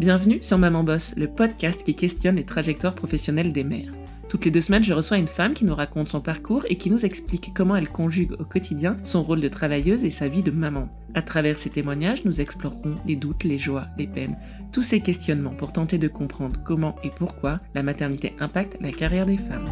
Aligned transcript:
Bienvenue 0.00 0.40
sur 0.40 0.56
Maman 0.56 0.82
Boss, 0.82 1.14
le 1.18 1.28
podcast 1.28 1.82
qui 1.84 1.94
questionne 1.94 2.36
les 2.36 2.46
trajectoires 2.46 2.94
professionnelles 2.94 3.52
des 3.52 3.64
mères. 3.64 3.92
Toutes 4.30 4.46
les 4.46 4.50
deux 4.50 4.62
semaines, 4.62 4.82
je 4.82 4.94
reçois 4.94 5.18
une 5.18 5.26
femme 5.26 5.52
qui 5.52 5.66
nous 5.66 5.74
raconte 5.74 6.08
son 6.08 6.22
parcours 6.22 6.64
et 6.70 6.76
qui 6.76 6.88
nous 6.88 7.04
explique 7.04 7.52
comment 7.54 7.76
elle 7.76 7.90
conjugue 7.90 8.32
au 8.40 8.46
quotidien 8.46 8.96
son 9.04 9.22
rôle 9.22 9.42
de 9.42 9.48
travailleuse 9.50 10.02
et 10.02 10.08
sa 10.08 10.26
vie 10.26 10.42
de 10.42 10.50
maman. 10.50 10.88
À 11.12 11.20
travers 11.20 11.58
ces 11.58 11.68
témoignages, 11.68 12.24
nous 12.24 12.40
explorerons 12.40 12.94
les 13.04 13.14
doutes, 13.14 13.44
les 13.44 13.58
joies, 13.58 13.88
les 13.98 14.06
peines, 14.06 14.38
tous 14.72 14.80
ces 14.80 15.00
questionnements 15.00 15.54
pour 15.54 15.74
tenter 15.74 15.98
de 15.98 16.08
comprendre 16.08 16.58
comment 16.64 16.96
et 17.04 17.10
pourquoi 17.10 17.60
la 17.74 17.82
maternité 17.82 18.32
impacte 18.40 18.78
la 18.80 18.92
carrière 18.92 19.26
des 19.26 19.36
femmes. 19.36 19.68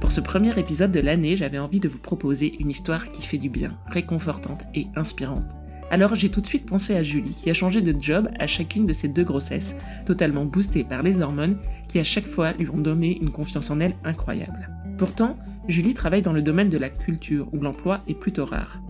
Pour 0.00 0.12
ce 0.12 0.20
premier 0.20 0.56
épisode 0.56 0.92
de 0.92 1.00
l'année, 1.00 1.34
j'avais 1.34 1.58
envie 1.58 1.80
de 1.80 1.88
vous 1.88 1.98
proposer 1.98 2.54
une 2.60 2.70
histoire 2.70 3.10
qui 3.10 3.22
fait 3.22 3.38
du 3.38 3.50
bien, 3.50 3.76
réconfortante 3.88 4.62
et 4.76 4.86
inspirante. 4.94 5.56
Alors 5.92 6.14
j'ai 6.14 6.30
tout 6.30 6.40
de 6.40 6.46
suite 6.46 6.64
pensé 6.64 6.96
à 6.96 7.02
Julie, 7.02 7.34
qui 7.34 7.50
a 7.50 7.54
changé 7.54 7.82
de 7.82 7.94
job 8.00 8.30
à 8.38 8.46
chacune 8.46 8.86
de 8.86 8.94
ses 8.94 9.08
deux 9.08 9.24
grossesses, 9.24 9.76
totalement 10.06 10.46
boostée 10.46 10.84
par 10.84 11.02
les 11.02 11.20
hormones, 11.20 11.58
qui 11.86 11.98
à 11.98 12.02
chaque 12.02 12.26
fois 12.26 12.54
lui 12.54 12.70
ont 12.70 12.78
donné 12.78 13.18
une 13.20 13.30
confiance 13.30 13.70
en 13.70 13.78
elle 13.78 13.94
incroyable. 14.02 14.70
Pourtant, 14.96 15.36
Julie 15.68 15.92
travaille 15.92 16.22
dans 16.22 16.32
le 16.32 16.40
domaine 16.40 16.70
de 16.70 16.78
la 16.78 16.88
culture, 16.88 17.46
où 17.52 17.60
l'emploi 17.60 18.00
est 18.08 18.18
plutôt 18.18 18.46
rare. 18.46 18.80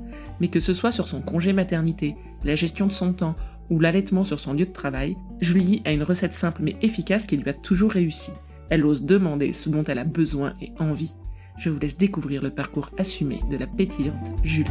Mais 0.41 0.47
que 0.47 0.61
ce 0.61 0.75
soit 0.75 0.92
sur 0.92 1.09
son 1.09 1.20
congé 1.20 1.52
maternité, 1.52 2.15
la 2.45 2.55
gestion 2.55 2.87
de 2.87 2.92
son 2.92 3.12
temps 3.12 3.34
ou 3.69 3.80
l'allaitement 3.80 4.23
sur 4.23 4.39
son 4.39 4.53
lieu 4.53 4.66
de 4.66 4.73
travail, 4.73 5.16
Julie 5.41 5.83
a 5.84 5.91
une 5.91 6.05
recette 6.05 6.33
simple 6.33 6.62
mais 6.62 6.77
efficace 6.83 7.27
qui 7.27 7.37
lui 7.37 7.50
a 7.50 7.53
toujours 7.53 7.91
réussi. 7.91 8.30
Elle 8.70 8.87
ose 8.87 9.03
demander 9.03 9.53
ce 9.53 9.70
dont 9.70 9.83
elle 9.83 9.98
a 9.98 10.05
besoin 10.05 10.55
et 10.61 10.70
envie. 10.78 11.16
Je 11.59 11.69
vous 11.69 11.80
laisse 11.80 11.98
découvrir 11.98 12.42
le 12.42 12.50
parcours 12.50 12.91
assumé 12.97 13.41
de 13.50 13.56
la 13.56 13.66
pétillante 13.66 14.30
Julie. 14.45 14.70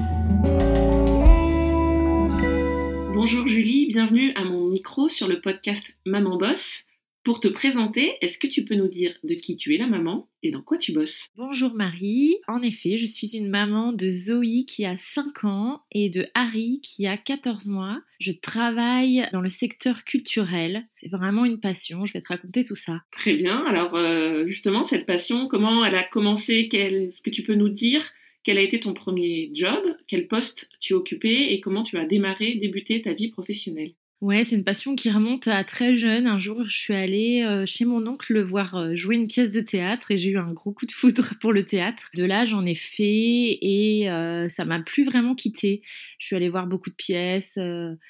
Bonjour 3.14 3.46
Julie, 3.46 3.88
bienvenue 3.88 4.32
à 4.36 4.46
mon 4.46 4.68
micro 4.68 5.10
sur 5.10 5.28
le 5.28 5.42
podcast 5.42 5.94
Maman 6.06 6.38
Boss. 6.38 6.86
Pour 7.24 7.40
te 7.40 7.48
présenter, 7.48 8.14
est-ce 8.22 8.40
que 8.40 8.48
tu 8.48 8.64
peux 8.64 8.74
nous 8.74 8.88
dire 8.88 9.14
de 9.24 9.36
qui 9.36 9.58
tu 9.58 9.76
es 9.76 9.78
la 9.78 9.86
maman 9.86 10.28
et 10.42 10.50
dans 10.50 10.62
quoi 10.62 10.78
tu 10.78 10.92
bosses? 10.92 11.28
Bonjour 11.36 11.76
Marie, 11.76 12.38
en 12.48 12.62
effet, 12.64 12.98
je 12.98 13.06
suis 13.06 13.38
une 13.38 13.50
maman 13.50 13.92
de 13.94 14.10
Zoé 14.10 14.64
qui 14.66 14.86
a 14.86 14.98
5 14.98 15.44
ans 15.44 15.82
et 15.92 16.10
de 16.10 16.26
Harry 16.34 16.80
qui 16.82 17.06
a 17.06 17.18
14 17.18 17.68
mois. 17.68 18.02
Je 18.20 18.32
travaille 18.32 19.28
dans 19.34 19.42
le 19.42 19.50
secteur 19.50 20.04
culturel, 20.04 20.88
c'est 21.00 21.10
vraiment 21.10 21.46
une 21.46 21.60
passion, 21.60 22.06
je 22.06 22.14
vais 22.14 22.22
te 22.22 22.30
raconter 22.30 22.64
tout 22.64 22.76
ça. 22.76 23.02
Très 23.12 23.34
bien, 23.34 23.64
alors 23.66 23.94
euh, 23.96 24.48
justement 24.48 24.84
cette 24.84 25.06
passion, 25.06 25.48
comment 25.48 25.86
elle 25.86 25.96
a 25.96 26.04
commencé? 26.04 26.68
Est-ce 26.72 27.22
que 27.22 27.30
tu 27.30 27.44
peux 27.44 27.56
nous 27.56 27.70
dire? 27.70 28.10
Quel 28.44 28.58
a 28.58 28.62
été 28.62 28.80
ton 28.80 28.94
premier 28.94 29.50
job 29.54 29.96
Quel 30.08 30.28
poste 30.28 30.70
tu 30.80 30.94
occupais 30.94 31.54
et 31.54 31.62
comment 31.62 31.84
tu 31.84 31.98
as 31.98 32.06
démarré, 32.06 32.56
débuté 32.56 33.02
ta 33.02 33.14
vie 33.14 33.30
professionnelle? 33.30 33.94
Ouais, 34.22 34.44
c'est 34.44 34.56
une 34.56 34.64
passion 34.64 34.96
qui 34.96 35.10
remonte 35.10 35.48
à 35.48 35.64
très 35.64 35.96
jeune. 35.96 36.28
Un 36.28 36.38
jour, 36.38 36.64
je 36.68 36.78
suis 36.78 36.94
allée 36.94 37.42
euh, 37.44 37.66
chez 37.66 37.86
mon 37.86 38.06
oncle 38.06 38.34
le 38.34 38.44
voir 38.44 38.76
euh, 38.76 38.96
jouer 38.96 39.16
une 39.16 39.26
pièce 39.26 39.50
de 39.50 39.62
théâtre 39.62 40.12
et 40.12 40.20
j'ai 40.20 40.30
eu 40.30 40.38
un 40.38 40.54
gros 40.54 40.72
coup 40.74 40.86
de 40.86 40.92
foudre 40.92 41.34
pour 41.42 41.52
le 41.52 41.66
théâtre. 41.66 42.12
De 42.14 42.24
là, 42.24 42.46
j'en 42.46 42.64
ai 42.64 42.76
fait 42.76 43.58
et 43.64 44.12
euh, 44.12 44.48
ça 44.48 44.64
m'a 44.64 44.80
plus 44.80 45.06
vraiment 45.06 45.34
quitté. 45.34 45.82
Je 46.20 46.28
suis 46.28 46.36
allée 46.36 46.50
voir 46.50 46.68
beaucoup 46.68 46.92
de 46.92 46.96
pièces, 46.96 47.58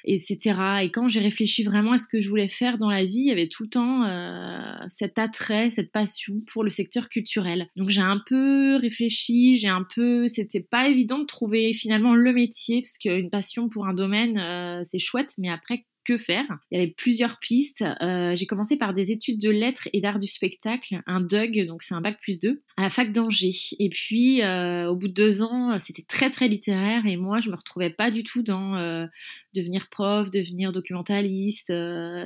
etc. 0.03 0.81
Et 0.81 0.91
quand 0.91 1.07
j'ai 1.07 1.21
réfléchi 1.21 1.63
vraiment 1.63 1.93
à 1.93 1.97
ce 1.97 2.09
que 2.09 2.19
je 2.19 2.27
voulais 2.27 2.49
faire 2.49 2.77
dans 2.77 2.89
la 2.89 3.05
vie, 3.05 3.19
il 3.19 3.27
y 3.27 3.31
avait 3.31 3.47
tout 3.47 3.63
le 3.63 3.69
temps 3.69 4.89
cet 4.89 5.17
attrait, 5.17 5.71
cette 5.71 5.93
passion 5.93 6.39
pour 6.51 6.65
le 6.65 6.71
secteur 6.71 7.07
culturel. 7.07 7.67
Donc 7.77 7.87
j'ai 7.87 8.01
un 8.01 8.21
peu 8.27 8.75
réfléchi, 8.75 9.55
j'ai 9.55 9.69
un 9.69 9.87
peu, 9.95 10.27
c'était 10.27 10.59
pas 10.59 10.89
évident 10.89 11.19
de 11.19 11.25
trouver 11.25 11.73
finalement 11.73 12.13
le 12.13 12.33
métier 12.33 12.81
parce 12.81 12.97
qu'une 12.97 13.29
passion 13.29 13.69
pour 13.69 13.87
un 13.87 13.93
domaine, 13.93 14.83
c'est 14.83 14.99
chouette, 14.99 15.35
mais 15.37 15.47
après 15.47 15.85
que 16.03 16.17
faire. 16.17 16.45
Il 16.71 16.79
y 16.79 16.81
avait 16.81 16.91
plusieurs 16.91 17.39
pistes. 17.39 17.83
Euh, 18.01 18.35
j'ai 18.35 18.45
commencé 18.45 18.77
par 18.77 18.93
des 18.93 19.11
études 19.11 19.39
de 19.39 19.49
lettres 19.49 19.87
et 19.93 20.01
d'art 20.01 20.19
du 20.19 20.27
spectacle, 20.27 21.01
un 21.05 21.21
DUG, 21.21 21.65
donc 21.65 21.83
c'est 21.83 21.93
un 21.93 22.01
bac 22.01 22.19
plus 22.21 22.39
2, 22.39 22.61
à 22.77 22.83
la 22.83 22.89
fac 22.89 23.11
d'Angers. 23.11 23.55
Et 23.79 23.89
puis, 23.89 24.41
euh, 24.41 24.89
au 24.89 24.95
bout 24.95 25.07
de 25.07 25.13
deux 25.13 25.41
ans, 25.41 25.79
c'était 25.79 26.03
très 26.03 26.29
très 26.29 26.47
littéraire 26.47 27.05
et 27.05 27.17
moi, 27.17 27.41
je 27.41 27.49
me 27.49 27.55
retrouvais 27.55 27.89
pas 27.89 28.11
du 28.11 28.23
tout 28.23 28.43
dans 28.43 28.75
euh, 28.75 29.05
devenir 29.53 29.89
prof, 29.89 30.29
devenir 30.29 30.71
documentaliste. 30.71 31.73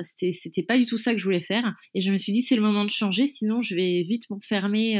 c'était, 0.04 0.32
c'était 0.32 0.62
pas 0.62 0.78
du 0.78 0.86
tout 0.86 0.98
ça 0.98 1.12
que 1.12 1.18
je 1.18 1.24
voulais 1.24 1.40
faire. 1.40 1.74
Et 1.94 2.00
je 2.00 2.12
me 2.12 2.18
suis 2.18 2.32
dit, 2.32 2.42
c'est 2.42 2.56
le 2.56 2.62
moment 2.62 2.84
de 2.84 2.90
changer, 2.90 3.26
sinon 3.26 3.60
je 3.60 3.74
vais 3.74 4.02
vite 4.02 4.30
m'enfermer. 4.30 4.98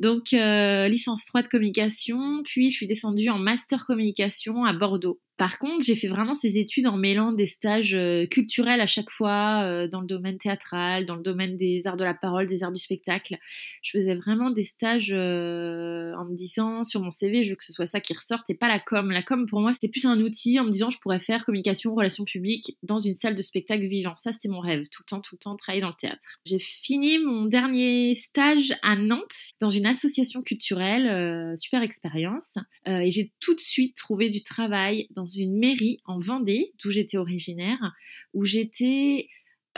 Donc, 0.00 0.30
licence 0.32 1.24
3 1.26 1.42
de 1.42 1.48
communication, 1.48 2.42
puis 2.44 2.70
je 2.70 2.76
suis 2.76 2.86
descendue 2.86 3.28
en 3.28 3.38
master 3.38 3.86
communication 3.86 4.64
à 4.64 4.72
Bordeaux. 4.72 5.20
Par 5.38 5.60
contre, 5.60 5.84
j'ai 5.84 5.94
fait 5.94 6.08
vraiment 6.08 6.34
ces 6.34 6.58
études 6.58 6.88
en 6.88 6.96
mêlant 6.96 7.30
des 7.30 7.46
stages 7.46 7.94
euh, 7.94 8.26
culturels 8.26 8.80
à 8.80 8.88
chaque 8.88 9.08
fois 9.08 9.62
euh, 9.62 9.86
dans 9.86 10.00
le 10.00 10.06
domaine 10.08 10.36
théâtral, 10.36 11.06
dans 11.06 11.14
le 11.14 11.22
domaine 11.22 11.56
des 11.56 11.86
arts 11.86 11.96
de 11.96 12.02
la 12.02 12.12
parole, 12.12 12.48
des 12.48 12.64
arts 12.64 12.72
du 12.72 12.80
spectacle. 12.80 13.38
Je 13.80 13.96
faisais 13.96 14.16
vraiment 14.16 14.50
des 14.50 14.64
stages 14.64 15.12
euh, 15.14 16.12
en 16.16 16.24
me 16.24 16.34
disant 16.34 16.82
sur 16.82 17.00
mon 17.00 17.10
CV, 17.10 17.44
je 17.44 17.50
veux 17.50 17.56
que 17.56 17.62
ce 17.62 17.72
soit 17.72 17.86
ça 17.86 18.00
qui 18.00 18.14
ressorte 18.14 18.50
et 18.50 18.56
pas 18.56 18.66
la 18.66 18.80
com. 18.80 19.12
La 19.12 19.22
com 19.22 19.46
pour 19.46 19.60
moi, 19.60 19.72
c'était 19.74 19.86
plus 19.86 20.06
un 20.06 20.20
outil 20.20 20.58
en 20.58 20.64
me 20.64 20.72
disant 20.72 20.90
je 20.90 20.98
pourrais 20.98 21.20
faire 21.20 21.44
communication, 21.44 21.94
relations 21.94 22.24
publiques 22.24 22.76
dans 22.82 22.98
une 22.98 23.14
salle 23.14 23.36
de 23.36 23.42
spectacle 23.42 23.86
vivant. 23.86 24.16
Ça, 24.16 24.32
c'était 24.32 24.48
mon 24.48 24.58
rêve, 24.58 24.88
tout 24.90 25.04
le 25.06 25.08
temps, 25.08 25.20
tout 25.20 25.36
le 25.36 25.38
temps 25.38 25.54
travailler 25.54 25.82
dans 25.82 25.88
le 25.88 25.94
théâtre. 25.94 26.40
J'ai 26.46 26.58
fini 26.58 27.20
mon 27.20 27.44
dernier 27.44 28.16
stage 28.16 28.74
à 28.82 28.96
Nantes 28.96 29.36
dans 29.60 29.70
une 29.70 29.86
association 29.86 30.42
culturelle, 30.42 31.56
super 31.56 31.82
expérience, 31.82 32.58
et 32.86 33.12
j'ai 33.12 33.32
tout 33.38 33.54
de 33.54 33.60
suite 33.60 33.96
trouvé 33.96 34.30
du 34.30 34.42
travail 34.42 35.06
dans 35.14 35.27
une 35.36 35.58
mairie 35.58 36.00
en 36.04 36.18
Vendée, 36.18 36.72
d'où 36.82 36.90
j'étais 36.90 37.16
originaire, 37.16 37.94
où 38.34 38.44
j'étais 38.44 39.28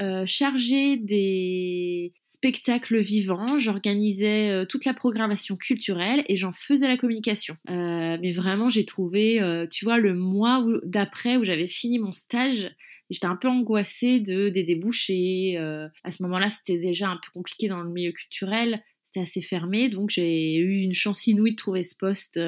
euh, 0.00 0.24
chargée 0.24 0.96
des 0.96 2.14
spectacles 2.22 3.00
vivants, 3.00 3.58
j'organisais 3.58 4.48
euh, 4.48 4.64
toute 4.64 4.86
la 4.86 4.94
programmation 4.94 5.56
culturelle 5.56 6.24
et 6.26 6.36
j'en 6.36 6.52
faisais 6.52 6.88
la 6.88 6.96
communication. 6.96 7.54
Euh, 7.68 8.16
mais 8.18 8.32
vraiment, 8.32 8.70
j'ai 8.70 8.86
trouvé, 8.86 9.42
tu 9.70 9.84
vois, 9.84 9.98
le 9.98 10.14
mois 10.14 10.64
d'après 10.84 11.36
où 11.36 11.44
j'avais 11.44 11.68
fini 11.68 11.98
mon 11.98 12.12
stage, 12.12 12.74
j'étais 13.10 13.26
un 13.26 13.36
peu 13.36 13.48
angoissée 13.48 14.20
de, 14.20 14.48
des 14.48 14.62
débouchés. 14.62 15.58
à 15.58 16.12
ce 16.12 16.22
moment-là, 16.22 16.50
c'était 16.50 16.78
déjà 16.78 17.10
un 17.10 17.16
peu 17.16 17.30
compliqué 17.34 17.68
dans 17.68 17.82
le 17.82 17.90
milieu 17.90 18.12
culturel, 18.12 18.82
c'était 19.04 19.20
assez 19.20 19.42
fermé, 19.42 19.90
donc 19.90 20.10
j'ai 20.10 20.56
eu 20.56 20.80
une 20.80 20.94
chance 20.94 21.26
inouïe 21.26 21.52
de 21.52 21.56
trouver 21.56 21.82
ce 21.82 21.96
poste 21.96 22.40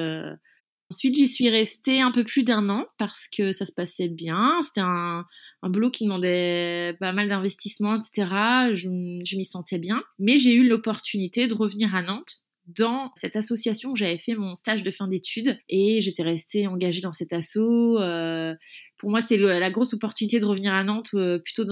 Ensuite, 0.91 1.15
j'y 1.15 1.27
suis 1.27 1.49
restée 1.49 2.01
un 2.01 2.11
peu 2.11 2.23
plus 2.23 2.43
d'un 2.43 2.69
an 2.69 2.85
parce 2.99 3.27
que 3.35 3.51
ça 3.51 3.65
se 3.65 3.71
passait 3.71 4.09
bien. 4.09 4.61
C'était 4.61 4.81
un, 4.81 5.25
boulot 5.63 5.89
qui 5.89 6.03
demandait 6.03 6.95
pas 6.99 7.13
mal 7.13 7.29
d'investissement, 7.29 7.95
etc. 7.95 8.73
Je, 8.73 8.89
m'y 8.89 9.45
sentais 9.45 9.79
bien. 9.79 10.03
Mais 10.19 10.37
j'ai 10.37 10.53
eu 10.53 10.67
l'opportunité 10.67 11.47
de 11.47 11.55
revenir 11.55 11.95
à 11.95 12.03
Nantes 12.03 12.43
dans 12.67 13.11
cette 13.15 13.35
association 13.35 13.91
où 13.91 13.95
j'avais 13.95 14.19
fait 14.19 14.35
mon 14.35 14.55
stage 14.55 14.83
de 14.83 14.91
fin 14.91 15.07
d'études 15.07 15.57
et 15.67 16.01
j'étais 16.01 16.23
restée 16.23 16.67
engagée 16.67 17.01
dans 17.01 17.11
cet 17.11 17.33
asso. 17.33 17.57
Euh, 17.57 18.53
pour 18.97 19.09
moi, 19.09 19.21
c'était 19.21 19.37
la 19.37 19.71
grosse 19.71 19.93
opportunité 19.93 20.39
de 20.39 20.45
revenir 20.45 20.73
à 20.73 20.83
Nantes 20.83 21.09
euh, 21.15 21.39
plutôt 21.39 21.65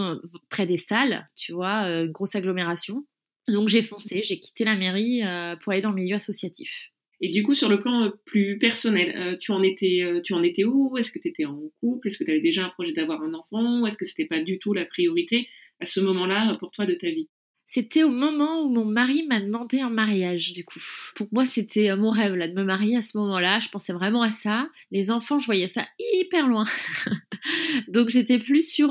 près 0.50 0.66
des 0.66 0.78
salles, 0.78 1.30
tu 1.36 1.54
vois, 1.54 1.86
euh, 1.86 2.08
grosse 2.08 2.36
agglomération. 2.36 3.06
Donc 3.48 3.70
j'ai 3.70 3.84
foncé, 3.84 4.22
j'ai 4.24 4.40
quitté 4.40 4.66
la 4.66 4.76
mairie 4.76 5.22
pour 5.64 5.72
aller 5.72 5.82
dans 5.82 5.90
le 5.90 5.96
milieu 5.96 6.16
associatif. 6.16 6.91
Et 7.22 7.30
du 7.30 7.44
coup, 7.44 7.54
sur 7.54 7.70
le 7.70 7.80
plan 7.80 8.06
euh, 8.06 8.10
plus 8.26 8.58
personnel, 8.58 9.14
euh, 9.16 9.38
tu 9.38 9.52
en 9.52 9.62
étais, 9.62 10.02
euh, 10.02 10.22
tu 10.22 10.34
en 10.34 10.42
étais 10.42 10.64
où? 10.64 10.98
Est-ce 10.98 11.12
que 11.12 11.20
tu 11.20 11.28
étais 11.28 11.46
en 11.46 11.60
couple? 11.80 12.08
Est-ce 12.08 12.18
que 12.18 12.24
tu 12.24 12.32
avais 12.32 12.42
déjà 12.42 12.66
un 12.66 12.70
projet 12.70 12.94
d'avoir 12.94 13.22
un 13.22 13.36
enfant? 13.36 13.86
Est-ce 13.86 13.98
que 13.98 14.06
c'était 14.06 14.26
pas 14.26 14.40
du 14.40 14.58
tout 14.58 14.74
la 14.74 14.86
priorité 14.86 15.48
à 15.80 15.86
ce 15.86 16.00
moment-là 16.00 16.58
pour 16.60 16.72
toi 16.72 16.88
de 16.88 16.96
ta 16.96 17.08
vie? 17.08 17.30
C'était 17.68 18.04
au 18.04 18.10
moment 18.10 18.64
où 18.64 18.70
mon 18.70 18.84
mari 18.84 19.26
m'a 19.30 19.40
demandé 19.40 19.82
en 19.82 19.90
mariage, 19.90 20.52
du 20.52 20.66
coup. 20.66 20.82
Pour 21.16 21.28
moi, 21.32 21.46
c'était 21.46 21.96
mon 21.96 22.10
rêve, 22.10 22.36
là, 22.36 22.50
de 22.50 22.54
me 22.54 22.66
marier 22.66 22.98
à 22.98 23.02
ce 23.02 23.18
moment-là. 23.20 23.62
Je 23.62 23.70
pensais 23.70 23.94
vraiment 23.94 24.24
à 24.24 24.32
ça. 24.32 24.68
Les 24.90 25.10
enfants, 25.10 25.40
je 25.40 25.46
voyais 25.46 25.70
ça 25.70 25.88
hyper 25.98 26.48
loin. 26.50 26.66
Donc, 27.88 28.10
j'étais 28.10 28.40
plus 28.40 28.70
sur 28.70 28.90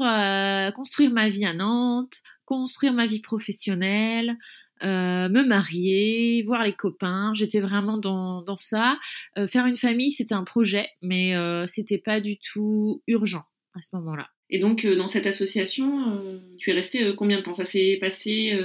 construire 0.75 1.11
ma 1.11 1.29
vie 1.29 1.45
à 1.45 1.53
Nantes, 1.53 2.23
construire 2.47 2.95
ma 2.95 3.07
vie 3.07 3.21
professionnelle, 3.21 4.39
euh, 4.83 5.29
me 5.29 5.45
marier, 5.45 6.43
voir 6.47 6.65
les 6.65 6.73
copains. 6.73 7.33
J'étais 7.35 7.61
vraiment 7.61 7.99
dans, 7.99 8.43
dans 8.43 8.57
ça. 8.57 8.99
Euh, 9.39 9.47
faire 9.47 9.67
une 9.67 9.77
famille, 9.77 10.11
c'était 10.11 10.35
un 10.35 10.45
projet, 10.45 10.89
mais 11.03 11.35
euh, 11.37 11.67
c'était 11.69 11.99
pas 11.99 12.21
du 12.21 12.39
tout 12.39 13.03
urgent 13.07 13.45
à 13.75 13.83
ce 13.83 13.97
moment-là. 13.97 14.29
Et 14.49 14.59
donc, 14.59 14.85
dans 14.85 15.07
cette 15.07 15.27
association, 15.27 16.41
tu 16.59 16.71
es 16.71 16.73
resté 16.73 17.15
combien 17.17 17.39
de 17.39 17.43
temps? 17.43 17.55
Ça 17.55 17.65
s'est 17.65 17.99
passé 18.01 18.59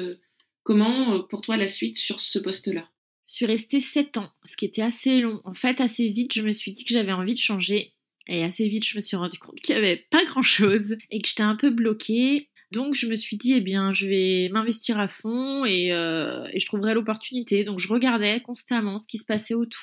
comment 0.64 1.22
pour 1.22 1.42
toi 1.42 1.58
la 1.58 1.68
suite 1.68 1.98
sur 1.98 2.22
ce 2.22 2.40
poste-là? 2.40 2.90
Je 3.28 3.36
suis 3.36 3.46
restée 3.46 3.82
sept 3.82 4.18
ans, 4.18 4.32
ce 4.44 4.58
qui 4.58 4.66
était 4.66 4.82
assez 4.82 5.20
long. 5.20 5.42
En 5.44 5.54
fait, 5.54 5.80
assez 5.82 6.08
vite, 6.08 6.34
je 6.34 6.42
me 6.42 6.52
suis 6.52 6.72
dit 6.72 6.86
que 6.86 6.94
j'avais 6.94 7.12
envie 7.12 7.36
de 7.36 7.40
changer. 7.40 7.94
Et 8.28 8.44
assez 8.44 8.68
vite, 8.68 8.86
je 8.86 8.96
me 8.96 9.02
suis 9.02 9.18
rendu 9.18 9.38
compte 9.38 9.60
qu'il 9.62 9.76
n'y 9.76 9.82
avait 9.82 10.08
pas 10.10 10.26
grand-chose 10.26 10.98
et 11.12 11.22
que 11.22 11.28
j'étais 11.28 11.44
un 11.44 11.56
peu 11.56 11.70
bloquée. 11.70 12.50
Donc 12.72 12.96
je 12.96 13.08
me 13.08 13.16
suis 13.16 13.38
dit, 13.38 13.54
eh 13.54 13.62
bien, 13.62 13.94
je 13.94 14.08
vais 14.08 14.50
m'investir 14.52 15.00
à 15.00 15.08
fond 15.08 15.66
et, 15.66 15.92
euh, 15.94 16.48
et 16.54 16.60
je 16.60 16.66
trouverai 16.66 16.94
l'opportunité. 16.94 17.64
Donc 17.64 17.80
je 17.80 17.88
regardais 17.88 18.42
constamment 18.42 18.98
ce 18.98 19.08
qui 19.08 19.18
se 19.18 19.26
passait 19.26 19.54
autour. 19.54 19.82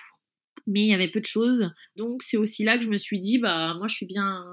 mais 0.67 0.83
il 0.83 0.89
y 0.89 0.95
avait 0.95 1.11
peu 1.11 1.21
de 1.21 1.27
choses. 1.27 1.71
Donc 1.97 2.23
c'est 2.23 2.37
aussi 2.37 2.65
là 2.65 2.79
que 2.79 2.85
je 2.85 2.89
me 2.89 2.99
suis 2.99 3.21
dit, 3.21 3.39
bah 3.39 3.75
moi 3.79 3.89
je 3.89 3.95
suis 3.95 4.07
bien 4.07 4.45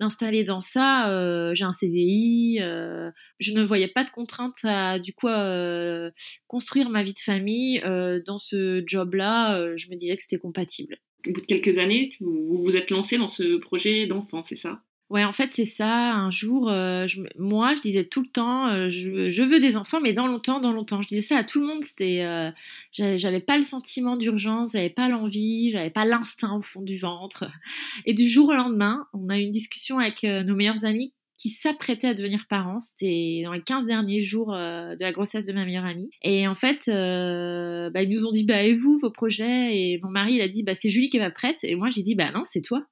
installée 0.00 0.44
dans 0.44 0.60
ça, 0.60 1.10
euh, 1.10 1.54
j'ai 1.54 1.64
un 1.64 1.72
CDI, 1.72 2.58
euh, 2.60 3.10
je 3.40 3.52
ne 3.52 3.64
voyais 3.64 3.88
pas 3.88 4.04
de 4.04 4.10
contrainte 4.10 4.58
à 4.64 4.98
du 4.98 5.12
coup 5.12 5.28
construire 6.46 6.90
ma 6.90 7.02
vie 7.02 7.14
de 7.14 7.20
famille 7.20 7.80
dans 8.26 8.38
ce 8.38 8.82
job-là. 8.86 9.76
je 9.76 9.90
me 9.90 9.96
disais 9.96 10.16
que 10.16 10.22
c'était 10.22 10.38
compatible. 10.38 10.98
Au 11.26 11.32
bout 11.32 11.40
de 11.40 11.46
quelques 11.46 11.78
années, 11.78 12.12
vous 12.20 12.62
vous 12.62 12.76
êtes 12.76 12.90
lancé 12.90 13.18
dans 13.18 13.28
ce 13.28 13.56
projet 13.56 14.06
d'enfant, 14.06 14.42
c'est 14.42 14.56
ça? 14.56 14.82
Ouais, 15.10 15.24
en 15.24 15.32
fait, 15.32 15.52
c'est 15.52 15.64
ça. 15.64 16.12
Un 16.12 16.30
jour, 16.30 16.68
euh, 16.68 17.06
je, 17.06 17.22
moi, 17.38 17.74
je 17.74 17.80
disais 17.80 18.04
tout 18.04 18.20
le 18.20 18.28
temps, 18.28 18.66
euh, 18.68 18.90
je, 18.90 19.30
je, 19.30 19.42
veux 19.42 19.58
des 19.58 19.76
enfants, 19.78 20.00
mais 20.02 20.12
dans 20.12 20.26
longtemps, 20.26 20.60
dans 20.60 20.72
longtemps. 20.72 21.00
Je 21.00 21.08
disais 21.08 21.22
ça 21.22 21.38
à 21.38 21.44
tout 21.44 21.60
le 21.60 21.66
monde. 21.66 21.82
C'était, 21.82 22.20
euh, 22.20 22.50
j'avais 22.92 23.40
pas 23.40 23.56
le 23.56 23.64
sentiment 23.64 24.16
d'urgence, 24.16 24.72
j'avais 24.72 24.90
pas 24.90 25.08
l'envie, 25.08 25.70
j'avais 25.70 25.88
pas 25.88 26.04
l'instinct 26.04 26.54
au 26.58 26.62
fond 26.62 26.82
du 26.82 26.98
ventre. 26.98 27.50
Et 28.04 28.12
du 28.12 28.28
jour 28.28 28.50
au 28.50 28.54
lendemain, 28.54 29.06
on 29.14 29.30
a 29.30 29.38
eu 29.38 29.42
une 29.42 29.50
discussion 29.50 29.98
avec 29.98 30.24
nos 30.24 30.54
meilleurs 30.54 30.84
amis 30.84 31.14
qui 31.38 31.48
s'apprêtaient 31.50 32.08
à 32.08 32.14
devenir 32.14 32.44
parents. 32.50 32.80
C'était 32.80 33.42
dans 33.44 33.52
les 33.52 33.62
15 33.62 33.86
derniers 33.86 34.20
jours 34.20 34.52
de 34.52 35.02
la 35.02 35.12
grossesse 35.12 35.46
de 35.46 35.52
ma 35.54 35.64
meilleure 35.64 35.86
amie. 35.86 36.10
Et 36.20 36.46
en 36.48 36.54
fait, 36.54 36.82
bah, 36.86 38.02
ils 38.02 38.10
nous 38.10 38.26
ont 38.26 38.32
dit, 38.32 38.44
bah, 38.44 38.62
et 38.62 38.74
vous, 38.74 38.98
vos 38.98 39.10
projets? 39.10 39.74
Et 39.74 40.00
mon 40.02 40.10
mari, 40.10 40.34
il 40.34 40.42
a 40.42 40.48
dit, 40.48 40.64
bah, 40.64 40.74
c'est 40.74 40.90
Julie 40.90 41.08
qui 41.08 41.18
pas 41.18 41.30
prête. 41.30 41.58
Et 41.62 41.76
moi, 41.76 41.88
j'ai 41.88 42.02
dit, 42.02 42.14
bah, 42.14 42.30
non, 42.32 42.42
c'est 42.44 42.60
toi. 42.60 42.84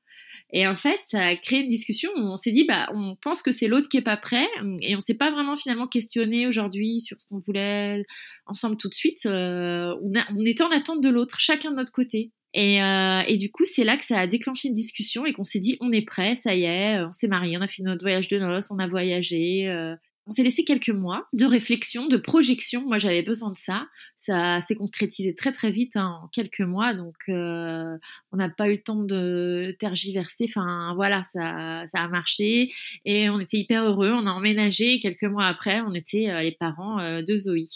Et 0.53 0.67
en 0.67 0.77
fait, 0.77 0.99
ça 1.07 1.21
a 1.21 1.37
créé 1.37 1.61
une 1.61 1.69
discussion 1.69 2.11
où 2.17 2.21
on 2.21 2.37
s'est 2.37 2.53
dit, 2.53 2.65
bah, 2.65 2.89
on 2.95 3.17
pense 3.17 3.43
que 3.43 3.51
c'est 3.51 3.67
l'autre 3.67 3.89
qui 3.89 3.97
est 3.97 4.03
pas 4.03 4.17
prêt, 4.17 4.47
et 4.81 4.95
on 4.95 5.01
s'est 5.01 5.17
pas 5.17 5.31
vraiment 5.31 5.57
finalement 5.57 5.89
questionné 5.89 6.47
aujourd'hui 6.47 7.01
sur 7.01 7.21
ce 7.21 7.27
qu'on 7.29 7.41
voulait 7.41 8.05
ensemble 8.47 8.77
tout 8.77 8.89
de 8.89 8.95
suite. 8.95 9.27
Euh, 9.27 9.95
on, 10.03 10.13
on, 10.37 10.45
était 10.45 10.63
en 10.63 10.71
attente 10.71 11.03
de 11.03 11.09
l'autre, 11.09 11.41
chacun 11.41 11.73
de 11.73 11.77
notre 11.77 11.93
côté. 11.93 12.31
Et, 12.55 12.83
euh, 12.83 13.21
et, 13.27 13.37
du 13.37 13.51
coup, 13.51 13.65
c'est 13.65 13.85
là 13.85 13.97
que 13.97 14.05
ça 14.05 14.19
a 14.19 14.27
déclenché 14.27 14.69
une 14.69 14.75
discussion 14.75 15.27
et 15.27 15.33
qu'on 15.33 15.45
s'est 15.45 15.59
dit, 15.59 15.77
on 15.81 15.93
est 15.93 16.07
prêt, 16.07 16.37
ça 16.37 16.55
y 16.55 16.65
est, 16.65 17.01
on 17.01 17.13
s'est 17.13 17.29
marié, 17.29 17.59
on 17.59 17.61
a 17.61 17.69
fait 17.69 17.83
notre 17.83 18.03
voyage 18.03 18.29
de 18.29 18.39
noces, 18.39 18.71
on 18.71 18.79
a 18.79 18.87
voyagé. 18.87 19.69
Euh, 19.69 19.95
on 20.27 20.33
s'est 20.33 20.43
laissé 20.43 20.65
quelques 20.65 20.91
mois 20.91 21.29
de 21.33 21.45
réflexion, 21.45 22.09
de 22.09 22.17
projection. 22.17 22.83
Moi, 22.87 22.99
j'avais 22.99 23.23
besoin 23.23 23.51
de 23.51 23.57
ça. 23.57 23.87
Ça 24.17 24.61
s'est 24.61 24.75
concrétisé 24.75 25.35
très 25.35 25.53
très 25.53 25.71
vite 25.71 25.97
hein, 25.97 26.21
en 26.23 26.29
quelques 26.29 26.61
mois, 26.61 26.95
donc 26.95 27.15
euh, 27.29 27.97
on 28.33 28.37
n'a 28.37 28.49
pas 28.49 28.69
eu 28.69 28.77
le 28.77 28.83
temps 28.83 29.03
de 29.03 29.77
tergiverser. 29.79 30.47
Enfin, 30.49 30.95
voilà, 30.97 31.23
ça, 31.25 31.85
ça 31.87 32.01
a 32.01 32.09
marché 32.09 32.73
et 33.05 33.31
on 33.31 33.39
était 33.41 33.59
hyper 33.59 33.85
heureux. 33.85 34.11
On 34.11 34.27
a 34.27 34.33
emménagé. 34.33 35.01
quelques 35.01 35.25
mois 35.25 35.47
après, 35.47 35.81
on 35.81 35.95
était 35.95 36.31
euh, 36.31 36.43
les 36.43 36.53
parents 36.53 36.99
euh, 36.99 37.23
de 37.23 37.37
Zoé. 37.37 37.67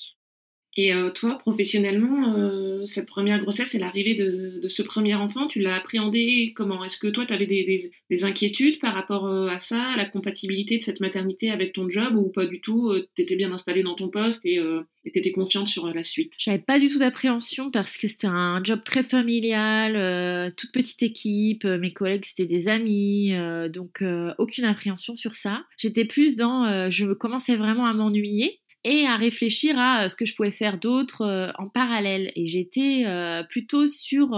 Et 0.76 0.94
euh, 0.94 1.10
toi, 1.10 1.38
professionnellement, 1.38 2.34
euh, 2.36 2.86
cette 2.86 3.06
première 3.06 3.40
grossesse 3.40 3.74
et 3.74 3.78
l'arrivée 3.78 4.14
de, 4.14 4.68
ce 4.68 4.82
premier 4.82 5.14
enfant, 5.14 5.48
tu 5.48 5.58
l'as 5.58 5.74
appréhendé 5.74 6.52
comment? 6.54 6.84
Est-ce 6.84 6.96
que 6.96 7.08
toi, 7.08 7.26
tu 7.26 7.32
avais 7.32 7.46
des, 7.46 7.64
des, 7.64 7.90
des, 8.08 8.24
inquiétudes 8.24 8.78
par 8.78 8.94
rapport 8.94 9.26
euh, 9.26 9.48
à 9.48 9.58
ça, 9.58 9.82
à 9.82 9.96
la 9.96 10.04
compatibilité 10.04 10.78
de 10.78 10.82
cette 10.82 11.00
maternité 11.00 11.50
avec 11.50 11.72
ton 11.72 11.88
job, 11.90 12.14
ou 12.14 12.28
pas 12.28 12.46
du 12.46 12.60
tout 12.60 12.94
Tu 13.16 13.22
étais 13.22 13.34
bien 13.34 13.52
installée 13.52 13.82
dans 13.82 13.96
ton 13.96 14.08
poste 14.08 14.46
et 14.46 14.60
tu 15.04 15.18
étais 15.18 15.32
confiante 15.32 15.66
sur 15.66 15.92
la 15.92 16.04
suite? 16.04 16.34
J'avais 16.38 16.58
pas 16.58 16.78
du 16.78 16.88
tout 16.88 16.98
d'appréhension 16.98 17.70
parce 17.70 17.96
que 17.96 18.06
c'était 18.06 18.28
un 18.28 18.62
job 18.62 18.80
très 18.84 19.02
familial, 19.02 20.52
toute 20.56 20.72
petite 20.72 21.02
équipe, 21.02 21.64
mes 21.64 21.92
collègues 21.92 22.24
c'était 22.24 22.46
des 22.46 22.68
amis, 22.68 23.32
donc 23.72 24.04
aucune 24.38 24.64
appréhension 24.64 25.16
sur 25.16 25.34
ça. 25.34 25.64
J'étais 25.76 26.04
plus 26.04 26.36
dans, 26.36 26.90
je 26.90 27.12
commençais 27.12 27.56
vraiment 27.56 27.86
à 27.86 27.92
m'ennuyer 27.92 28.60
et 28.84 29.06
à 29.06 29.16
réfléchir 29.16 29.78
à 29.78 30.04
euh, 30.04 30.08
ce 30.08 30.16
que 30.16 30.24
je 30.24 30.34
pouvais 30.34 30.52
faire 30.52 30.78
d'autre 30.78 31.22
euh, 31.22 31.50
en 31.58 31.68
parallèle. 31.68 32.32
Et 32.34 32.46
j'étais 32.46 33.04
euh, 33.06 33.42
plutôt 33.42 33.86
sur 33.86 34.34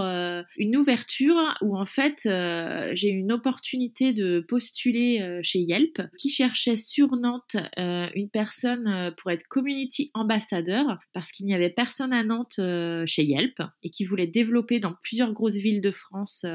une 0.57 0.77
ouverture 0.77 1.55
où 1.61 1.77
en 1.77 1.85
fait 1.85 2.21
j'ai 2.23 3.09
eu 3.09 3.17
une 3.17 3.31
opportunité 3.31 4.13
de 4.13 4.39
postuler 4.47 5.39
chez 5.43 5.59
Yelp 5.59 6.01
qui 6.17 6.29
cherchait 6.29 6.75
sur 6.75 7.15
Nantes 7.15 7.55
une 7.77 8.29
personne 8.29 9.13
pour 9.17 9.31
être 9.31 9.47
community 9.47 10.11
ambassadeur 10.13 10.99
parce 11.13 11.31
qu'il 11.31 11.45
n'y 11.45 11.53
avait 11.53 11.69
personne 11.69 12.13
à 12.13 12.23
Nantes 12.23 12.59
chez 13.07 13.23
Yelp 13.23 13.61
et 13.83 13.89
qui 13.89 14.05
voulait 14.05 14.27
développer 14.27 14.79
dans 14.79 14.95
plusieurs 15.03 15.33
grosses 15.33 15.55
villes 15.55 15.81
de 15.81 15.91
France 15.91 16.45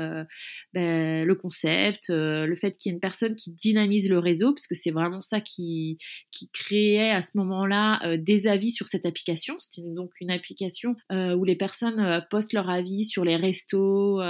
ben, 0.74 1.24
le 1.24 1.34
concept, 1.34 2.08
le 2.08 2.56
fait 2.56 2.76
qu'il 2.76 2.90
y 2.90 2.92
ait 2.92 2.96
une 2.96 3.00
personne 3.00 3.36
qui 3.36 3.52
dynamise 3.52 4.08
le 4.08 4.18
réseau 4.18 4.52
parce 4.52 4.66
que 4.66 4.74
c'est 4.74 4.90
vraiment 4.90 5.20
ça 5.20 5.40
qui, 5.40 5.98
qui 6.30 6.50
créait 6.50 7.10
à 7.10 7.22
ce 7.22 7.36
moment-là 7.38 7.77
euh, 8.04 8.16
des 8.16 8.46
avis 8.46 8.70
sur 8.70 8.88
cette 8.88 9.06
application. 9.06 9.56
C'était 9.58 9.86
donc 9.88 10.10
une 10.20 10.30
application 10.30 10.96
euh, 11.12 11.34
où 11.34 11.44
les 11.44 11.56
personnes 11.56 12.00
euh, 12.00 12.20
postent 12.30 12.52
leur 12.52 12.68
avis 12.68 13.04
sur 13.04 13.24
les 13.24 13.36
restos 13.36 14.20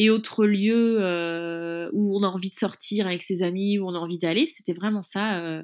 et 0.00 0.10
autres 0.10 0.46
lieux 0.46 0.98
où 1.92 2.16
on 2.16 2.22
a 2.22 2.28
envie 2.28 2.50
de 2.50 2.54
sortir 2.54 3.08
avec 3.08 3.24
ses 3.24 3.42
amis, 3.42 3.80
où 3.80 3.86
on 3.86 3.94
a 3.94 3.98
envie 3.98 4.18
d'aller. 4.18 4.46
C'était 4.46 4.72
vraiment 4.72 5.02
ça. 5.02 5.60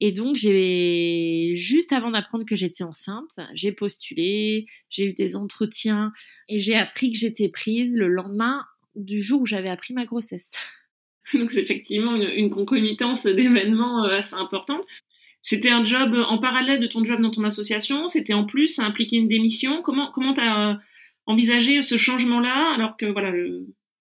Et 0.00 0.12
donc, 0.12 0.36
juste 0.36 1.92
avant 1.92 2.12
d'apprendre 2.12 2.44
que 2.44 2.54
j'étais 2.54 2.84
enceinte, 2.84 3.40
j'ai 3.54 3.72
postulé, 3.72 4.66
j'ai 4.88 5.06
eu 5.06 5.14
des 5.14 5.34
entretiens 5.34 6.12
et 6.48 6.60
j'ai 6.60 6.76
appris 6.76 7.10
que 7.10 7.18
j'étais 7.18 7.48
prise 7.48 7.96
le 7.96 8.06
lendemain 8.06 8.64
du 8.94 9.20
jour 9.20 9.42
où 9.42 9.46
j'avais 9.46 9.68
appris 9.68 9.94
ma 9.94 10.04
grossesse. 10.04 10.52
Donc 11.34 11.50
c'est 11.50 11.60
effectivement 11.60 12.14
une, 12.14 12.30
une 12.36 12.50
concomitance 12.50 13.26
d'événements 13.26 14.04
assez 14.04 14.36
importante. 14.36 14.84
C'était 15.48 15.70
un 15.70 15.84
job 15.84 16.12
en 16.28 16.38
parallèle 16.38 16.80
de 16.80 16.88
ton 16.88 17.04
job 17.04 17.20
dans 17.20 17.30
ton 17.30 17.44
association. 17.44 18.08
C'était 18.08 18.34
en 18.34 18.44
plus, 18.44 18.66
ça 18.66 18.84
impliquait 18.84 19.14
une 19.14 19.28
démission. 19.28 19.80
Comment 19.80 20.10
comment 20.10 20.34
t'as 20.34 20.72
euh, 20.72 20.74
envisagé 21.24 21.82
ce 21.82 21.96
changement-là 21.96 22.74
alors 22.74 22.96
que 22.96 23.06
voilà, 23.06 23.32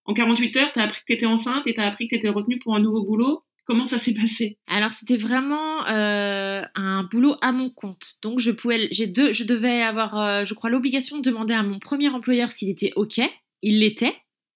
en 0.06 0.16
48 0.16 0.58
heures, 0.58 0.72
t'as 0.74 0.82
appris 0.82 1.02
que 1.02 1.06
t'étais 1.06 1.28
enceinte 1.28 1.68
et 1.68 1.76
t'as 1.76 1.86
appris 1.86 2.08
que 2.08 2.16
t'étais 2.16 2.30
retenue 2.30 2.58
pour 2.58 2.76
un 2.76 2.80
nouveau 2.80 3.04
boulot? 3.04 3.44
Comment 3.66 3.86
ça 3.86 4.00
s'est 4.00 4.16
passé? 4.16 4.58
Alors 4.66 4.92
c'était 4.92 5.18
vraiment 5.18 5.86
euh, 5.86 6.64
un 6.74 7.04
boulot 7.04 7.36
à 7.42 7.52
mon 7.52 7.70
compte. 7.70 8.16
Donc 8.24 8.40
je 8.40 8.50
pouvais, 8.50 8.88
j'ai 8.90 9.06
deux, 9.06 9.32
je 9.32 9.44
devais 9.44 9.84
avoir, 9.84 10.20
euh, 10.20 10.46
je 10.46 10.54
crois, 10.56 10.72
l'obligation 10.72 11.18
de 11.18 11.22
demander 11.22 11.54
à 11.54 11.62
mon 11.62 11.78
premier 11.78 12.10
employeur 12.10 12.52
s'il 12.52 12.72
était 12.72 12.92
ok. 12.96 13.22
Il 13.62 13.82
l'était. 13.82 14.16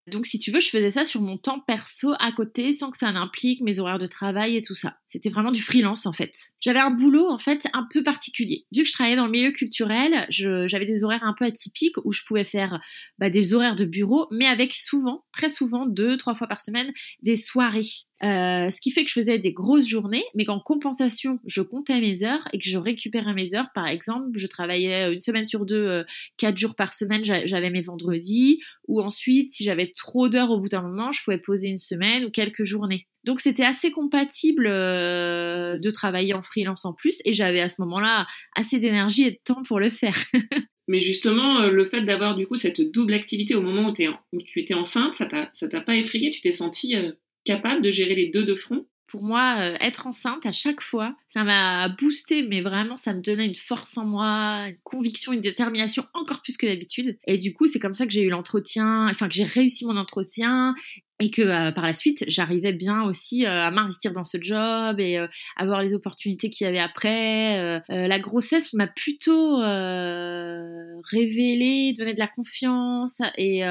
Donc, 0.10 0.26
si 0.26 0.40
tu 0.40 0.52
veux, 0.52 0.60
je 0.60 0.70
faisais 0.70 0.92
ça 0.92 1.06
sur 1.06 1.22
mon 1.22 1.38
temps 1.38 1.60
perso 1.60 2.14
à 2.20 2.32
côté 2.32 2.74
sans 2.74 2.92
que 2.92 2.98
ça 2.98 3.12
n'implique 3.12 3.62
mes 3.62 3.80
horaires 3.80 3.98
de 3.98 4.06
travail 4.06 4.56
et 4.56 4.62
tout 4.62 4.76
ça. 4.76 4.98
C'était 5.08 5.30
vraiment 5.30 5.52
du 5.52 5.62
freelance 5.62 6.06
en 6.06 6.14
fait. 6.14 6.34
J'avais 6.60 6.80
un 6.80 6.92
boulot 6.92 7.30
en 7.30 7.38
fait 7.38 7.68
un 7.74 7.88
peu 7.92 8.04
particulier. 8.04 8.66
Vu 8.74 8.84
que 8.84 8.88
je 8.88 8.94
travaillais 8.94 9.16
dans 9.16 9.26
le 9.26 9.32
milieu 9.32 9.52
culturel, 9.52 10.26
j'avais 10.30 10.86
des 10.86 11.04
horaires 11.04 11.24
un 11.24 11.34
peu 11.38 11.46
atypiques 11.46 11.96
où 12.04 12.12
je 12.12 12.24
pouvais 12.26 12.46
faire 12.46 12.80
bah, 13.18 13.30
des 13.30 13.54
horaires 13.54 13.76
de 13.76 13.86
bureau, 13.86 14.28
mais 14.32 14.46
avec 14.46 14.74
souvent, 14.74 15.26
très 15.32 15.50
souvent, 15.50 15.86
deux, 15.86 16.18
trois 16.18 16.36
fois 16.36 16.48
par 16.48 16.62
semaine, 16.62 16.92
des 17.22 17.36
soirées. 17.36 17.88
Euh, 18.22 18.70
ce 18.70 18.82
qui 18.82 18.92
fait 18.92 19.04
que 19.04 19.10
je 19.10 19.14
faisais 19.14 19.40
des 19.40 19.54
grosses 19.54 19.88
journées, 19.88 20.26
mais 20.36 20.44
qu'en 20.44 20.60
compensation, 20.60 21.40
je 21.46 21.62
comptais 21.62 22.02
mes 22.02 22.24
heures 22.24 22.46
et 22.52 22.60
que 22.60 22.68
je 22.68 22.78
récupérais 22.78 23.34
mes 23.34 23.56
heures. 23.56 23.70
Par 23.74 23.88
exemple, 23.88 24.32
je 24.36 24.48
travaillais 24.48 25.14
une 25.14 25.22
semaine 25.22 25.46
sur 25.46 25.66
deux, 25.66 25.76
euh, 25.76 26.04
quatre 26.36 26.58
jours 26.58 26.76
par 26.76 26.94
semaine, 26.94 27.24
j'avais 27.24 27.70
mes 27.70 27.82
vendredis. 27.82 28.60
Ou 28.88 29.02
ensuite, 29.02 29.52
si 29.52 29.64
j'avais 29.64 29.94
trop 29.96 30.28
d'heures 30.28 30.52
au 30.52 30.60
bout 30.60 30.68
d'un 30.68 30.82
moment, 30.82 31.14
je 31.14 31.24
pouvais 31.24 31.38
poser 31.38 31.70
une 31.70 31.78
semaine 31.78 32.26
ou 32.26 32.30
quelques 32.30 32.66
journées. 32.66 33.08
Donc 33.24 33.40
c'était 33.40 33.66
assez 33.66 33.92
compatible 33.92 34.68
euh, 34.68 35.78
de 35.78 35.90
travailler 35.90 36.34
en 36.34 36.42
freelance 36.42 36.86
en 36.86 36.94
plus 36.94 37.20
et 37.26 37.34
j'avais 37.34 37.60
à 37.60 37.70
ce 37.70 37.82
moment-là 37.82 38.28
assez 38.56 38.80
d'énergie 38.80 39.24
et 39.24 39.32
de 39.32 39.40
temps 39.44 39.64
pour 39.64 39.80
le 39.80 39.92
faire. 39.92 40.18
Mais 40.88 41.00
justement, 41.00 41.68
le 41.68 41.86
fait 41.86 42.02
d'avoir 42.02 42.36
du 42.36 42.48
coup 42.48 42.56
cette 42.56 42.82
double 42.82 43.14
activité 43.14 43.54
au 43.56 43.62
moment 43.62 43.90
où, 43.90 43.94
où 44.34 44.42
tu 44.42 44.60
étais 44.60 44.74
enceinte, 44.74 45.16
ça 45.16 45.28
t'a 45.28 45.82
pas 45.82 45.96
effrayé? 45.96 46.32
Tu 46.32 46.42
t'es 46.42 46.52
sentie 46.52 46.96
capable 47.50 47.82
de 47.82 47.92
gérer 47.92 48.16
les 48.16 48.28
deux 48.28 48.44
de 48.44 48.56
front? 48.56 48.86
Pour 49.08 49.24
moi, 49.24 49.56
euh, 49.60 49.78
être 49.82 50.06
enceinte 50.06 50.46
à 50.46 50.52
chaque 50.52 50.82
fois, 50.82 51.16
ça 51.30 51.44
m'a 51.44 51.90
boosté, 51.90 52.44
mais 52.44 52.62
vraiment, 52.62 52.96
ça 52.96 53.14
me 53.16 53.22
donnait 53.22 53.48
une 53.48 53.56
force 53.56 53.98
en 53.98 54.06
moi, 54.06 54.68
une 54.68 54.78
conviction, 54.84 55.34
une 55.34 55.42
détermination 55.42 56.06
encore 56.14 56.44
plus 56.44 56.58
que 56.58 56.68
d'habitude. 56.68 57.18
Et 57.26 57.40
du 57.40 57.54
coup, 57.54 57.66
c'est 57.66 57.80
comme 57.80 57.96
ça 57.96 58.06
que 58.06 58.12
j'ai 58.12 58.22
eu 58.22 58.30
l'entretien, 58.30 59.08
enfin 59.10 59.28
que 59.28 59.34
j'ai 59.34 59.46
réussi 59.46 59.86
mon 59.86 59.98
entretien 59.98 60.76
et 61.20 61.32
que 61.32 61.42
euh, 61.42 61.72
par 61.72 61.86
la 61.86 61.94
suite 61.94 62.24
j'arrivais 62.28 62.74
bien 62.74 63.04
aussi 63.04 63.46
euh, 63.46 63.50
à 63.50 63.72
m'investir 63.72 64.14
dans 64.14 64.24
ce 64.24 64.38
job 64.42 65.00
et 65.00 65.18
euh, 65.18 65.28
avoir 65.58 65.82
les 65.82 65.94
opportunités 65.94 66.50
qu'il 66.50 66.66
y 66.66 66.68
avait 66.68 66.80
après. 66.80 67.82
la 67.90 68.20
grossesse 68.20 68.74
m'a 68.74 68.88
plutôt 68.88 69.58
révélé, 71.04 71.94
donné 71.98 72.14
de 72.14 72.20
la 72.20 72.28
confiance 72.28 73.22
et, 73.38 73.62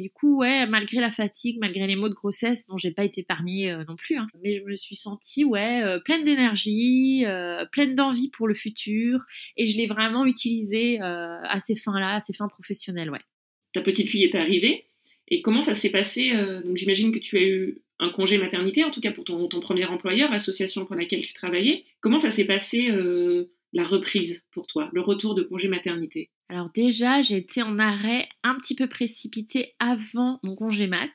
du 0.00 0.10
coup 0.10 0.38
ouais 0.38 0.66
malgré 0.66 1.00
la 1.00 1.12
fatigue, 1.12 1.58
malgré 1.60 1.86
les 1.86 1.96
maux 1.96 2.08
de 2.08 2.14
grossesse 2.14 2.66
dont 2.66 2.78
j'ai 2.78 2.90
pas 2.90 3.04
été 3.04 3.20
épargnée 3.20 3.76
non 3.88 3.96
plus, 3.96 4.16
hein, 4.16 4.26
mais 4.42 4.58
je 4.58 4.64
me 4.64 4.76
suis 4.76 4.96
sentie 4.96 5.44
ouais 5.44 5.98
pleine 6.04 6.24
d'énergie, 6.24 7.24
pleine 7.72 7.94
d'envie 7.94 8.30
pour 8.30 8.48
le 8.48 8.54
futur 8.54 9.24
et 9.56 9.66
je 9.66 9.76
l'ai 9.76 9.86
vraiment 9.86 10.24
utilisé 10.24 11.00
à 11.00 11.58
ces 11.60 11.76
fins 11.76 12.00
là, 12.00 12.16
à 12.16 12.20
ces 12.20 12.32
fins 12.32 12.48
professionnelles 12.48 13.10
ouais. 13.10 13.20
Ta 13.72 13.82
petite 13.82 14.08
fille 14.08 14.24
est 14.24 14.34
arrivée? 14.34 14.87
Et 15.30 15.42
comment 15.42 15.62
ça 15.62 15.74
s'est 15.74 15.90
passé 15.90 16.32
euh, 16.34 16.62
Donc 16.62 16.76
j'imagine 16.76 17.12
que 17.12 17.18
tu 17.18 17.36
as 17.36 17.42
eu 17.42 17.78
un 18.00 18.10
congé 18.10 18.38
maternité, 18.38 18.84
en 18.84 18.90
tout 18.90 19.00
cas 19.00 19.10
pour 19.10 19.24
ton, 19.24 19.48
premier 19.60 19.84
employeur, 19.86 20.30
l'association 20.30 20.84
pour 20.84 20.94
laquelle 20.94 21.24
tu 21.24 21.32
travaillais. 21.34 21.82
Comment 22.00 22.18
ça 22.18 22.30
s'est 22.30 22.44
passé 22.44 22.90
euh, 22.90 23.50
la 23.72 23.84
reprise 23.84 24.42
pour 24.50 24.66
toi, 24.66 24.88
le 24.92 25.00
retour 25.00 25.34
de 25.34 25.42
congé 25.42 25.68
maternité 25.68 26.30
alors 26.50 26.70
déjà, 26.74 27.20
j'ai 27.20 27.36
été 27.36 27.60
en 27.62 27.78
arrêt 27.78 28.26
un 28.42 28.54
petit 28.54 28.74
peu 28.74 28.86
précipité 28.86 29.74
avant 29.78 30.40
mon 30.42 30.56
congé 30.56 30.86
mat, 30.86 31.10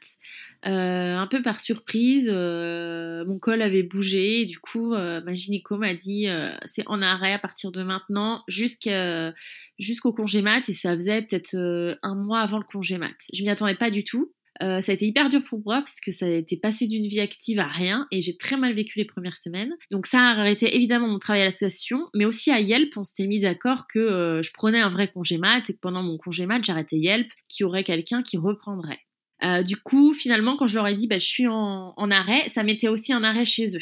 euh, 0.67 1.17
un 1.17 1.25
peu 1.25 1.41
par 1.41 1.60
surprise. 1.60 2.29
Euh, 2.31 3.25
mon 3.25 3.39
col 3.39 3.63
avait 3.63 3.81
bougé, 3.81 4.45
du 4.45 4.60
coup, 4.60 4.93
euh, 4.93 5.22
ma 5.22 5.33
gynéco 5.33 5.77
m'a 5.77 5.95
dit 5.95 6.27
c'est 6.65 6.88
en 6.88 7.01
arrêt 7.01 7.33
à 7.33 7.39
partir 7.39 7.72
de 7.72 7.81
maintenant 7.81 8.43
jusqu'au 8.48 10.13
congé 10.13 10.43
mat, 10.43 10.69
et 10.69 10.74
ça 10.74 10.95
faisait 10.95 11.24
peut-être 11.24 11.98
un 12.03 12.15
mois 12.15 12.41
avant 12.41 12.60
le 12.60 12.65
congé 12.65 13.00
mat. 13.00 13.15
Je 13.33 13.41
m'y 13.41 13.50
attendais 13.50 13.75
pas 13.75 13.89
du 13.89 14.03
tout. 14.03 14.31
Euh, 14.62 14.81
ça 14.81 14.91
a 14.91 14.95
été 14.95 15.07
hyper 15.07 15.29
dur 15.29 15.43
pour 15.43 15.60
moi 15.65 15.79
parce 15.79 16.00
que 16.00 16.12
ça 16.12 16.25
a 16.25 16.29
été 16.29 16.57
passé 16.57 16.86
d'une 16.86 17.07
vie 17.07 17.19
active 17.19 17.60
à 17.60 17.67
rien 17.67 18.07
et 18.12 18.22
j'ai 18.22 18.38
très 18.38 18.55
mal 18.55 18.74
vécu 18.74 19.00
les 19.00 19.05
premières 19.05 19.38
semaines. 19.38 19.74
Donc 19.91 20.05
ça 20.05 20.19
a 20.19 20.39
arrêté 20.39 20.75
évidemment 20.75 21.07
mon 21.07 21.19
travail 21.19 21.41
à 21.41 21.45
l'association, 21.45 22.07
mais 22.13 22.25
aussi 22.25 22.51
à 22.51 22.60
Yelp, 22.60 22.95
on 22.95 23.03
s'était 23.03 23.27
mis 23.27 23.39
d'accord 23.39 23.88
que 23.88 24.00
euh, 24.00 24.43
je 24.43 24.51
prenais 24.53 24.79
un 24.79 24.89
vrai 24.89 25.07
congé 25.07 25.38
mat 25.38 25.69
et 25.69 25.74
que 25.74 25.79
pendant 25.79 26.03
mon 26.03 26.17
congé 26.17 26.45
mat, 26.45 26.63
j'arrêtais 26.63 26.98
Yelp, 26.98 27.27
qu'il 27.50 27.63
y 27.63 27.65
aurait 27.65 27.83
quelqu'un 27.83 28.22
qui 28.22 28.38
reprendrait. 28.38 29.00
Euh, 29.43 29.63
du 29.63 29.77
coup, 29.77 30.13
finalement, 30.13 30.55
quand 30.55 30.67
je 30.67 30.75
leur 30.75 30.88
ai 30.88 30.93
dit 30.93 31.07
bah, 31.07 31.19
je 31.19 31.25
suis 31.25 31.48
en, 31.48 31.93
arrêt, 32.12 32.48
ça 32.50 32.63
mettait 32.63 32.88
aussi 32.88 33.12
un 33.12 33.24
arrêt 33.24 33.45
chez 33.45 33.75
eux. 33.75 33.81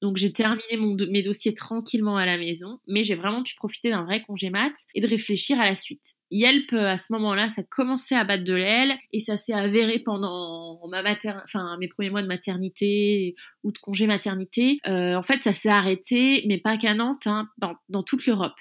Donc 0.00 0.16
j'ai 0.16 0.32
terminé 0.32 0.78
mes 1.10 1.22
dossiers 1.22 1.52
tranquillement 1.52 2.16
à 2.16 2.24
la 2.24 2.38
maison, 2.38 2.78
mais 2.88 3.04
j'ai 3.04 3.16
vraiment 3.16 3.42
pu 3.42 3.54
profiter 3.56 3.90
d'un 3.90 4.04
vrai 4.04 4.22
congé 4.22 4.48
mat 4.48 4.72
et 4.94 5.02
de 5.02 5.06
réfléchir 5.06 5.60
à 5.60 5.66
la 5.66 5.74
suite. 5.74 6.14
Yelp, 6.30 6.72
à 6.72 6.98
ce 6.98 7.12
moment-là, 7.12 7.50
ça 7.50 7.62
commençait 7.62 8.14
à 8.14 8.24
battre 8.24 8.44
de 8.44 8.54
l'aile 8.54 8.96
et 9.12 9.20
ça 9.20 9.36
s'est 9.36 9.52
avéré 9.52 9.98
pendant 9.98 10.80
ma 10.88 11.02
mater... 11.02 11.32
enfin, 11.44 11.76
mes 11.78 11.88
premiers 11.88 12.10
mois 12.10 12.22
de 12.22 12.28
maternité 12.28 13.34
ou 13.64 13.72
de 13.72 13.78
congé 13.78 14.06
maternité. 14.06 14.78
Euh, 14.86 15.14
en 15.14 15.22
fait, 15.22 15.42
ça 15.42 15.52
s'est 15.52 15.68
arrêté, 15.68 16.44
mais 16.46 16.58
pas 16.58 16.76
qu'à 16.76 16.94
Nantes, 16.94 17.26
hein, 17.26 17.48
dans 17.88 18.02
toute 18.02 18.26
l'Europe. 18.26 18.54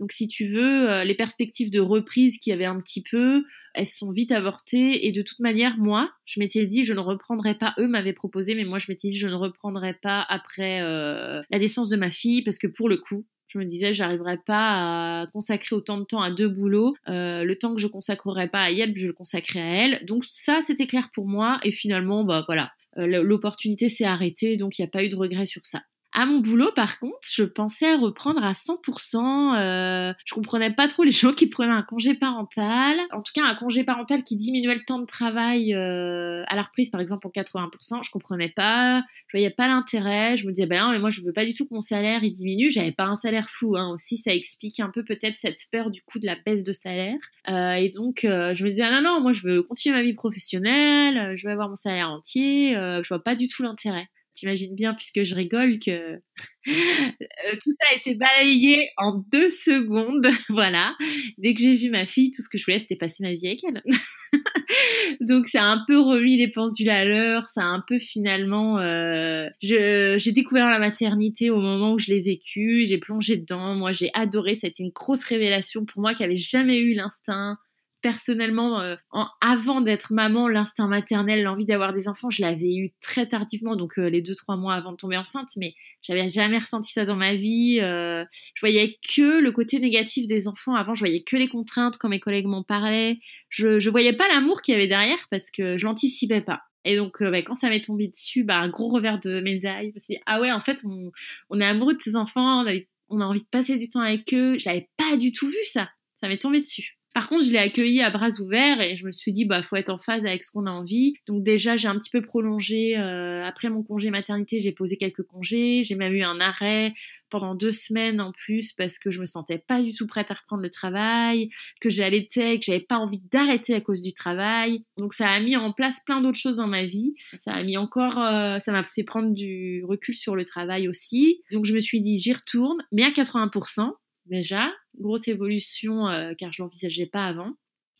Donc 0.00 0.12
si 0.12 0.26
tu 0.26 0.46
veux, 0.46 0.90
euh, 0.90 1.04
les 1.04 1.14
perspectives 1.14 1.70
de 1.70 1.78
reprise 1.78 2.38
qu'il 2.38 2.52
y 2.52 2.54
avait 2.54 2.64
un 2.64 2.80
petit 2.80 3.02
peu, 3.02 3.44
elles 3.74 3.86
sont 3.86 4.10
vite 4.10 4.32
avortées. 4.32 5.06
Et 5.06 5.12
de 5.12 5.20
toute 5.20 5.40
manière, 5.40 5.76
moi, 5.76 6.10
je 6.24 6.40
m'étais 6.40 6.66
dit, 6.66 6.84
je 6.84 6.94
ne 6.94 7.00
reprendrai 7.00 7.54
pas. 7.54 7.74
Eux 7.78 7.86
m'avaient 7.86 8.14
proposé, 8.14 8.54
mais 8.54 8.64
moi, 8.64 8.78
je 8.78 8.86
m'étais 8.88 9.08
dit, 9.08 9.16
je 9.16 9.28
ne 9.28 9.34
reprendrai 9.34 9.92
pas 9.92 10.24
après 10.28 10.80
euh, 10.80 11.42
la 11.50 11.58
naissance 11.58 11.90
de 11.90 11.96
ma 11.96 12.10
fille, 12.10 12.42
parce 12.42 12.58
que 12.58 12.66
pour 12.66 12.88
le 12.88 12.96
coup, 12.96 13.26
je 13.52 13.58
me 13.58 13.64
disais, 13.64 13.92
j'arriverai 13.92 14.38
pas 14.38 15.22
à 15.22 15.26
consacrer 15.28 15.74
autant 15.74 15.98
de 15.98 16.04
temps 16.04 16.22
à 16.22 16.30
deux 16.30 16.48
boulots. 16.48 16.94
Euh, 17.08 17.44
le 17.44 17.56
temps 17.56 17.74
que 17.74 17.80
je 17.80 17.88
consacrerai 17.88 18.48
pas 18.48 18.62
à 18.62 18.70
Yelp, 18.70 18.96
je 18.96 19.08
le 19.08 19.12
consacrerai 19.12 19.60
à 19.60 19.84
elle. 19.84 20.06
Donc 20.06 20.24
ça, 20.28 20.60
c'était 20.62 20.86
clair 20.86 21.10
pour 21.12 21.26
moi. 21.26 21.58
Et 21.64 21.72
finalement, 21.72 22.24
bah 22.24 22.44
voilà, 22.46 22.70
l'opportunité 22.96 23.88
s'est 23.88 24.04
arrêtée, 24.04 24.56
donc 24.56 24.78
il 24.78 24.82
n'y 24.82 24.86
a 24.86 24.90
pas 24.90 25.04
eu 25.04 25.08
de 25.08 25.16
regret 25.16 25.46
sur 25.46 25.64
ça. 25.64 25.82
À 26.12 26.26
mon 26.26 26.40
boulot, 26.40 26.72
par 26.74 26.98
contre, 26.98 27.18
je 27.22 27.44
pensais 27.44 27.94
reprendre 27.94 28.42
à 28.42 28.52
100%. 28.52 29.56
Euh, 29.56 30.12
je 30.24 30.34
comprenais 30.34 30.74
pas 30.74 30.88
trop 30.88 31.04
les 31.04 31.10
gens 31.12 31.32
qui 31.32 31.48
prenaient 31.48 31.72
un 31.72 31.82
congé 31.82 32.14
parental. 32.14 32.98
En 33.12 33.22
tout 33.22 33.32
cas, 33.32 33.44
un 33.44 33.54
congé 33.54 33.84
parental 33.84 34.24
qui 34.24 34.34
diminuait 34.34 34.74
le 34.74 34.84
temps 34.84 34.98
de 34.98 35.06
travail 35.06 35.72
euh, 35.72 36.42
à 36.48 36.56
la 36.56 36.62
reprise, 36.62 36.90
par 36.90 37.00
exemple, 37.00 37.28
en 37.28 37.30
80%. 37.30 38.04
Je 38.04 38.10
comprenais 38.10 38.48
pas. 38.48 39.04
Je 39.28 39.36
voyais 39.36 39.50
pas 39.50 39.68
l'intérêt. 39.68 40.36
Je 40.36 40.46
me 40.48 40.52
disais, 40.52 40.66
ben 40.66 40.84
non, 40.84 40.90
mais 40.90 40.98
moi, 40.98 41.10
je 41.10 41.20
veux 41.20 41.32
pas 41.32 41.44
du 41.44 41.54
tout 41.54 41.64
que 41.64 41.74
mon 41.74 41.80
salaire 41.80 42.24
il 42.24 42.32
diminue. 42.32 42.70
J'avais 42.70 42.92
pas 42.92 43.04
un 43.04 43.16
salaire 43.16 43.48
fou. 43.48 43.76
Hein. 43.76 43.92
Aussi, 43.94 44.16
ça 44.16 44.34
explique 44.34 44.80
un 44.80 44.90
peu 44.90 45.04
peut-être 45.04 45.36
cette 45.38 45.60
peur 45.70 45.90
du 45.90 46.02
coup 46.02 46.18
de 46.18 46.26
la 46.26 46.34
baisse 46.44 46.64
de 46.64 46.72
salaire. 46.72 47.18
Euh, 47.48 47.74
et 47.74 47.88
donc, 47.88 48.24
euh, 48.24 48.52
je 48.56 48.64
me 48.64 48.70
disais, 48.70 48.82
ah 48.82 49.00
non, 49.00 49.14
non, 49.14 49.20
moi, 49.20 49.32
je 49.32 49.46
veux 49.46 49.62
continuer 49.62 49.96
ma 49.96 50.02
vie 50.02 50.14
professionnelle. 50.14 51.36
Je 51.36 51.46
veux 51.46 51.52
avoir 51.52 51.68
mon 51.68 51.76
salaire 51.76 52.10
entier. 52.10 52.72
je 52.74 53.08
vois 53.08 53.22
pas 53.22 53.36
du 53.36 53.46
tout 53.46 53.62
l'intérêt. 53.62 54.08
T'imagines 54.40 54.74
bien, 54.74 54.94
puisque 54.94 55.22
je 55.22 55.34
rigole, 55.34 55.78
que 55.78 55.90
euh, 56.66 57.56
tout 57.62 57.70
ça 57.78 57.88
a 57.92 57.94
été 57.94 58.14
balayé 58.14 58.88
en 58.96 59.22
deux 59.30 59.50
secondes. 59.50 60.26
voilà. 60.48 60.96
Dès 61.36 61.52
que 61.52 61.60
j'ai 61.60 61.76
vu 61.76 61.90
ma 61.90 62.06
fille, 62.06 62.30
tout 62.30 62.40
ce 62.40 62.48
que 62.48 62.56
je 62.56 62.64
voulais, 62.64 62.80
c'était 62.80 62.96
passer 62.96 63.22
ma 63.22 63.34
vie 63.34 63.48
avec 63.48 63.60
elle. 63.64 63.82
Donc, 65.20 65.46
ça 65.48 65.64
a 65.64 65.66
un 65.66 65.84
peu 65.86 65.98
remis 65.98 66.38
les 66.38 66.48
pendules 66.48 66.88
à 66.88 67.04
l'heure. 67.04 67.50
Ça 67.50 67.60
a 67.60 67.66
un 67.66 67.84
peu 67.86 67.98
finalement. 67.98 68.78
Euh, 68.78 69.46
j'ai 69.60 70.32
découvert 70.32 70.70
la 70.70 70.78
maternité 70.78 71.50
au 71.50 71.60
moment 71.60 71.92
où 71.92 71.98
je 71.98 72.10
l'ai 72.10 72.22
vécu. 72.22 72.86
J'ai 72.86 72.96
plongé 72.96 73.36
dedans. 73.36 73.74
Moi, 73.74 73.92
j'ai 73.92 74.10
adoré. 74.14 74.54
C'était 74.54 74.82
une 74.82 74.92
grosse 74.94 75.24
révélation 75.24 75.84
pour 75.84 76.00
moi 76.00 76.14
qui 76.14 76.24
avait 76.24 76.34
jamais 76.34 76.78
eu 76.78 76.94
l'instinct 76.94 77.58
personnellement, 78.02 78.80
euh, 78.80 78.96
avant 79.40 79.80
d'être 79.80 80.12
maman, 80.12 80.48
l'instinct 80.48 80.88
maternel, 80.88 81.42
l'envie 81.42 81.64
d'avoir 81.64 81.92
des 81.92 82.08
enfants, 82.08 82.30
je 82.30 82.42
l'avais 82.42 82.74
eu 82.74 82.92
très 83.00 83.26
tardivement, 83.26 83.76
donc 83.76 83.98
euh, 83.98 84.08
les 84.08 84.22
deux 84.22 84.34
trois 84.34 84.56
mois 84.56 84.74
avant 84.74 84.92
de 84.92 84.96
tomber 84.96 85.16
enceinte, 85.16 85.50
mais 85.56 85.74
j'avais 86.02 86.28
jamais 86.28 86.58
ressenti 86.58 86.92
ça 86.92 87.04
dans 87.04 87.16
ma 87.16 87.34
vie. 87.34 87.78
Euh, 87.80 88.24
je 88.54 88.60
voyais 88.60 88.98
que 89.14 89.40
le 89.40 89.52
côté 89.52 89.78
négatif 89.78 90.26
des 90.26 90.48
enfants. 90.48 90.74
Avant, 90.74 90.94
je 90.94 91.00
voyais 91.00 91.22
que 91.22 91.36
les 91.36 91.48
contraintes 91.48 91.98
quand 91.98 92.08
mes 92.08 92.20
collègues 92.20 92.46
m'en 92.46 92.62
parlaient. 92.62 93.18
Je, 93.48 93.80
je 93.80 93.90
voyais 93.90 94.14
pas 94.14 94.28
l'amour 94.28 94.62
qu'il 94.62 94.72
y 94.72 94.76
avait 94.76 94.88
derrière 94.88 95.18
parce 95.30 95.50
que 95.50 95.78
je 95.78 95.84
l'anticipais 95.84 96.40
pas. 96.40 96.62
Et 96.84 96.96
donc, 96.96 97.22
bah, 97.22 97.42
quand 97.42 97.54
ça 97.54 97.68
m'est 97.68 97.84
tombé 97.84 98.08
dessus, 98.08 98.44
bah, 98.44 98.58
un 98.58 98.68
gros 98.70 98.88
revers 98.88 99.20
de 99.20 99.40
mes 99.40 99.64
ailes. 99.64 99.90
Je 99.90 99.94
me 99.94 99.98
suis 99.98 100.14
dit, 100.14 100.20
ah 100.24 100.40
ouais, 100.40 100.50
en 100.50 100.60
fait, 100.60 100.80
on, 100.84 101.10
on 101.50 101.60
est 101.60 101.66
amoureux 101.66 101.94
de 101.94 102.02
ses 102.02 102.16
enfants, 102.16 102.64
on 102.64 102.66
a, 102.66 102.74
on 103.10 103.20
a 103.20 103.24
envie 103.24 103.42
de 103.42 103.48
passer 103.50 103.76
du 103.76 103.90
temps 103.90 104.00
avec 104.00 104.32
eux. 104.32 104.58
Je 104.58 104.66
l'avais 104.66 104.88
pas 104.96 105.16
du 105.16 105.32
tout 105.32 105.48
vu 105.48 105.64
ça. 105.64 105.90
Ça 106.20 106.28
m'est 106.28 106.38
tombé 106.38 106.60
dessus. 106.60 106.99
Par 107.12 107.28
contre, 107.28 107.44
je 107.44 107.50
l'ai 107.50 107.58
accueilli 107.58 108.02
à 108.02 108.10
bras 108.10 108.30
ouverts 108.40 108.80
et 108.80 108.96
je 108.96 109.04
me 109.04 109.10
suis 109.10 109.32
dit, 109.32 109.44
bah, 109.44 109.62
faut 109.64 109.76
être 109.76 109.90
en 109.90 109.98
phase 109.98 110.24
avec 110.24 110.44
ce 110.44 110.52
qu'on 110.52 110.66
a 110.66 110.70
envie. 110.70 111.14
Donc 111.26 111.42
déjà, 111.42 111.76
j'ai 111.76 111.88
un 111.88 111.98
petit 111.98 112.10
peu 112.10 112.22
prolongé. 112.22 112.96
Euh, 112.96 113.44
après 113.44 113.68
mon 113.68 113.82
congé 113.82 114.10
maternité, 114.10 114.60
j'ai 114.60 114.70
posé 114.70 114.96
quelques 114.96 115.24
congés. 115.24 115.82
J'ai 115.84 115.96
même 115.96 116.12
eu 116.12 116.22
un 116.22 116.40
arrêt 116.40 116.94
pendant 117.28 117.56
deux 117.56 117.72
semaines 117.72 118.20
en 118.20 118.30
plus 118.30 118.72
parce 118.72 118.98
que 118.98 119.10
je 119.10 119.20
me 119.20 119.26
sentais 119.26 119.58
pas 119.58 119.82
du 119.82 119.92
tout 119.92 120.06
prête 120.06 120.30
à 120.30 120.34
reprendre 120.34 120.62
le 120.62 120.70
travail, 120.70 121.50
que 121.80 121.90
j'allaitais, 121.90 122.58
que 122.58 122.64
j'avais 122.64 122.80
pas 122.80 122.98
envie 122.98 123.20
d'arrêter 123.32 123.74
à 123.74 123.80
cause 123.80 124.02
du 124.02 124.12
travail. 124.12 124.84
Donc 124.96 125.12
ça 125.12 125.28
a 125.28 125.40
mis 125.40 125.56
en 125.56 125.72
place 125.72 126.00
plein 126.06 126.20
d'autres 126.20 126.38
choses 126.38 126.56
dans 126.56 126.68
ma 126.68 126.84
vie. 126.84 127.14
Ça 127.34 127.52
a 127.52 127.62
mis 127.64 127.76
encore, 127.76 128.18
euh, 128.18 128.60
ça 128.60 128.70
m'a 128.70 128.84
fait 128.84 129.04
prendre 129.04 129.32
du 129.34 129.82
recul 129.84 130.14
sur 130.14 130.36
le 130.36 130.44
travail 130.44 130.86
aussi. 130.86 131.42
Donc 131.50 131.64
je 131.64 131.74
me 131.74 131.80
suis 131.80 132.00
dit, 132.00 132.18
j'y 132.18 132.32
retourne, 132.32 132.78
mais 132.92 133.02
à 133.02 133.10
80% 133.10 133.92
déjà. 134.26 134.70
Grosse 135.00 135.28
évolution 135.28 136.08
euh, 136.08 136.34
car 136.36 136.52
je 136.52 136.62
l'envisageais 136.62 137.06
pas 137.06 137.26
avant. 137.26 137.54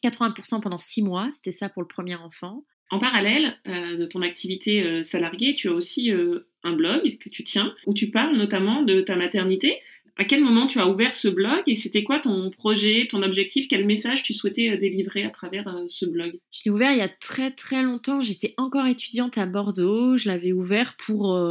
80% 0.04 0.60
pendant 0.60 0.78
6 0.78 1.02
mois, 1.02 1.30
c'était 1.32 1.52
ça 1.52 1.68
pour 1.68 1.82
le 1.82 1.88
premier 1.88 2.14
enfant. 2.14 2.64
En 2.90 2.98
parallèle 2.98 3.56
euh, 3.66 3.96
de 3.96 4.04
ton 4.04 4.22
activité 4.22 4.82
euh, 4.82 5.02
salariée, 5.02 5.54
tu 5.54 5.68
as 5.68 5.72
aussi 5.72 6.12
un 6.62 6.72
blog 6.72 7.18
que 7.18 7.28
tu 7.28 7.44
tiens 7.44 7.74
où 7.86 7.94
tu 7.94 8.10
parles 8.10 8.36
notamment 8.36 8.82
de 8.82 9.00
ta 9.00 9.16
maternité. 9.16 9.80
À 10.20 10.24
quel 10.24 10.44
moment 10.44 10.66
tu 10.66 10.78
as 10.78 10.86
ouvert 10.86 11.14
ce 11.14 11.28
blog 11.28 11.62
et 11.66 11.76
c'était 11.76 12.04
quoi 12.04 12.20
ton 12.20 12.50
projet, 12.50 13.06
ton 13.08 13.22
objectif? 13.22 13.68
Quel 13.68 13.86
message 13.86 14.22
tu 14.22 14.34
souhaitais 14.34 14.76
délivrer 14.76 15.24
à 15.24 15.30
travers 15.30 15.74
ce 15.88 16.04
blog? 16.04 16.38
Je 16.52 16.60
l'ai 16.66 16.70
ouvert 16.70 16.92
il 16.92 16.98
y 16.98 17.00
a 17.00 17.08
très 17.08 17.50
très 17.50 17.82
longtemps. 17.82 18.22
J'étais 18.22 18.52
encore 18.58 18.86
étudiante 18.86 19.38
à 19.38 19.46
Bordeaux. 19.46 20.18
Je 20.18 20.28
l'avais 20.28 20.52
ouvert 20.52 20.94
pour 20.98 21.42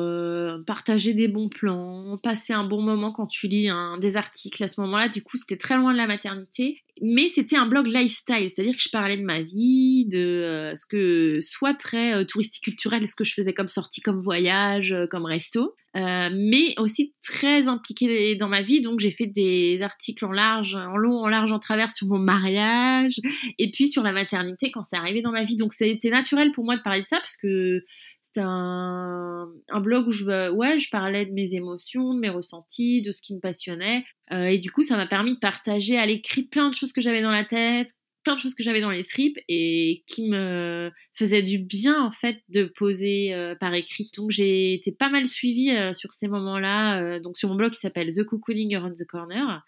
partager 0.67 1.15
des 1.15 1.27
bons 1.27 1.49
plans, 1.49 2.19
passer 2.21 2.53
un 2.53 2.63
bon 2.63 2.83
moment 2.83 3.11
quand 3.11 3.25
tu 3.25 3.47
lis 3.47 3.69
des 4.01 4.17
articles 4.17 4.63
à 4.63 4.67
ce 4.67 4.79
moment-là. 4.81 5.09
Du 5.09 5.23
coup, 5.23 5.38
c'était 5.38 5.57
très 5.57 5.75
loin 5.75 5.91
de 5.91 5.97
la 5.97 6.05
maternité 6.05 6.83
mais 7.01 7.29
c'était 7.29 7.55
un 7.55 7.65
blog 7.65 7.88
lifestyle, 7.88 8.49
c'est-à-dire 8.49 8.75
que 8.75 8.81
je 8.81 8.89
parlais 8.89 9.17
de 9.17 9.23
ma 9.23 9.41
vie, 9.41 10.05
de 10.05 10.17
euh, 10.17 10.75
ce 10.75 10.85
que 10.85 11.39
soit 11.41 11.73
très 11.73 12.13
euh, 12.13 12.25
touristique 12.25 12.63
culturel, 12.63 13.07
ce 13.07 13.15
que 13.15 13.23
je 13.23 13.33
faisais 13.33 13.53
comme 13.53 13.67
sortie, 13.67 14.01
comme 14.01 14.21
voyage, 14.21 14.91
euh, 14.91 15.07
comme 15.07 15.25
resto, 15.25 15.75
mais 15.96 16.74
aussi 16.77 17.13
très 17.24 17.67
impliquée 17.67 18.36
dans 18.36 18.48
ma 18.48 18.62
vie. 18.62 18.81
Donc 18.81 19.00
j'ai 19.00 19.12
fait 19.12 19.27
des 19.27 19.79
articles 19.81 20.24
en 20.25 20.31
large, 20.31 20.75
en 20.75 20.98
long, 20.98 21.17
en 21.17 21.27
large, 21.27 21.51
en 21.51 21.60
travers 21.60 21.91
sur 21.91 22.08
mon 22.08 22.19
mariage, 22.19 23.19
et 23.58 23.72
puis 23.72 23.88
sur 23.88 24.03
la 24.03 24.12
maternité 24.12 24.72
quand 24.72 24.84
c'est 24.84 24.98
arrivé 24.98 25.22
dans 25.22 25.31
ma 25.31 25.43
vie. 25.43 25.55
Donc 25.55 25.74
c'était 25.74 26.10
naturel 26.10 26.51
pour 26.51 26.65
moi 26.65 26.77
de 26.77 26.81
parler 26.81 27.01
de 27.01 27.08
ça 27.08 27.17
parce 27.17 27.38
que 27.38 27.84
c'était 28.22 28.41
un, 28.43 29.48
un, 29.69 29.79
blog 29.79 30.08
où 30.08 30.12
je, 30.12 30.51
ouais, 30.51 30.79
je 30.79 30.89
parlais 30.89 31.25
de 31.25 31.31
mes 31.31 31.55
émotions, 31.55 32.13
de 32.13 32.19
mes 32.19 32.29
ressentis, 32.29 33.01
de 33.01 33.12
ce 33.12 33.22
qui 33.22 33.34
me 33.34 33.39
passionnait. 33.39 34.05
Euh, 34.31 34.46
et 34.46 34.60
du 34.60 34.72
coup, 34.72 34.84
ça 34.84 34.98
m'a 34.98 35.08
permis 35.08 35.34
de 35.34 35.39
partager 35.39 35.98
à 35.98 36.05
l'écrit 36.05 36.43
plein 36.43 36.69
de 36.69 36.75
choses 36.75 36.93
que 36.93 37.01
j'avais 37.01 37.22
dans 37.22 37.31
la 37.31 37.46
tête, 37.46 37.89
plein 38.29 38.36
de 38.36 38.41
choses 38.41 38.53
que 38.53 38.62
j'avais 38.62 38.79
dans 38.79 38.91
les 38.91 39.03
tripes 39.03 39.39
et 39.48 40.03
qui 40.05 40.29
me 40.29 40.91
faisaient 41.15 41.41
du 41.41 41.57
bien 41.57 42.00
en 42.00 42.12
fait 42.12 42.38
de 42.50 42.65
poser 42.65 43.33
euh, 43.33 43.55
par 43.55 43.74
écrit. 43.74 44.12
Donc 44.15 44.29
j'ai 44.29 44.75
été 44.75 44.91
pas 44.91 45.09
mal 45.09 45.27
suivie 45.27 45.71
euh, 45.71 45.95
sur 45.95 46.13
ces 46.13 46.27
moments-là. 46.27 47.19
donc 47.21 47.38
sur 47.38 47.50
mon 47.50 47.55
blog 47.55 47.71
qui 47.71 47.79
s'appelle 47.79 48.13
The 48.13 48.24
Cocooning 48.24 48.75
Around 48.75 48.95
the 48.95 49.05
Corner, 49.07 49.63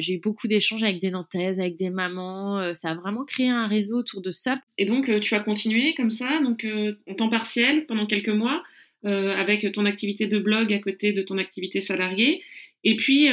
j'ai 0.00 0.14
eu 0.14 0.18
beaucoup 0.18 0.48
d'échanges 0.48 0.82
avec 0.82 1.00
des 1.00 1.12
Nantaises, 1.12 1.60
avec 1.60 1.76
des 1.76 1.90
mamans. 1.90 2.74
ça 2.74 2.90
a 2.90 2.94
vraiment 2.94 3.24
créé 3.24 3.48
un 3.48 3.68
réseau 3.68 3.98
autour 3.98 4.20
de 4.20 4.32
ça. 4.32 4.60
Et 4.76 4.84
donc 4.84 5.08
tu 5.20 5.34
as 5.36 5.40
continué 5.40 5.94
comme 5.94 6.10
ça, 6.10 6.40
donc 6.42 6.66
en 7.08 7.14
temps 7.14 7.28
partiel 7.28 7.86
pendant 7.86 8.06
quelques 8.06 8.30
mois. 8.30 8.64
avec 9.04 9.70
ton 9.70 9.86
activité 9.86 10.26
de 10.26 10.40
blog 10.40 10.72
à 10.72 10.80
côté 10.80 11.12
de 11.12 11.22
ton 11.22 11.38
activité 11.38 11.80
salariée. 11.80 12.42
Et 12.82 12.96
puis, 12.96 13.28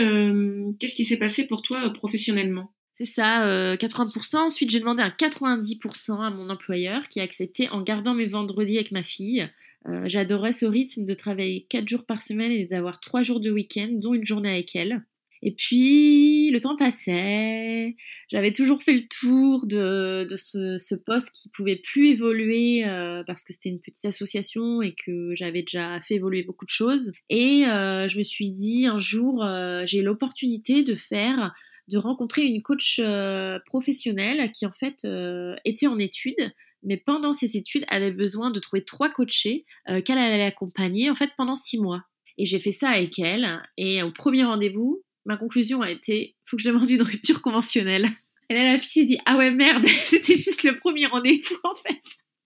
qu'est-ce 0.79 0.95
qui 0.95 1.05
s'est 1.05 1.17
passé 1.17 1.47
pour 1.47 1.63
toi 1.63 1.91
professionnellement? 1.91 2.71
C'est 2.97 3.05
ça, 3.05 3.75
80%. 3.75 4.35
Euh, 4.35 4.39
Ensuite, 4.39 4.71
j'ai 4.71 4.79
demandé 4.79 5.03
à 5.03 5.11
90% 5.11 6.19
à 6.19 6.31
mon 6.31 6.49
employeur 6.49 7.07
qui 7.09 7.19
a 7.19 7.23
accepté 7.23 7.69
en 7.69 7.81
gardant 7.81 8.15
mes 8.15 8.25
vendredis 8.25 8.77
avec 8.77 8.91
ma 8.91 9.03
fille. 9.03 9.47
Euh, 9.87 10.05
j'adorais 10.05 10.51
ce 10.51 10.65
rythme 10.65 11.05
de 11.05 11.13
travailler 11.13 11.67
4 11.69 11.87
jours 11.87 12.05
par 12.05 12.23
semaine 12.23 12.51
et 12.51 12.65
d'avoir 12.65 12.99
3 12.99 13.21
jours 13.21 13.39
de 13.39 13.51
week-end, 13.51 13.89
dont 13.91 14.15
une 14.15 14.25
journée 14.25 14.49
avec 14.49 14.75
elle. 14.75 15.03
Et 15.43 15.51
puis, 15.51 16.49
le 16.49 16.59
temps 16.59 16.75
passait. 16.75 17.95
J'avais 18.31 18.51
toujours 18.51 18.81
fait 18.81 18.93
le 18.93 19.07
tour 19.07 19.67
de, 19.67 20.25
ce, 20.35 20.95
poste 20.95 21.29
qui 21.31 21.49
pouvait 21.49 21.75
plus 21.75 22.07
évoluer 22.07 22.83
euh, 22.83 23.23
parce 23.27 23.43
que 23.43 23.53
c'était 23.53 23.69
une 23.69 23.79
petite 23.79 24.05
association 24.05 24.81
et 24.81 24.95
que 24.95 25.35
j'avais 25.35 25.61
déjà 25.61 26.01
fait 26.01 26.15
évoluer 26.15 26.41
beaucoup 26.41 26.65
de 26.65 26.71
choses. 26.71 27.11
Et 27.29 27.67
euh, 27.67 28.07
je 28.07 28.17
me 28.17 28.23
suis 28.23 28.51
dit 28.51 28.87
un 28.87 28.97
jour, 28.97 29.47
j'ai 29.85 30.01
l'opportunité 30.01 30.81
de 30.81 30.95
faire, 30.95 31.53
de 31.87 31.97
rencontrer 31.97 32.43
une 32.43 32.61
coach 32.61 32.99
euh, 32.99 33.59
professionnelle 33.65 34.51
qui 34.51 34.65
en 34.65 34.71
fait 34.71 35.05
euh, 35.05 35.55
était 35.65 35.87
en 35.87 35.99
études 35.99 36.53
mais 36.83 36.97
pendant 36.97 37.33
ses 37.33 37.57
études 37.57 37.85
avait 37.87 38.11
besoin 38.11 38.51
de 38.51 38.59
trouver 38.59 38.83
trois 38.83 39.09
coachés 39.09 39.65
euh, 39.89 40.01
qu'elle 40.01 40.19
allait 40.19 40.43
accompagner 40.43 41.09
en 41.09 41.15
fait 41.15 41.31
pendant 41.35 41.55
six 41.55 41.79
mois. 41.79 42.03
Et 42.37 42.45
j'ai 42.45 42.59
fait 42.59 42.71
ça 42.71 42.89
avec 42.89 43.17
elle. 43.17 43.63
Et 43.77 44.03
au 44.03 44.11
premier 44.11 44.43
rendez-vous, 44.43 45.03
ma 45.25 45.37
conclusion 45.37 45.81
a 45.81 45.89
été 45.89 46.35
faut 46.45 46.55
que 46.55 46.61
je 46.61 46.69
demande 46.69 46.89
une 46.89 47.01
rupture 47.01 47.41
conventionnelle. 47.41 48.07
Et 48.49 48.53
là, 48.53 48.73
la 48.73 48.79
fille 48.79 48.89
s'est 48.89 49.05
dit 49.05 49.17
ah 49.25 49.37
ouais 49.37 49.51
merde, 49.51 49.85
c'était 50.05 50.35
juste 50.35 50.63
le 50.63 50.77
premier 50.77 51.07
rendez-vous 51.07 51.57
en 51.63 51.75
fait. 51.75 51.99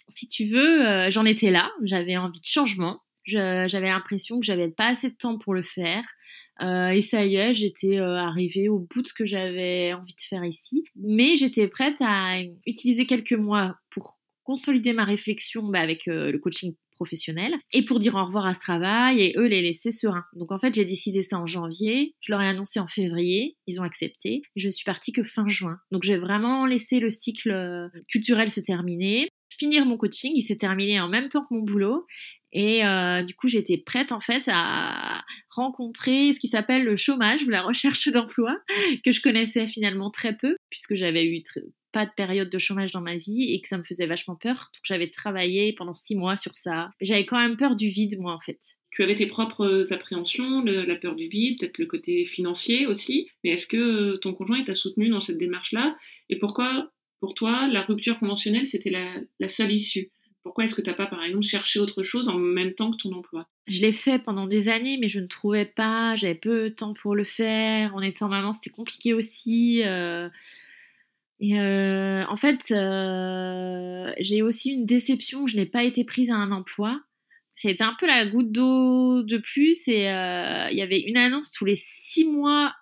Si 0.07 0.27
tu 0.27 0.45
veux, 0.45 1.09
j'en 1.09 1.25
étais 1.25 1.51
là, 1.51 1.71
j'avais 1.83 2.17
envie 2.17 2.39
de 2.39 2.45
changement, 2.45 3.01
j'avais 3.25 3.89
l'impression 3.89 4.39
que 4.39 4.45
j'avais 4.45 4.69
pas 4.69 4.87
assez 4.87 5.09
de 5.09 5.15
temps 5.15 5.37
pour 5.37 5.53
le 5.53 5.63
faire. 5.63 6.03
Euh, 6.61 6.89
et 6.89 7.01
ça 7.01 7.25
y 7.25 7.35
est, 7.35 7.53
j'étais 7.53 7.97
euh, 7.97 8.17
arrivée 8.17 8.69
au 8.69 8.79
bout 8.79 9.01
de 9.01 9.07
ce 9.07 9.13
que 9.13 9.25
j'avais 9.25 9.93
envie 9.93 10.15
de 10.15 10.21
faire 10.21 10.45
ici. 10.45 10.83
Mais 10.95 11.37
j'étais 11.37 11.67
prête 11.67 12.01
à 12.01 12.39
utiliser 12.65 13.05
quelques 13.05 13.33
mois 13.33 13.77
pour 13.89 14.19
consolider 14.43 14.93
ma 14.93 15.03
réflexion 15.03 15.63
bah, 15.63 15.79
avec 15.79 16.07
euh, 16.07 16.31
le 16.31 16.39
coaching 16.39 16.75
professionnel 16.91 17.53
et 17.73 17.83
pour 17.83 17.97
dire 17.97 18.13
au 18.13 18.23
revoir 18.23 18.45
à 18.45 18.53
ce 18.53 18.59
travail 18.59 19.21
et 19.21 19.33
eux 19.37 19.47
les 19.47 19.63
laisser 19.63 19.91
sereins. 19.91 20.25
Donc 20.35 20.51
en 20.51 20.59
fait, 20.59 20.75
j'ai 20.75 20.85
décidé 20.85 21.23
ça 21.23 21.39
en 21.39 21.47
janvier, 21.47 22.13
je 22.19 22.31
leur 22.31 22.41
ai 22.41 22.47
annoncé 22.47 22.79
en 22.79 22.85
février, 22.85 23.57
ils 23.65 23.79
ont 23.79 23.83
accepté. 23.83 24.43
Je 24.55 24.69
suis 24.69 24.83
partie 24.83 25.11
que 25.11 25.23
fin 25.23 25.47
juin. 25.47 25.77
Donc 25.91 26.03
j'ai 26.03 26.17
vraiment 26.17 26.67
laissé 26.67 26.99
le 26.99 27.09
cycle 27.09 27.89
culturel 28.07 28.51
se 28.51 28.59
terminer, 28.59 29.29
finir 29.49 29.87
mon 29.87 29.97
coaching, 29.97 30.31
il 30.35 30.43
s'est 30.43 30.57
terminé 30.57 31.01
en 31.01 31.09
même 31.09 31.29
temps 31.29 31.41
que 31.41 31.55
mon 31.55 31.61
boulot 31.61 32.05
et 32.53 32.85
euh, 32.85 33.21
du 33.21 33.33
coup, 33.35 33.47
j'étais 33.47 33.77
prête 33.77 34.11
en 34.11 34.19
fait 34.19 34.43
à 34.47 35.23
rencontrer 35.49 36.33
ce 36.33 36.39
qui 36.39 36.47
s'appelle 36.47 36.83
le 36.83 36.97
chômage 36.97 37.45
la 37.47 37.61
recherche 37.61 38.09
d'emploi, 38.09 38.57
que 39.03 39.11
je 39.11 39.21
connaissais 39.21 39.67
finalement 39.67 40.09
très 40.09 40.35
peu, 40.35 40.57
puisque 40.69 40.95
j'avais 40.95 41.25
eu 41.25 41.43
pas 41.91 42.05
de 42.05 42.11
période 42.15 42.49
de 42.49 42.59
chômage 42.59 42.91
dans 42.91 43.01
ma 43.01 43.17
vie 43.17 43.53
et 43.53 43.61
que 43.61 43.67
ça 43.67 43.77
me 43.77 43.83
faisait 43.83 44.05
vachement 44.05 44.35
peur. 44.35 44.69
Donc 44.73 44.81
j'avais 44.83 45.09
travaillé 45.09 45.73
pendant 45.73 45.93
six 45.93 46.15
mois 46.15 46.37
sur 46.37 46.55
ça. 46.55 46.91
J'avais 47.01 47.25
quand 47.25 47.37
même 47.37 47.57
peur 47.57 47.75
du 47.75 47.89
vide, 47.89 48.19
moi, 48.19 48.33
en 48.33 48.39
fait. 48.39 48.59
Tu 48.91 49.03
avais 49.03 49.15
tes 49.15 49.25
propres 49.25 49.93
appréhensions, 49.93 50.63
la 50.63 50.95
peur 50.95 51.15
du 51.15 51.27
vide, 51.27 51.59
peut-être 51.59 51.77
le 51.77 51.85
côté 51.85 52.25
financier 52.25 52.87
aussi. 52.87 53.29
Mais 53.43 53.51
est-ce 53.51 53.67
que 53.67 53.77
euh, 53.77 54.17
ton 54.17 54.33
conjoint 54.33 54.63
t'a 54.63 54.75
soutenu 54.75 55.09
dans 55.09 55.21
cette 55.21 55.37
démarche-là? 55.37 55.97
Et 56.29 56.37
pourquoi, 56.37 56.91
pour 57.21 57.33
toi, 57.33 57.67
la 57.67 57.81
rupture 57.81 58.19
conventionnelle, 58.19 58.67
c'était 58.67 58.89
la 58.89 59.47
seule 59.47 59.71
issue? 59.71 60.11
Pourquoi 60.43 60.63
est-ce 60.63 60.75
que 60.75 60.81
tu 60.81 60.89
n'as 60.89 60.95
pas, 60.95 61.05
par 61.05 61.23
exemple, 61.23 61.45
cherché 61.45 61.79
autre 61.79 62.03
chose 62.03 62.27
en 62.27 62.37
même 62.37 62.73
temps 62.73 62.91
que 62.91 62.97
ton 62.97 63.13
emploi? 63.13 63.47
Je 63.67 63.81
l'ai 63.81 63.91
fait 63.91 64.19
pendant 64.19 64.47
des 64.47 64.69
années, 64.69 64.97
mais 64.99 65.07
je 65.07 65.19
ne 65.19 65.27
trouvais 65.27 65.65
pas, 65.65 66.15
j'avais 66.15 66.35
peu 66.35 66.69
de 66.69 66.75
temps 66.75 66.93
pour 66.93 67.15
le 67.15 67.23
faire. 67.23 67.95
En 67.95 68.01
étant 68.01 68.27
maman, 68.27 68.53
c'était 68.53 68.71
compliqué 68.71 69.13
aussi. 69.13 69.83
Euh... 69.85 70.29
Et 71.39 71.59
euh, 71.59 72.23
en 72.27 72.35
fait, 72.35 72.71
euh, 72.71 74.11
j'ai 74.19 74.41
aussi 74.43 74.71
une 74.71 74.85
déception, 74.85 75.47
je 75.47 75.57
n'ai 75.57 75.65
pas 75.65 75.83
été 75.83 76.03
prise 76.03 76.29
à 76.29 76.35
un 76.35 76.51
emploi. 76.51 77.01
C'était 77.55 77.83
un 77.83 77.95
peu 77.99 78.05
la 78.07 78.27
goutte 78.27 78.51
d'eau 78.51 79.23
de 79.23 79.37
plus 79.37 79.87
et 79.87 80.03
il 80.03 80.77
y 80.77 80.81
avait 80.81 81.01
une 81.01 81.17
annonce 81.17 81.51
tous 81.51 81.65
les 81.65 81.75
six 81.75 82.25
mois 82.25 82.73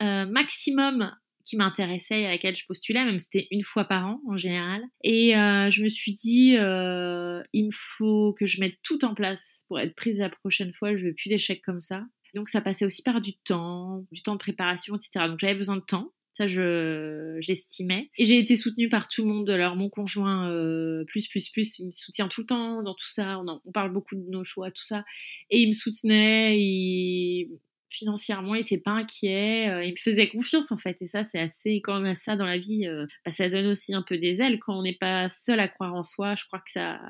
maximum 0.00 1.12
qui 1.50 1.56
m'intéressait 1.56 2.22
et 2.22 2.26
à 2.26 2.30
laquelle 2.30 2.54
je 2.54 2.64
postulais, 2.64 3.04
même 3.04 3.18
c'était 3.18 3.48
une 3.50 3.64
fois 3.64 3.84
par 3.84 4.06
an 4.06 4.20
en 4.28 4.38
général. 4.38 4.82
Et 5.02 5.32
je 5.32 5.82
me 5.82 5.88
suis 5.88 6.14
dit, 6.14 6.52
il 6.52 7.66
me 7.66 7.72
faut 7.72 8.34
que 8.38 8.46
je 8.46 8.60
mette 8.60 8.76
tout 8.82 9.04
en 9.04 9.14
place 9.14 9.60
pour 9.68 9.80
être 9.80 9.94
prise 9.94 10.20
la 10.20 10.30
prochaine 10.30 10.72
fois, 10.72 10.96
je 10.96 11.06
veux 11.06 11.14
plus 11.14 11.28
d'échecs 11.28 11.62
comme 11.62 11.80
ça. 11.80 12.04
Donc 12.34 12.48
ça 12.48 12.60
passait 12.60 12.84
aussi 12.84 13.02
par 13.02 13.20
du 13.20 13.34
temps, 13.34 14.04
du 14.12 14.22
temps 14.22 14.34
de 14.34 14.38
préparation, 14.38 14.96
etc. 14.96 15.26
Donc 15.28 15.40
j'avais 15.40 15.56
besoin 15.56 15.76
de 15.76 15.82
temps. 15.82 16.12
Ça, 16.32 16.46
je 16.46 17.36
j'estimais. 17.40 18.08
Et 18.16 18.24
j'ai 18.24 18.38
été 18.38 18.56
soutenue 18.56 18.88
par 18.88 19.08
tout 19.08 19.22
le 19.22 19.28
monde. 19.28 19.50
Alors, 19.50 19.76
mon 19.76 19.90
conjoint, 19.90 20.48
euh, 20.48 21.04
plus, 21.06 21.26
plus, 21.26 21.50
plus, 21.50 21.78
il 21.80 21.86
me 21.86 21.90
soutient 21.90 22.28
tout 22.28 22.42
le 22.42 22.46
temps 22.46 22.82
dans 22.82 22.94
tout 22.94 23.08
ça. 23.08 23.40
On, 23.40 23.60
on, 23.64 23.72
parle 23.72 23.92
beaucoup 23.92 24.14
de 24.14 24.24
nos 24.30 24.44
choix, 24.44 24.70
tout 24.70 24.84
ça. 24.84 25.04
Et 25.50 25.60
il 25.60 25.68
me 25.68 25.72
soutenait. 25.72 26.56
Il, 26.58 27.50
financièrement, 27.90 28.54
il 28.54 28.62
était 28.62 28.78
pas 28.78 28.92
inquiet. 28.92 29.68
Euh, 29.68 29.84
il 29.84 29.92
me 29.92 29.96
faisait 29.96 30.28
confiance, 30.28 30.72
en 30.72 30.78
fait. 30.78 30.96
Et 31.00 31.06
ça, 31.06 31.24
c'est 31.24 31.38
assez, 31.38 31.80
quand 31.82 32.00
on 32.00 32.04
a 32.04 32.14
ça 32.14 32.36
dans 32.36 32.46
la 32.46 32.58
vie, 32.58 32.86
euh, 32.86 33.06
bah, 33.24 33.32
ça 33.32 33.48
donne 33.48 33.66
aussi 33.66 33.94
un 33.94 34.02
peu 34.02 34.18
des 34.18 34.40
ailes. 34.40 34.58
Quand 34.60 34.78
on 34.78 34.82
n'est 34.82 34.96
pas 34.98 35.28
seul 35.28 35.60
à 35.60 35.68
croire 35.68 35.94
en 35.94 36.04
soi, 36.04 36.34
je 36.36 36.44
crois 36.46 36.60
que 36.60 36.70
ça, 36.70 37.00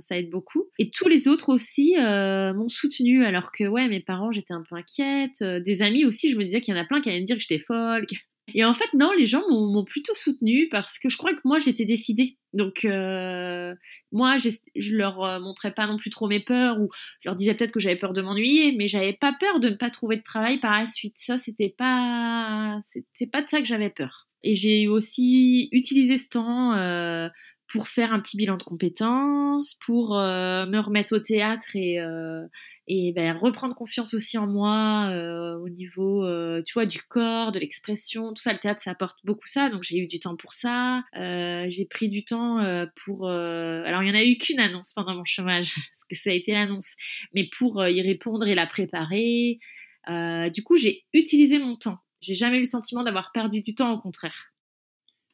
ça 0.00 0.18
aide 0.18 0.30
beaucoup. 0.30 0.68
Et 0.78 0.90
tous 0.90 1.08
les 1.08 1.28
autres 1.28 1.50
aussi 1.50 1.94
m'ont 1.96 2.68
soutenu. 2.68 3.24
Alors 3.24 3.52
que, 3.52 3.64
ouais, 3.64 3.88
mes 3.88 4.00
parents, 4.00 4.32
j'étais 4.32 4.54
un 4.54 4.64
peu 4.68 4.76
inquiète. 4.76 5.42
des 5.42 5.82
amis 5.82 6.04
aussi, 6.04 6.30
je 6.30 6.38
me 6.38 6.44
disais 6.44 6.60
qu'il 6.60 6.74
y 6.74 6.78
en 6.78 6.80
a 6.80 6.84
plein 6.84 7.00
qui 7.00 7.08
allaient 7.08 7.20
me 7.20 7.26
dire 7.26 7.36
que 7.36 7.42
j'étais 7.42 7.62
folle. 7.62 8.06
Et 8.54 8.64
en 8.64 8.74
fait, 8.74 8.92
non, 8.94 9.12
les 9.16 9.26
gens 9.26 9.42
m'ont 9.48 9.84
plutôt 9.84 10.14
soutenue 10.14 10.68
parce 10.70 10.98
que 10.98 11.08
je 11.08 11.16
crois 11.16 11.32
que 11.32 11.40
moi, 11.44 11.58
j'étais 11.58 11.84
décidée. 11.84 12.36
Donc, 12.52 12.84
euh, 12.84 13.74
moi, 14.12 14.36
je 14.38 14.96
leur 14.96 15.22
euh, 15.22 15.40
montrais 15.40 15.72
pas 15.72 15.86
non 15.86 15.98
plus 15.98 16.10
trop 16.10 16.26
mes 16.26 16.40
peurs 16.40 16.80
ou 16.80 16.88
je 17.20 17.28
leur 17.28 17.36
disais 17.36 17.54
peut-être 17.54 17.72
que 17.72 17.80
j'avais 17.80 17.96
peur 17.96 18.12
de 18.12 18.22
m'ennuyer, 18.22 18.74
mais 18.76 18.88
j'avais 18.88 19.12
pas 19.12 19.34
peur 19.38 19.60
de 19.60 19.68
ne 19.68 19.76
pas 19.76 19.90
trouver 19.90 20.16
de 20.16 20.22
travail 20.22 20.58
par 20.58 20.72
la 20.72 20.86
suite. 20.86 21.14
Ça, 21.16 21.38
c'était 21.38 21.74
pas, 21.76 22.80
c'est 23.12 23.30
pas 23.30 23.42
de 23.42 23.48
ça 23.48 23.60
que 23.60 23.66
j'avais 23.66 23.90
peur. 23.90 24.28
Et 24.42 24.54
j'ai 24.54 24.88
aussi 24.88 25.68
utilisé 25.72 26.16
ce 26.18 26.28
temps 26.28 26.72
euh, 26.74 27.28
pour 27.70 27.88
faire 27.88 28.12
un 28.12 28.20
petit 28.20 28.36
bilan 28.36 28.56
de 28.56 28.62
compétences, 28.64 29.76
pour 29.86 30.18
euh, 30.18 30.66
me 30.66 30.78
remettre 30.78 31.14
au 31.14 31.20
théâtre 31.20 31.76
et, 31.76 32.00
euh, 32.00 32.44
et 32.88 33.12
ben, 33.12 33.32
reprendre 33.36 33.76
confiance 33.76 34.12
aussi 34.12 34.36
en 34.38 34.48
moi 34.48 35.08
euh, 35.12 35.56
au 35.58 35.68
niveau, 35.68 36.24
euh, 36.24 36.62
tu 36.66 36.72
vois, 36.72 36.86
du 36.86 37.00
corps, 37.02 37.52
de 37.52 37.60
l'expression, 37.60 38.30
tout 38.30 38.42
ça. 38.42 38.52
Le 38.52 38.58
théâtre, 38.58 38.82
ça 38.82 38.90
apporte 38.90 39.20
beaucoup 39.24 39.46
ça, 39.46 39.70
donc 39.70 39.84
j'ai 39.84 39.98
eu 39.98 40.08
du 40.08 40.18
temps 40.18 40.36
pour 40.36 40.52
ça. 40.52 41.04
Euh, 41.16 41.66
j'ai 41.68 41.86
pris 41.86 42.08
du 42.08 42.24
temps 42.24 42.58
pour... 43.04 43.28
alors, 43.28 44.02
il 44.02 44.10
n'y 44.10 44.10
en 44.10 44.20
a 44.20 44.24
eu 44.24 44.36
qu'une 44.36 44.58
annonce 44.58 44.92
pendant 44.92 45.14
mon 45.14 45.24
chômage, 45.24 45.74
parce 45.92 46.04
que 46.10 46.16
ça 46.16 46.30
a 46.30 46.32
été 46.32 46.52
l'annonce, 46.52 46.94
mais 47.34 47.48
pour 47.56 47.86
y 47.86 48.02
répondre 48.02 48.48
et 48.48 48.56
la 48.56 48.66
préparer. 48.66 49.60
du 50.08 50.62
coup, 50.64 50.76
j'ai 50.76 51.04
utilisé 51.12 51.60
mon 51.60 51.76
temps. 51.76 51.98
J'ai 52.20 52.34
jamais 52.34 52.56
eu 52.56 52.60
le 52.60 52.66
sentiment 52.66 53.04
d'avoir 53.04 53.30
perdu 53.32 53.62
du 53.62 53.76
temps, 53.76 53.92
au 53.92 54.00
contraire. 54.00 54.50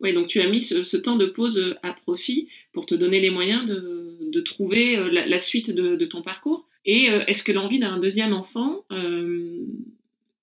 Oui, 0.01 0.13
donc 0.13 0.29
tu 0.29 0.41
as 0.41 0.49
mis 0.49 0.63
ce, 0.63 0.97
temps 0.97 1.17
de 1.17 1.27
pause 1.27 1.59
euh, 1.59 1.75
à 1.83 1.93
profit 1.93 2.49
pour 2.73 2.87
te 2.87 2.95
donner 2.95 3.21
les 3.21 3.31
moyens 3.31 3.65
de, 3.65 4.41
trouver 4.41 4.99
euh, 4.99 5.09
la, 5.09 5.39
suite 5.39 5.71
de, 5.71 6.05
ton 6.05 6.23
parcours. 6.23 6.69
Et 6.85 7.11
euh, 7.11 7.25
est-ce 7.27 7.43
que 7.43 7.53
l'envie 7.53 7.79
d'un 7.79 7.99
deuxième 7.99 8.33
enfant, 8.33 8.85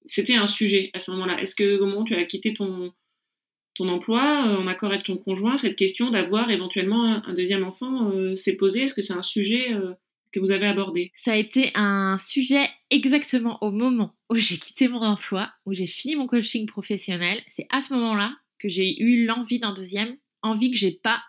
c'était 0.06 0.36
un 0.36 0.48
sujet 0.48 0.90
à 0.94 1.00
ce 1.00 1.12
moment-là? 1.12 1.40
Est-ce 1.42 1.56
que 1.56 1.80
au 1.80 1.86
moment 1.86 2.02
où 2.02 2.06
tu 2.06 2.16
as 2.16 2.24
quitté 2.26 2.54
ton, 2.54 2.92
ton 3.76 3.88
emploi, 3.88 4.22
en 4.60 4.68
accord 4.68 4.90
avec 4.90 5.04
ton 5.04 5.18
conjoint, 5.18 5.58
cette 5.58 5.76
question 5.76 6.10
d'avoir 6.10 6.50
éventuellement 6.50 7.26
un 7.26 7.34
deuxième 7.34 7.64
enfant 7.64 8.12
s'est 8.36 8.56
posée? 8.56 8.84
Est-ce 8.84 8.94
que 8.94 9.02
c'est 9.02 9.14
un 9.14 9.22
sujet 9.22 9.72
que 10.32 10.40
vous 10.40 10.52
avez 10.52 10.66
abordé? 10.66 11.12
Ça 11.16 11.34
a 11.34 11.38
été 11.38 11.72
un 11.76 12.18
sujet 12.18 12.68
exactement 12.90 13.60
au 13.62 13.72
moment 13.72 14.14
où 14.30 14.36
j'ai 14.36 14.58
quitté 14.58 14.88
mon 14.88 15.02
emploi, 15.02 15.52
où 15.66 15.74
j'ai 15.74 15.88
fini 15.88 16.16
mon 16.16 16.28
coaching 16.28 16.66
professionnel. 16.66 17.42
C'est 17.48 17.68
à 17.70 17.82
ce 17.84 17.94
moment-là 17.94 18.36
que 18.64 18.70
j'ai 18.70 19.00
eu 19.02 19.26
l'envie 19.26 19.60
d'un 19.60 19.74
deuxième, 19.74 20.18
envie 20.42 20.72
que 20.72 20.78
j'ai 20.78 20.94
pas 21.04 21.22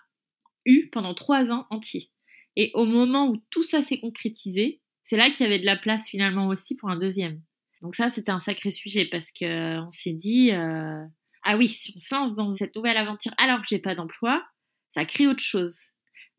eu 0.65 0.89
pendant 0.91 1.15
trois 1.15 1.51
ans 1.51 1.67
entiers. 1.71 2.11
Et 2.57 2.71
au 2.75 2.85
moment 2.85 3.29
où 3.29 3.43
tout 3.51 3.65
ça 3.65 3.83
s'est 3.83 3.99
concrétisé, 3.99 4.81
c'est 5.03 5.17
là 5.17 5.31
qu'il 5.31 5.41
y 5.41 5.47
avait 5.47 5.59
de 5.59 5.67
la 5.67 5.77
place 5.77 6.09
finalement 6.09 6.47
aussi 6.47 6.77
pour 6.77 6.89
un 6.89 6.97
deuxième. 6.97 7.43
Donc 7.83 7.97
ça, 7.97 8.09
c'était 8.09 8.31
un 8.31 8.41
sacré 8.41 8.71
sujet 8.71 9.05
parce 9.05 9.33
que 9.33 9.45
euh, 9.45 9.83
on 9.83 9.91
s'est 9.91 10.13
dit, 10.13 10.53
euh, 10.53 11.05
ah 11.43 11.57
oui, 11.59 11.69
si 11.69 11.93
on 11.97 11.99
se 11.99 12.15
lance 12.15 12.35
dans 12.37 12.51
cette 12.51 12.75
nouvelle 12.77 12.97
aventure 12.97 13.33
alors 13.37 13.61
que 13.61 13.67
j'ai 13.69 13.81
pas 13.81 13.97
d'emploi, 13.97 14.43
ça 14.91 15.05
crée 15.05 15.27
autre 15.27 15.43
chose. 15.43 15.77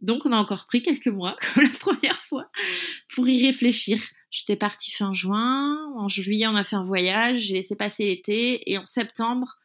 Donc 0.02 0.26
on 0.26 0.32
a 0.32 0.38
encore 0.38 0.66
pris 0.66 0.82
quelques 0.82 1.08
mois, 1.08 1.36
comme 1.54 1.64
la 1.64 1.78
première 1.78 2.22
fois, 2.24 2.50
pour 3.14 3.28
y 3.28 3.46
réfléchir. 3.46 4.02
J'étais 4.32 4.56
partie 4.56 4.92
fin 4.92 5.14
juin, 5.14 5.78
en 5.96 6.08
juillet 6.08 6.48
on 6.48 6.56
a 6.56 6.64
fait 6.64 6.76
un 6.76 6.84
voyage, 6.84 7.44
j'ai 7.44 7.54
laissé 7.56 7.76
passer 7.76 8.06
l'été, 8.06 8.70
et 8.70 8.78
en 8.78 8.86
septembre, 8.86 9.56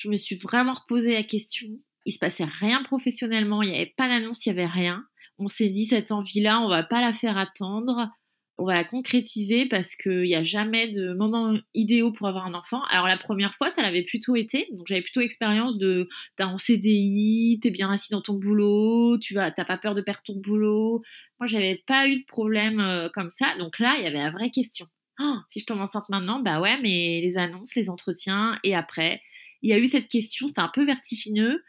je 0.00 0.08
me 0.08 0.16
suis 0.16 0.36
vraiment 0.36 0.74
reposé 0.74 1.12
la 1.12 1.22
question. 1.22 1.68
Il 2.06 2.12
se 2.12 2.18
passait 2.18 2.44
rien 2.44 2.82
professionnellement, 2.82 3.62
il 3.62 3.70
n'y 3.70 3.76
avait 3.76 3.94
pas 3.96 4.08
d'annonce, 4.08 4.44
il 4.46 4.52
n'y 4.52 4.58
avait 4.58 4.70
rien. 4.70 5.04
On 5.38 5.46
s'est 5.46 5.68
dit 5.68 5.84
cette 5.84 6.10
envie-là, 6.10 6.60
on 6.60 6.68
va 6.68 6.82
pas 6.82 7.00
la 7.00 7.14
faire 7.14 7.38
attendre, 7.38 8.08
on 8.56 8.64
va 8.66 8.74
la 8.74 8.84
concrétiser 8.84 9.66
parce 9.66 9.94
qu'il 9.96 10.22
n'y 10.22 10.34
a 10.34 10.42
jamais 10.42 10.88
de 10.88 11.12
moment 11.12 11.54
idéaux 11.74 12.12
pour 12.12 12.28
avoir 12.28 12.46
un 12.46 12.54
enfant. 12.54 12.82
Alors 12.90 13.06
la 13.06 13.18
première 13.18 13.54
fois, 13.54 13.70
ça 13.70 13.82
l'avait 13.82 14.04
plutôt 14.04 14.36
été, 14.36 14.68
donc 14.72 14.86
j'avais 14.86 15.02
plutôt 15.02 15.20
l'expérience 15.20 15.76
de 15.76 16.08
t'es 16.36 16.44
en 16.44 16.56
CDI, 16.56 17.58
t'es 17.62 17.70
bien 17.70 17.90
assis 17.90 18.12
dans 18.12 18.22
ton 18.22 18.34
boulot, 18.34 19.18
tu 19.18 19.34
vas, 19.34 19.50
t'as 19.50 19.64
pas 19.64 19.78
peur 19.78 19.94
de 19.94 20.00
perdre 20.00 20.22
ton 20.24 20.36
boulot. 20.36 21.02
Moi, 21.38 21.46
j'avais 21.46 21.82
pas 21.86 22.08
eu 22.08 22.20
de 22.20 22.26
problème 22.26 22.80
euh, 22.80 23.08
comme 23.12 23.30
ça, 23.30 23.54
donc 23.58 23.78
là, 23.78 23.96
il 23.98 24.04
y 24.04 24.06
avait 24.06 24.22
la 24.22 24.30
vraie 24.30 24.50
question. 24.50 24.86
oh, 25.20 25.36
si 25.50 25.60
je 25.60 25.66
tombe 25.66 25.80
enceinte 25.80 26.08
maintenant, 26.08 26.40
bah 26.40 26.60
ouais, 26.60 26.78
mais 26.82 27.20
les 27.22 27.38
annonces, 27.38 27.74
les 27.76 27.90
entretiens, 27.90 28.58
et 28.64 28.74
après, 28.74 29.20
il 29.62 29.70
y 29.70 29.72
a 29.72 29.78
eu 29.78 29.86
cette 29.86 30.08
question, 30.08 30.46
c'était 30.46 30.60
un 30.60 30.70
peu 30.72 30.84
vertigineux. 30.84 31.62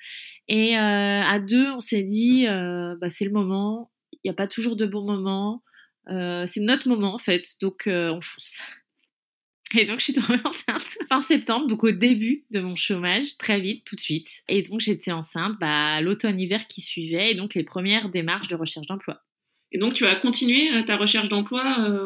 Et 0.47 0.77
euh, 0.77 1.21
à 1.21 1.39
deux, 1.39 1.69
on 1.71 1.79
s'est 1.79 2.03
dit, 2.03 2.47
euh, 2.47 2.95
bah, 2.99 3.09
c'est 3.09 3.25
le 3.25 3.31
moment, 3.31 3.91
il 4.13 4.19
n'y 4.25 4.31
a 4.31 4.33
pas 4.33 4.47
toujours 4.47 4.75
de 4.75 4.85
bons 4.85 5.05
moments, 5.05 5.63
euh, 6.09 6.45
c'est 6.47 6.61
notre 6.61 6.87
moment 6.87 7.13
en 7.13 7.19
fait, 7.19 7.45
donc 7.61 7.83
on 7.87 8.19
fonce. 8.21 8.59
Et 9.79 9.85
donc, 9.85 9.99
je 9.99 10.03
suis 10.03 10.13
tombée 10.13 10.41
enceinte 10.43 10.97
fin 11.07 11.21
septembre, 11.21 11.67
donc 11.67 11.85
au 11.85 11.91
début 11.91 12.43
de 12.51 12.59
mon 12.59 12.75
chômage, 12.75 13.37
très 13.37 13.61
vite, 13.61 13.85
tout 13.85 13.95
de 13.95 14.01
suite. 14.01 14.27
Et 14.49 14.61
donc, 14.63 14.81
j'étais 14.81 15.13
enceinte 15.13 15.55
bah, 15.61 16.01
l'automne-hiver 16.01 16.67
qui 16.67 16.81
suivait, 16.81 17.31
et 17.31 17.35
donc 17.35 17.55
les 17.55 17.63
premières 17.63 18.09
démarches 18.09 18.49
de 18.49 18.55
recherche 18.55 18.87
d'emploi. 18.87 19.21
Et 19.71 19.77
donc, 19.77 19.93
tu 19.93 20.05
as 20.05 20.17
continué 20.17 20.83
ta 20.83 20.97
recherche 20.97 21.29
d'emploi 21.29 21.63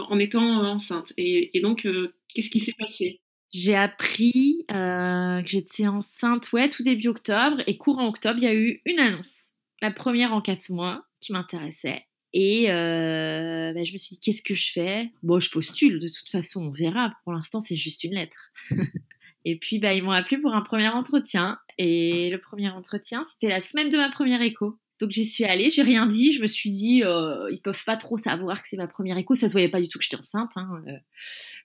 en 0.07 0.19
étant 0.19 0.63
enceinte. 0.67 1.13
Et 1.17 1.59
donc, 1.63 1.87
qu'est-ce 2.27 2.51
qui 2.51 2.59
s'est 2.59 2.75
passé? 2.77 3.21
J'ai 3.51 3.75
appris 3.75 4.65
euh, 4.71 5.41
que 5.41 5.47
j'étais 5.47 5.87
enceinte, 5.87 6.51
ouais, 6.53 6.69
tout 6.69 6.83
début 6.83 7.07
octobre. 7.07 7.61
Et 7.67 7.77
courant 7.77 8.07
octobre, 8.07 8.37
il 8.39 8.43
y 8.43 8.47
a 8.47 8.55
eu 8.55 8.81
une 8.85 8.99
annonce. 8.99 9.51
La 9.81 9.91
première 9.91 10.33
en 10.33 10.41
quatre 10.41 10.69
mois 10.69 11.05
qui 11.19 11.31
m'intéressait. 11.31 12.05
Et 12.33 12.69
euh, 12.69 13.71
bah, 13.73 13.83
je 13.83 13.93
me 13.93 13.97
suis 13.97 14.15
dit, 14.15 14.19
qu'est-ce 14.19 14.41
que 14.41 14.55
je 14.55 14.71
fais? 14.73 15.11
Bon, 15.23 15.39
je 15.39 15.49
postule, 15.49 15.99
de 15.99 16.09
toute 16.09 16.29
façon, 16.29 16.65
on 16.65 16.71
verra. 16.71 17.13
Pour 17.23 17.33
l'instant, 17.33 17.61
c'est 17.61 17.77
juste 17.77 18.03
une 18.03 18.15
lettre. 18.15 18.51
et 19.45 19.57
puis, 19.57 19.79
bah, 19.79 19.93
ils 19.93 20.03
m'ont 20.03 20.11
appelé 20.11 20.37
pour 20.37 20.53
un 20.53 20.61
premier 20.61 20.89
entretien. 20.89 21.57
Et 21.77 22.29
le 22.29 22.39
premier 22.39 22.69
entretien, 22.69 23.23
c'était 23.23 23.47
la 23.47 23.61
semaine 23.61 23.89
de 23.89 23.97
ma 23.97 24.09
première 24.09 24.41
écho. 24.41 24.77
Donc 24.99 25.11
j'y 25.11 25.25
suis 25.25 25.43
allée, 25.43 25.71
j'ai 25.71 25.81
rien 25.81 26.05
dit, 26.05 26.31
je 26.31 26.41
me 26.41 26.47
suis 26.47 26.69
dit, 26.69 27.03
euh, 27.03 27.49
ils 27.51 27.61
peuvent 27.61 27.83
pas 27.85 27.97
trop 27.97 28.17
savoir 28.17 28.61
que 28.61 28.69
c'est 28.69 28.77
ma 28.77 28.87
première 28.87 29.17
écho, 29.17 29.35
ça 29.35 29.49
se 29.49 29.53
voyait 29.53 29.69
pas 29.69 29.81
du 29.81 29.89
tout 29.89 29.99
que 29.99 30.05
j'étais 30.05 30.15
enceinte. 30.15 30.51
Hein. 30.55 30.81
Euh, 30.87 30.91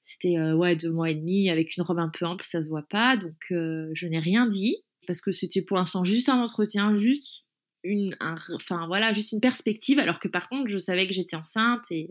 c'était 0.03 0.37
euh, 0.37 0.55
ouais 0.55 0.75
deux 0.75 0.91
mois 0.91 1.11
et 1.11 1.15
demi 1.15 1.49
avec 1.49 1.77
une 1.77 1.85
robe 1.85 2.01
un 2.01 2.09
peu 2.09 2.27
ample, 2.27 2.45
ça 2.45 2.63
se 2.63 2.69
voit 2.69 2.87
pas, 2.89 3.17
donc 3.17 3.37
je 3.51 4.07
n'ai 4.07 4.19
rien 4.19 4.47
dit 4.47 4.77
parce 5.07 5.21
que 5.21 5.33
c'était 5.33 5.63
pour 5.63 5.77
l'instant 5.77 6.05
juste 6.05 6.29
un 6.29 6.41
entretien, 6.41 6.97
juste 6.97 7.45
une, 7.83 8.17
enfin 8.53 8.87
voilà, 8.89 9.13
juste 9.13 9.33
une 9.33 9.41
perspective, 9.41 9.99
alors 9.99 10.19
que 10.19 10.29
par 10.29 10.49
contre 10.49 10.69
je 10.69 10.79
savais 10.79 11.07
que 11.07 11.15
j'étais 11.15 11.37
enceinte 11.37 11.85
et, 11.91 12.09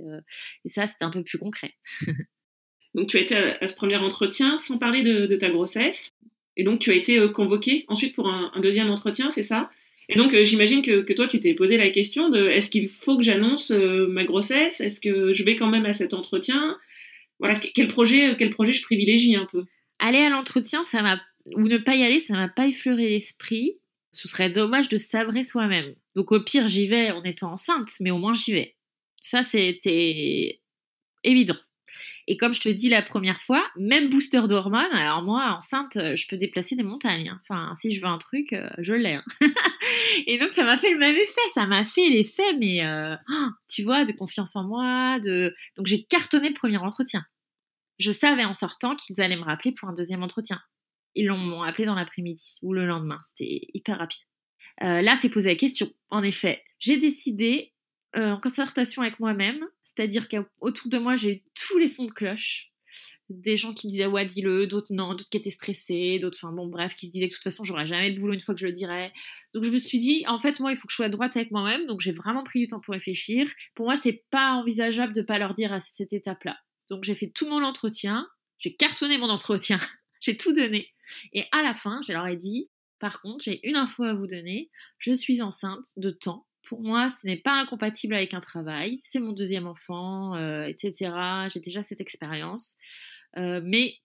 ça 0.65 0.87
c'était 0.87 1.05
un 1.05 1.11
peu 1.11 1.23
plus 1.23 1.37
concret. 1.37 1.75
donc 2.95 3.07
tu 3.07 3.17
as 3.17 3.21
été 3.21 3.35
à, 3.35 3.67
ce 3.67 3.75
premier 3.75 3.97
entretien 3.97 4.57
sans 4.57 4.77
parler 4.77 5.03
de, 5.03 5.35
ta 5.35 5.49
grossesse, 5.49 6.11
et 6.55 6.63
donc 6.63 6.79
tu 6.79 6.91
as 6.91 6.95
été 6.95 7.29
convoquée 7.31 7.83
ensuite 7.89 8.15
pour 8.15 8.29
un 8.29 8.59
deuxième 8.61 8.89
entretien, 8.89 9.31
c'est 9.31 9.43
ça? 9.43 9.69
Et 10.09 10.17
donc, 10.17 10.33
euh, 10.33 10.43
j'imagine 10.43 10.81
que, 10.81 11.13
toi, 11.13 11.27
tu 11.27 11.39
t'es 11.39 11.53
posé 11.53 11.77
la 11.77 11.91
question 11.91 12.29
de 12.29 12.47
est-ce 12.47 12.71
qu'il 12.71 12.89
faut 12.89 13.17
que 13.17 13.23
j'annonce 13.23 13.69
euh, 13.69 14.07
ma 14.07 14.25
grossesse? 14.25 14.81
Est-ce 14.81 14.99
que 14.99 15.33
je 15.33 15.43
vais 15.43 15.55
quand 15.55 15.69
même 15.69 15.85
à 15.85 15.93
cet 15.93 16.15
entretien? 16.15 16.77
Voilà, 17.39 17.55
quel 17.55 17.87
projet, 17.87 18.35
quel 18.37 18.49
projet 18.49 18.73
je 18.73 18.81
privilégie 18.81 19.35
un 19.35 19.45
peu? 19.45 19.65
Aller 19.99 20.17
à 20.17 20.29
l'entretien, 20.29 20.83
ça 20.83 21.03
m'a 21.03 21.21
ou 21.55 21.67
ne 21.67 21.77
pas 21.77 21.95
y 21.95 22.03
aller, 22.03 22.19
ça 22.19 22.33
m'a 22.33 22.49
pas 22.49 22.67
effleuré 22.67 23.09
l'esprit. 23.09 23.77
Ce 24.11 24.27
serait 24.27 24.49
dommage 24.49 24.89
de 24.89 24.97
sabrer 24.97 25.43
soi-même. 25.43 25.93
Donc 26.15 26.31
au 26.31 26.41
pire, 26.41 26.67
j'y 26.67 26.87
vais 26.87 27.11
en 27.11 27.23
étant 27.23 27.53
enceinte, 27.53 27.89
mais 27.99 28.11
au 28.11 28.17
moins 28.17 28.33
j'y 28.33 28.53
vais. 28.53 28.75
Ça, 29.21 29.43
c'était 29.43 30.59
évident. 31.23 31.57
Et 32.31 32.37
comme 32.37 32.53
je 32.53 32.61
te 32.61 32.69
dis 32.69 32.89
la 32.89 33.01
première 33.01 33.41
fois, 33.41 33.67
même 33.75 34.11
booster 34.11 34.43
d'hormones, 34.47 34.93
alors 34.93 35.23
moi, 35.23 35.57
enceinte, 35.57 35.97
euh, 35.97 36.15
je 36.15 36.27
peux 36.27 36.37
déplacer 36.37 36.75
des 36.75 36.83
montagnes. 36.83 37.29
Hein. 37.29 37.39
Enfin, 37.41 37.73
si 37.79 37.95
je 37.95 38.01
veux 38.01 38.07
un 38.07 38.19
truc, 38.19 38.53
euh, 38.53 38.69
je 38.77 38.93
l'ai. 38.93 39.15
Hein. 39.15 39.25
et 40.27 40.37
donc, 40.37 40.51
ça 40.51 40.63
m'a 40.63 40.77
fait 40.77 40.91
le 40.91 40.99
même 40.99 41.15
effet. 41.15 41.41
Ça 41.55 41.65
m'a 41.65 41.83
fait 41.85 42.07
l'effet, 42.07 42.53
mais 42.59 42.85
euh, 42.85 43.15
tu 43.67 43.81
vois, 43.81 44.05
de 44.05 44.11
confiance 44.11 44.55
en 44.55 44.63
moi. 44.63 45.19
De... 45.21 45.55
Donc, 45.75 45.87
j'ai 45.87 46.03
cartonné 46.03 46.49
le 46.49 46.53
premier 46.53 46.77
entretien. 46.77 47.25
Je 47.97 48.11
savais 48.11 48.45
en 48.45 48.53
sortant 48.53 48.95
qu'ils 48.95 49.21
allaient 49.21 49.35
me 49.35 49.43
rappeler 49.43 49.71
pour 49.71 49.89
un 49.89 49.93
deuxième 49.93 50.21
entretien. 50.21 50.61
Ils 51.15 51.31
m'ont 51.31 51.63
appelé 51.63 51.87
dans 51.87 51.95
l'après-midi 51.95 52.59
ou 52.61 52.73
le 52.73 52.85
lendemain. 52.85 53.19
C'était 53.25 53.69
hyper 53.73 53.97
rapide. 53.97 54.21
là, 54.81 55.15
c'est 55.19 55.29
posé 55.29 55.49
la 55.49 55.55
question. 55.55 55.91
En 56.11 56.21
effet, 56.21 56.63
j'ai 56.77 56.97
décidé, 56.97 57.73
en 58.13 58.39
concertation 58.39 59.01
avec 59.01 59.19
moi-même, 59.19 59.65
c'est-à-dire 59.99 60.29
qu'autour 60.29 60.87
de 60.89 60.97
moi, 60.97 61.17
j'ai 61.17 61.33
eu 61.33 61.43
tous 61.55 61.77
les 61.77 61.89
sons 61.89 62.05
de 62.05 62.11
cloche. 62.11 62.71
Des 63.27 63.57
gens 63.57 63.73
qui 63.73 63.87
me 63.87 63.91
disaient 63.91 64.05
ouais, 64.05 64.25
dis-le, 64.25 64.65
d'autres 64.65 64.93
non, 64.93 65.09
d'autres 65.09 65.29
qui 65.29 65.35
étaient 65.35 65.49
stressés, 65.49 66.19
d'autres, 66.19 66.37
enfin 66.41 66.53
bon, 66.53 66.67
bref, 66.67 66.95
qui 66.95 67.07
se 67.07 67.11
disaient 67.11 67.27
que 67.27 67.33
de 67.33 67.35
toute 67.35 67.43
façon, 67.43 67.65
j'aurais 67.65 67.85
jamais 67.85 68.13
de 68.13 68.17
boulot 68.17 68.33
une 68.33 68.39
fois 68.39 68.55
que 68.55 68.61
je 68.61 68.65
le 68.65 68.71
dirais. 68.71 69.11
Donc 69.53 69.65
je 69.65 69.71
me 69.71 69.77
suis 69.77 69.99
dit, 69.99 70.23
en 70.25 70.39
fait, 70.39 70.61
moi, 70.61 70.71
il 70.71 70.77
faut 70.77 70.87
que 70.87 70.93
je 70.93 70.95
sois 70.95 71.09
droite 71.09 71.35
avec 71.35 71.51
moi-même. 71.51 71.85
Donc 71.85 71.99
j'ai 71.99 72.13
vraiment 72.13 72.45
pris 72.45 72.61
du 72.61 72.67
temps 72.67 72.79
pour 72.79 72.93
réfléchir. 72.93 73.45
Pour 73.75 73.87
moi, 73.87 73.97
c'est 74.01 74.23
pas 74.31 74.53
envisageable 74.53 75.11
de 75.11 75.21
pas 75.21 75.37
leur 75.37 75.53
dire 75.53 75.73
à 75.73 75.81
cette 75.81 76.13
étape-là. 76.13 76.57
Donc 76.89 77.03
j'ai 77.03 77.13
fait 77.13 77.29
tout 77.29 77.49
mon 77.49 77.61
entretien, 77.61 78.25
j'ai 78.57 78.75
cartonné 78.77 79.17
mon 79.17 79.29
entretien, 79.29 79.81
j'ai 80.21 80.37
tout 80.37 80.53
donné. 80.53 80.93
Et 81.33 81.43
à 81.51 81.61
la 81.61 81.75
fin, 81.75 81.99
je 82.07 82.13
leur 82.13 82.25
ai 82.25 82.37
dit, 82.37 82.69
par 82.99 83.21
contre, 83.21 83.43
j'ai 83.43 83.67
une 83.67 83.75
info 83.75 84.03
à 84.03 84.13
vous 84.13 84.27
donner, 84.27 84.71
je 84.97 85.11
suis 85.11 85.41
enceinte 85.41 85.87
de 85.97 86.09
temps 86.09 86.47
pour 86.69 86.83
moi, 86.83 87.09
ce 87.09 87.25
n'est 87.25 87.41
pas 87.41 87.53
incompatible 87.53 88.13
avec 88.13 88.35
un 88.35 88.41
travail. 88.41 89.01
C'est 89.03 89.19
mon 89.19 89.31
deuxième 89.31 89.65
enfant, 89.65 90.35
euh, 90.35 90.67
etc. 90.67 91.11
J'ai 91.51 91.61
déjà 91.61 91.81
cette 91.81 91.99
expérience. 91.99 92.77
Euh, 93.37 93.59
mais 93.63 93.95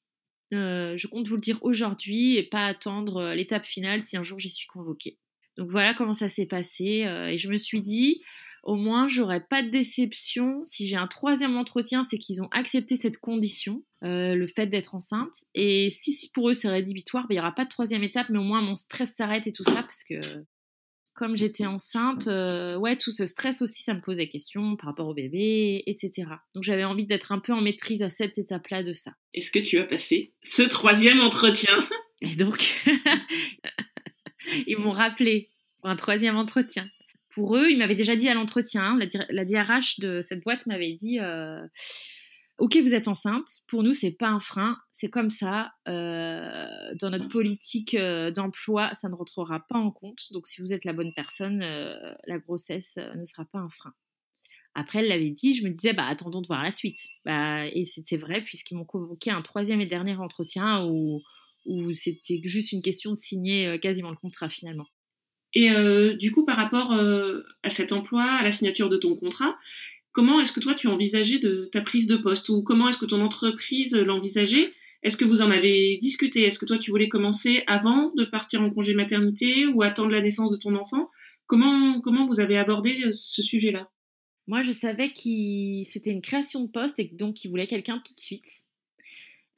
euh, 0.55 0.97
je 0.97 1.07
compte 1.07 1.29
vous 1.29 1.35
le 1.35 1.43
dire 1.43 1.59
aujourd'hui 1.61 2.39
et 2.39 2.43
pas 2.43 2.65
attendre 2.65 3.35
l'étape 3.35 3.67
finale 3.67 4.01
si 4.01 4.17
un 4.17 4.23
jour 4.23 4.39
j'y 4.39 4.49
suis 4.49 4.67
convoquée. 4.67 5.19
Donc 5.59 5.71
voilà 5.71 5.93
comment 5.93 6.15
ça 6.15 6.31
s'est 6.31 6.47
passé. 6.47 7.07
et 7.31 7.37
je 7.37 7.51
me 7.51 7.59
suis 7.59 7.83
dit, 7.83 8.23
au 8.63 8.77
moins, 8.77 9.09
j'aurai 9.09 9.41
pas 9.41 9.63
de 9.63 9.69
déception. 9.69 10.65
Si 10.65 10.87
j'ai 10.87 10.97
un 10.97 11.07
troisième 11.07 11.59
entretien, 11.59 12.03
c'est 12.03 12.17
qu'ils 12.17 12.43
ont 12.43 12.49
accepté 12.51 12.97
cette 12.97 13.19
condition, 13.19 13.85
le 14.01 14.47
fait 14.47 14.69
d'être 14.69 14.95
enceinte. 14.95 15.35
Et 15.53 15.91
si, 15.91 16.31
pour 16.33 16.49
eux 16.49 16.55
c'est 16.55 16.69
rédhibitoire, 16.69 17.25
ben, 17.25 17.35
il 17.35 17.37
n'y 17.37 17.41
aura 17.41 17.55
pas 17.55 17.67
de 17.67 17.71
troisième 17.71 18.05
étape, 18.05 18.31
mais 18.31 18.39
au 18.39 18.43
moins 18.43 18.63
mon 18.63 18.75
stress 18.75 19.15
s'arrête 19.15 19.47
et 19.47 19.53
tout 19.53 19.65
ça, 19.65 19.83
parce 19.83 20.03
que 20.03 20.47
comme 21.15 21.37
j'étais 21.37 21.67
enceinte, 21.67 22.27
euh, 22.27 22.77
ouais, 22.77 22.97
tout 22.97 23.13
ce 23.13 23.27
stress 23.27 23.63
aussi, 23.63 23.83
ça 23.83 23.95
me 23.95 24.01
posait 24.01 24.29
question 24.29 24.77
par 24.77 24.87
rapport 24.87 25.07
au 25.07 25.15
bébé, 25.15 25.83
etc. 25.87 26.27
Donc 26.55 26.65
j'avais 26.65 26.85
envie 26.85 27.07
d'être 27.07 27.31
un 27.31 27.39
peu 27.39 27.53
en 27.53 27.61
maîtrise 27.61 28.03
à 28.03 28.11
cette 28.11 28.37
étape-là 28.37 28.83
de 28.83 28.93
ça. 28.95 29.13
Est-ce 29.33 29.51
que 29.51 29.61
tu 29.61 29.79
as 29.79 29.85
passé 29.85 30.35
ce 30.43 30.63
troisième 30.63 31.21
entretien? 31.21 31.87
Et 32.21 32.35
donc, 32.35 32.85
ils 34.67 34.77
m'ont 34.77 34.91
rappelé 34.91 35.51
pour 35.81 35.89
un 35.89 35.97
troisième 35.97 36.37
entretien. 36.37 36.89
Pour 37.31 37.57
eux, 37.57 37.71
ils 37.71 37.79
m'avaient 37.79 37.95
déjà 37.95 38.17
dit 38.17 38.29
à 38.29 38.35
l'entretien, 38.35 38.97
la, 38.97 39.07
la, 39.29 39.45
DRH 39.45 40.01
de 40.01 40.21
cette 40.23 40.43
boîte 40.43 40.67
m'avait 40.67 40.93
dit, 40.93 41.19
euh, 41.21 41.61
Ok, 42.59 42.77
vous 42.77 42.95
êtes 42.95 43.09
enceinte. 43.09 43.49
Pour 43.67 43.83
nous, 43.83 43.95
c'est 43.95 44.13
pas 44.13 44.29
un 44.29 44.39
frein. 44.39 44.79
C'est 44.93 45.11
comme 45.11 45.31
ça. 45.31 45.73
Euh, 45.89 46.95
dans 47.01 47.11
notre 47.11 47.29
politique 47.29 47.95
euh, 47.95 48.31
d'emploi, 48.31 48.95
ça 48.95 49.09
ne 49.09 49.15
rentrera 49.15 49.65
pas 49.69 49.79
en 49.79 49.91
compte. 49.91 50.33
Donc, 50.33 50.47
si 50.47 50.61
vous 50.61 50.73
êtes 50.73 50.85
la 50.85 50.93
bonne 50.93 51.13
personne, 51.15 51.63
euh, 51.63 51.97
la 52.27 52.39
grossesse 52.39 52.97
ne 53.17 53.25
sera 53.25 53.45
pas 53.45 53.59
un 53.59 53.69
frein. 53.71 53.93
Après, 54.77 55.01
elle 55.01 55.09
l'avait 55.09 55.31
dit. 55.31 55.53
Je 55.53 55.65
me 55.65 55.71
disais, 55.71 55.95
bah, 55.95 56.07
attendons 56.07 56.43
de 56.43 56.47
voir 56.47 56.63
la 56.63 56.71
suite. 56.71 56.99
Bah, 57.25 57.67
et 57.67 57.87
c'était 57.87 58.17
vrai 58.17 58.43
puisqu'ils 58.43 58.77
m'ont 58.77 58.85
convoqué 58.85 59.33
un 59.33 59.43
troisième 59.43 59.81
et 59.81 59.87
dernier 59.87 60.15
entretien 60.15 60.87
où, 60.87 61.23
où 61.67 61.93
c'était 61.95 62.41
juste 62.45 62.71
une 62.71 62.83
question 62.83 63.11
de 63.11 63.17
signer 63.17 63.81
quasiment 63.81 64.11
le 64.11 64.17
contrat 64.17 64.49
finalement. 64.49 64.87
Et 65.57 65.71
du 66.17 66.33
coup, 66.33 66.45
par 66.45 66.57
rapport 66.57 66.93
à 66.93 67.71
cet 67.71 67.93
emploi, 67.93 68.25
à 68.25 68.43
la 68.43 68.51
signature 68.51 68.89
de 68.89 68.97
ton 68.97 69.15
contrat, 69.15 69.57
Comment 70.15 70.39
est-ce 70.39 70.53
que 70.53 70.61
toi 70.61 70.75
tu 70.75 70.87
envisageais 70.87 71.41
de 71.41 71.69
ta 71.73 71.81
prise 71.81 72.07
de 72.07 72.17
poste 72.17 72.49
ou 72.49 72.63
comment 72.63 72.89
est-ce 72.89 72.99
que 72.99 73.05
ton 73.05 73.21
entreprise 73.21 73.97
l'envisageait? 73.97 74.73
Est-ce 75.03 75.17
que 75.17 75.25
vous 75.25 75.43
en 75.43 75.51
avez 75.51 75.99
discuté? 75.99 76.45
Est-ce 76.45 76.61
que 76.61 76.67
toi 76.67 76.79
tu 76.79 76.93
voulais 76.93 77.09
commencer 77.09 77.65
avant 77.67 78.13
de 78.15 78.25
partir 78.25 78.63
en 78.63 78.71
congé 78.71 78.95
maternité 78.95 79.67
ou 79.67 79.83
attendre 79.83 80.13
la 80.13 80.23
naissance 80.23 80.53
de 80.53 80.57
ton 80.57 80.77
enfant? 80.77 81.11
Comment 81.47 82.01
comment 82.01 82.29
vous 82.29 82.39
avez 82.39 82.57
abordé 82.57 83.03
euh, 83.05 83.11
ce 83.13 83.43
sujet-là? 83.43 83.91
Moi, 84.47 84.63
je 84.63 84.71
savais 84.71 85.09
que 85.09 85.91
c'était 85.91 86.11
une 86.11 86.23
création 86.23 86.63
de 86.63 86.71
poste 86.71 86.99
et 86.99 87.11
donc 87.13 87.35
qu'il 87.35 87.51
voulait 87.51 87.67
quelqu'un 87.67 88.01
tout 88.05 88.15
de 88.15 88.21
suite. 88.21 88.47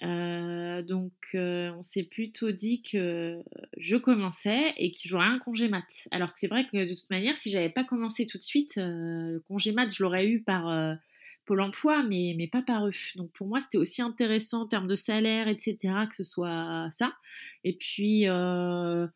Euh, 0.03 0.83
donc, 0.83 1.13
euh, 1.35 1.71
on 1.77 1.83
s'est 1.83 2.03
plutôt 2.03 2.51
dit 2.51 2.83
que 2.83 3.43
je 3.79 3.97
commençais 3.97 4.75
et 4.77 4.91
que 4.91 4.99
j'aurais 5.05 5.27
un 5.27 5.39
congé 5.39 5.69
mat. 5.69 5.87
Alors 6.11 6.33
que 6.33 6.39
c'est 6.39 6.49
vrai 6.49 6.67
que 6.67 6.89
de 6.89 6.95
toute 6.95 7.11
manière, 7.11 7.37
si 7.39 7.51
j'avais 7.51 7.71
pas 7.71 7.85
commencé 7.85 8.27
tout 8.27 8.39
de 8.39 8.43
suite, 8.43 8.77
euh, 8.79 9.33
le 9.33 9.41
congé 9.41 9.73
mat, 9.73 9.89
je 9.93 10.03
l'aurais 10.03 10.29
eu 10.29 10.43
par 10.43 10.97
Pôle 11.47 11.61
emploi, 11.61 12.03
mais, 12.03 12.35
mais 12.37 12.49
pas 12.49 12.63
par 12.63 12.87
eux. 12.87 12.93
Donc, 13.15 13.31
pour 13.33 13.47
moi, 13.47 13.61
c'était 13.61 13.79
aussi 13.79 14.03
intéressant 14.03 14.63
en 14.63 14.67
termes 14.67 14.89
de 14.89 14.97
salaire, 14.97 15.49
etc., 15.49 15.95
que 16.09 16.17
ce 16.17 16.25
soit 16.25 16.89
ça. 16.91 17.15
Et 17.65 17.75
puis, 17.75 18.25
je 18.25 19.07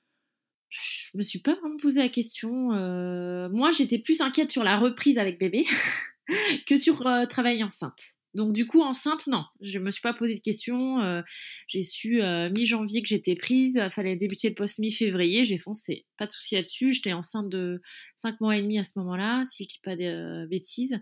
me 1.15 1.23
suis 1.25 1.41
pas 1.41 1.55
vraiment 1.57 1.77
posé 1.77 2.01
la 2.01 2.09
question. 2.09 2.69
moi, 3.51 3.73
j'étais 3.73 3.99
plus 3.99 4.21
inquiète 4.21 4.53
sur 4.53 4.65
la 4.65 4.79
reprise 4.79 5.19
avec 5.19 5.39
bébé 5.39 5.67
que 6.67 6.77
sur 6.77 7.05
travail 7.29 7.65
enceinte. 7.65 8.20
Donc 8.35 8.53
du 8.53 8.67
coup, 8.67 8.81
enceinte, 8.81 9.27
non, 9.27 9.45
je 9.61 9.79
me 9.79 9.91
suis 9.91 10.03
pas 10.03 10.15
posé 10.15 10.35
de 10.35 10.41
questions. 10.41 11.01
Euh, 11.01 11.23
j'ai 11.67 11.83
su 11.83 12.23
euh, 12.23 12.49
mi-janvier 12.51 13.03
que 13.03 13.09
j'étais 13.09 13.35
prise, 13.35 13.81
il 13.83 13.91
fallait 13.91 14.17
débuter 14.17 14.49
le 14.49 14.55
poste 14.55 14.79
mi-février, 14.79 15.45
j'ai 15.45 15.59
foncé. 15.59 16.07
Pas 16.17 16.27
de 16.27 16.33
souci 16.33 16.55
là-dessus, 16.55 16.93
j'étais 16.93 17.13
enceinte 17.13 17.49
de 17.49 17.83
5 18.19 18.41
mois 18.41 18.57
et 18.57 18.63
demi 18.63 18.79
à 18.79 18.85
ce 18.85 18.99
moment-là, 19.01 19.45
si 19.47 19.65
je 19.65 19.69
dis 19.69 19.81
pas 19.83 19.97
de 19.97 20.05
euh, 20.05 20.47
bêtises. 20.47 20.97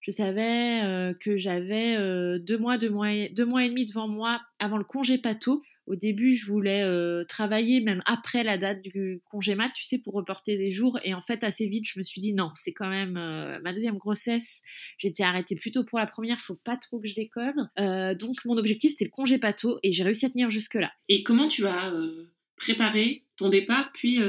Je 0.00 0.10
savais 0.10 1.14
que 1.18 1.38
j'avais 1.38 1.96
deux 2.38 2.58
mois, 2.58 2.76
mois, 2.90 3.28
deux 3.30 3.46
mois 3.46 3.64
et 3.64 3.70
demi 3.70 3.86
devant 3.86 4.06
moi 4.06 4.38
avant 4.58 4.76
le 4.76 4.84
congé 4.84 5.16
pato 5.16 5.62
au 5.86 5.96
début, 5.96 6.34
je 6.34 6.46
voulais 6.46 6.82
euh, 6.82 7.24
travailler 7.24 7.80
même 7.82 8.02
après 8.06 8.42
la 8.42 8.56
date 8.56 8.80
du 8.80 9.20
congé 9.30 9.54
mat, 9.54 9.70
tu 9.74 9.84
sais, 9.84 9.98
pour 9.98 10.14
reporter 10.14 10.56
des 10.56 10.70
jours. 10.70 10.98
Et 11.04 11.12
en 11.12 11.20
fait, 11.20 11.44
assez 11.44 11.66
vite, 11.66 11.86
je 11.86 11.98
me 11.98 12.02
suis 12.02 12.20
dit 12.20 12.32
non, 12.32 12.52
c'est 12.54 12.72
quand 12.72 12.88
même 12.88 13.16
euh, 13.16 13.58
ma 13.62 13.72
deuxième 13.72 13.98
grossesse. 13.98 14.62
J'étais 14.98 15.22
arrêtée 15.22 15.56
plus 15.56 15.72
tôt 15.72 15.84
pour 15.84 15.98
la 15.98 16.06
première, 16.06 16.40
faut 16.40 16.56
pas 16.56 16.76
trop 16.76 17.00
que 17.00 17.06
je 17.06 17.14
déconne. 17.14 17.70
Euh, 17.78 18.14
donc, 18.14 18.36
mon 18.46 18.56
objectif, 18.56 18.94
c'est 18.96 19.04
le 19.04 19.10
congé 19.10 19.38
pato 19.38 19.78
et 19.82 19.92
j'ai 19.92 20.04
réussi 20.04 20.24
à 20.24 20.30
tenir 20.30 20.50
jusque-là. 20.50 20.90
Et 21.08 21.22
comment 21.22 21.48
tu 21.48 21.66
as 21.66 21.92
préparé 22.56 23.24
ton 23.36 23.50
départ 23.50 23.92
puis 23.92 24.20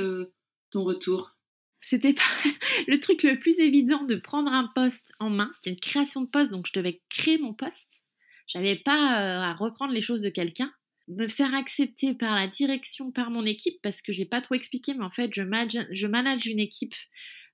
ton 0.71 0.83
retour? 0.83 1.37
C'était 1.79 2.13
pas 2.13 2.21
le 2.87 2.99
truc 2.99 3.23
le 3.23 3.39
plus 3.39 3.59
évident 3.59 4.03
de 4.03 4.15
prendre 4.15 4.51
un 4.51 4.69
poste 4.75 5.13
en 5.19 5.29
main. 5.29 5.51
C'était 5.53 5.69
une 5.69 5.79
création 5.79 6.21
de 6.21 6.27
poste, 6.27 6.51
donc 6.51 6.67
je 6.67 6.73
devais 6.73 7.01
créer 7.09 7.37
mon 7.37 7.53
poste. 7.53 8.03
J'avais 8.47 8.75
pas 8.75 9.49
à 9.49 9.53
reprendre 9.53 9.93
les 9.93 10.01
choses 10.01 10.21
de 10.21 10.29
quelqu'un 10.29 10.71
me 11.07 11.27
faire 11.27 11.53
accepter 11.53 12.13
par 12.13 12.35
la 12.35 12.47
direction, 12.47 13.11
par 13.11 13.29
mon 13.29 13.45
équipe, 13.45 13.79
parce 13.81 14.01
que 14.01 14.11
j'ai 14.11 14.25
pas 14.25 14.41
trop 14.41 14.55
expliqué, 14.55 14.93
mais 14.93 15.05
en 15.05 15.09
fait, 15.09 15.31
je 15.33 15.43
manage, 15.43 15.87
je 15.91 16.07
manage 16.07 16.45
une 16.47 16.59
équipe 16.59 16.95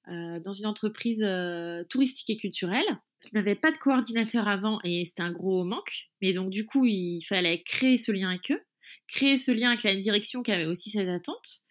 euh, 0.08 0.40
dans 0.40 0.54
une 0.54 0.66
entreprise 0.66 1.22
euh, 1.24 1.84
touristique 1.86 2.30
et 2.30 2.38
culturelle. 2.38 2.86
Je 3.24 3.30
n'avais 3.36 3.56
pas 3.56 3.72
de 3.72 3.78
coordinateur 3.78 4.48
avant 4.48 4.80
et 4.84 5.06
c'était 5.06 5.22
un 5.22 5.32
gros 5.32 5.64
manque. 5.64 6.10
Mais 6.22 6.34
donc, 6.34 6.50
du 6.50 6.66
coup, 6.66 6.86
il 6.86 7.22
fallait 7.22 7.62
créer 7.62 7.98
ce 7.98 8.12
lien 8.12 8.30
avec 8.30 8.52
eux, 8.52 8.62
créer 9.08 9.38
ce 9.38 9.52
lien 9.52 9.70
avec 9.70 9.84
la 9.84 9.96
direction 9.96 10.42
qui 10.42 10.52
avait 10.52 10.66
aussi 10.66 10.90
cette 10.90 11.08
attente. 11.08 11.62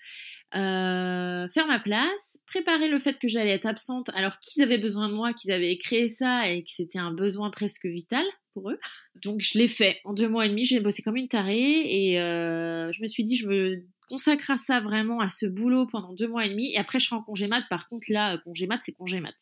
Euh, 0.57 1.49
faire 1.51 1.69
ma 1.69 1.79
place, 1.79 2.39
préparer 2.47 2.89
le 2.89 2.99
fait 2.99 3.17
que 3.21 3.29
j'allais 3.29 3.53
être 3.53 3.67
absente 3.67 4.11
alors 4.15 4.37
qu'ils 4.41 4.65
avaient 4.65 4.79
besoin 4.79 5.09
de 5.09 5.15
moi, 5.15 5.33
qu'ils 5.33 5.53
avaient 5.53 5.77
créé 5.77 6.09
ça 6.09 6.51
et 6.51 6.65
que 6.65 6.71
c'était 6.71 6.99
un 6.99 7.13
besoin 7.13 7.51
presque 7.51 7.87
vital 7.87 8.25
pour 8.53 8.71
eux. 8.71 8.79
Donc 9.23 9.43
je 9.43 9.57
l'ai 9.57 9.69
fait 9.69 10.01
en 10.05 10.13
deux 10.13 10.29
mois 10.29 10.47
et 10.47 10.49
demi, 10.49 10.65
j'ai 10.65 10.81
bossé 10.81 11.03
comme 11.03 11.15
une 11.15 11.29
tarée 11.29 11.83
et 11.85 12.21
euh, 12.21 12.91
je 12.93 13.01
me 13.01 13.07
suis 13.07 13.23
dit 13.23 13.37
je 13.37 13.47
me 13.47 13.87
consacre 14.09 14.51
à 14.51 14.59
ça 14.59 14.81
vraiment, 14.81 15.21
à 15.21 15.31
ce 15.31 15.47
boulot 15.47 15.87
pendant 15.87 16.15
deux 16.15 16.27
mois 16.27 16.45
et 16.45 16.51
demi 16.51 16.73
et 16.73 16.79
après 16.79 16.99
je 16.99 17.07
serai 17.07 17.17
en 17.17 17.23
congé 17.23 17.47
mat. 17.47 17.65
Par 17.71 17.89
contre 17.89 18.07
là, 18.09 18.37
congé 18.39 18.67
mat 18.67 18.81
c'est 18.83 18.93
congé 18.93 19.21
mat. 19.21 19.37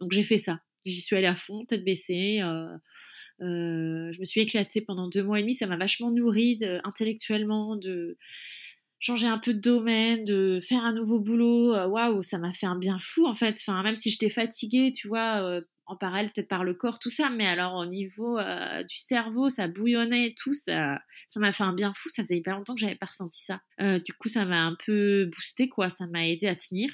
Donc 0.00 0.12
j'ai 0.12 0.22
fait 0.22 0.38
ça. 0.38 0.60
J'y 0.84 1.00
suis 1.00 1.16
allée 1.16 1.26
à 1.26 1.36
fond, 1.36 1.64
tête 1.64 1.84
baissée. 1.84 2.40
Euh, 2.40 2.78
je 3.40 4.20
me 4.20 4.24
suis 4.24 4.40
éclatée 4.40 4.80
pendant 4.80 5.08
deux 5.08 5.24
mois 5.24 5.40
et 5.40 5.42
demi, 5.42 5.54
ça 5.54 5.66
m'a 5.66 5.76
vachement 5.76 6.12
nourrie 6.12 6.60
intellectuellement, 6.84 7.74
de 7.74 8.16
changer 9.02 9.26
un 9.26 9.38
peu 9.38 9.52
de 9.54 9.60
domaine, 9.60 10.24
de 10.24 10.60
faire 10.66 10.82
un 10.84 10.94
nouveau 10.94 11.20
boulot, 11.20 11.74
euh, 11.74 11.86
waouh, 11.88 12.22
ça 12.22 12.38
m'a 12.38 12.52
fait 12.54 12.66
un 12.66 12.78
bien 12.78 12.98
fou 13.00 13.26
en 13.26 13.34
fait. 13.34 13.56
Enfin, 13.60 13.82
même 13.82 13.96
si 13.96 14.10
j'étais 14.10 14.30
fatiguée, 14.30 14.92
tu 14.92 15.08
vois, 15.08 15.42
euh, 15.42 15.60
en 15.92 15.96
parallèle 15.96 16.30
peut-être 16.32 16.48
par 16.48 16.64
le 16.64 16.74
corps, 16.74 16.98
tout 16.98 17.10
ça, 17.10 17.28
mais 17.28 17.46
alors 17.46 17.74
au 17.74 17.86
niveau 17.86 18.38
euh, 18.38 18.82
du 18.82 18.96
cerveau, 18.96 19.50
ça 19.50 19.68
bouillonnait 19.68 20.28
et 20.28 20.34
tout, 20.34 20.54
ça, 20.54 21.00
ça 21.28 21.38
m'a 21.38 21.52
fait 21.52 21.64
un 21.64 21.74
bien 21.74 21.92
fou. 21.94 22.08
Ça 22.08 22.22
faisait 22.22 22.38
hyper 22.38 22.56
longtemps 22.56 22.74
que 22.74 22.80
j'avais 22.80 22.96
pas 22.96 23.06
ressenti 23.06 23.42
ça. 23.42 23.60
Euh, 23.80 23.98
du 23.98 24.12
coup, 24.14 24.28
ça 24.28 24.44
m'a 24.44 24.62
un 24.62 24.76
peu 24.86 25.26
boosté, 25.26 25.68
quoi. 25.68 25.90
Ça 25.90 26.06
m'a 26.06 26.26
aidé 26.26 26.46
à 26.46 26.56
tenir. 26.56 26.90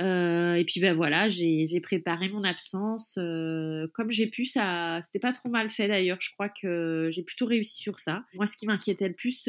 Euh, 0.00 0.54
et 0.54 0.64
puis 0.64 0.80
ben 0.80 0.94
voilà, 0.94 1.28
j'ai 1.28 1.80
préparé 1.82 2.28
mon 2.30 2.44
absence 2.44 3.14
comme 3.14 4.10
j'ai 4.10 4.26
pu. 4.26 4.46
Ça, 4.46 5.00
c'était 5.04 5.18
pas 5.18 5.32
trop 5.32 5.50
mal 5.50 5.70
fait 5.70 5.88
d'ailleurs. 5.88 6.18
Je 6.20 6.32
crois 6.32 6.48
que 6.48 7.10
j'ai 7.12 7.22
plutôt 7.22 7.46
réussi 7.46 7.82
sur 7.82 7.98
ça. 7.98 8.24
Moi, 8.34 8.46
ce 8.46 8.56
qui 8.56 8.66
m'inquiétait 8.66 9.08
le 9.08 9.14
plus, 9.14 9.48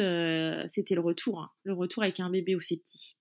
c'était 0.70 0.96
le 0.96 1.02
retour. 1.02 1.40
Hein. 1.40 1.50
Le 1.64 1.74
retour 1.74 2.04
avec 2.04 2.20
un 2.20 2.30
bébé 2.30 2.56
aussi 2.56 2.78
petit. 2.80 3.18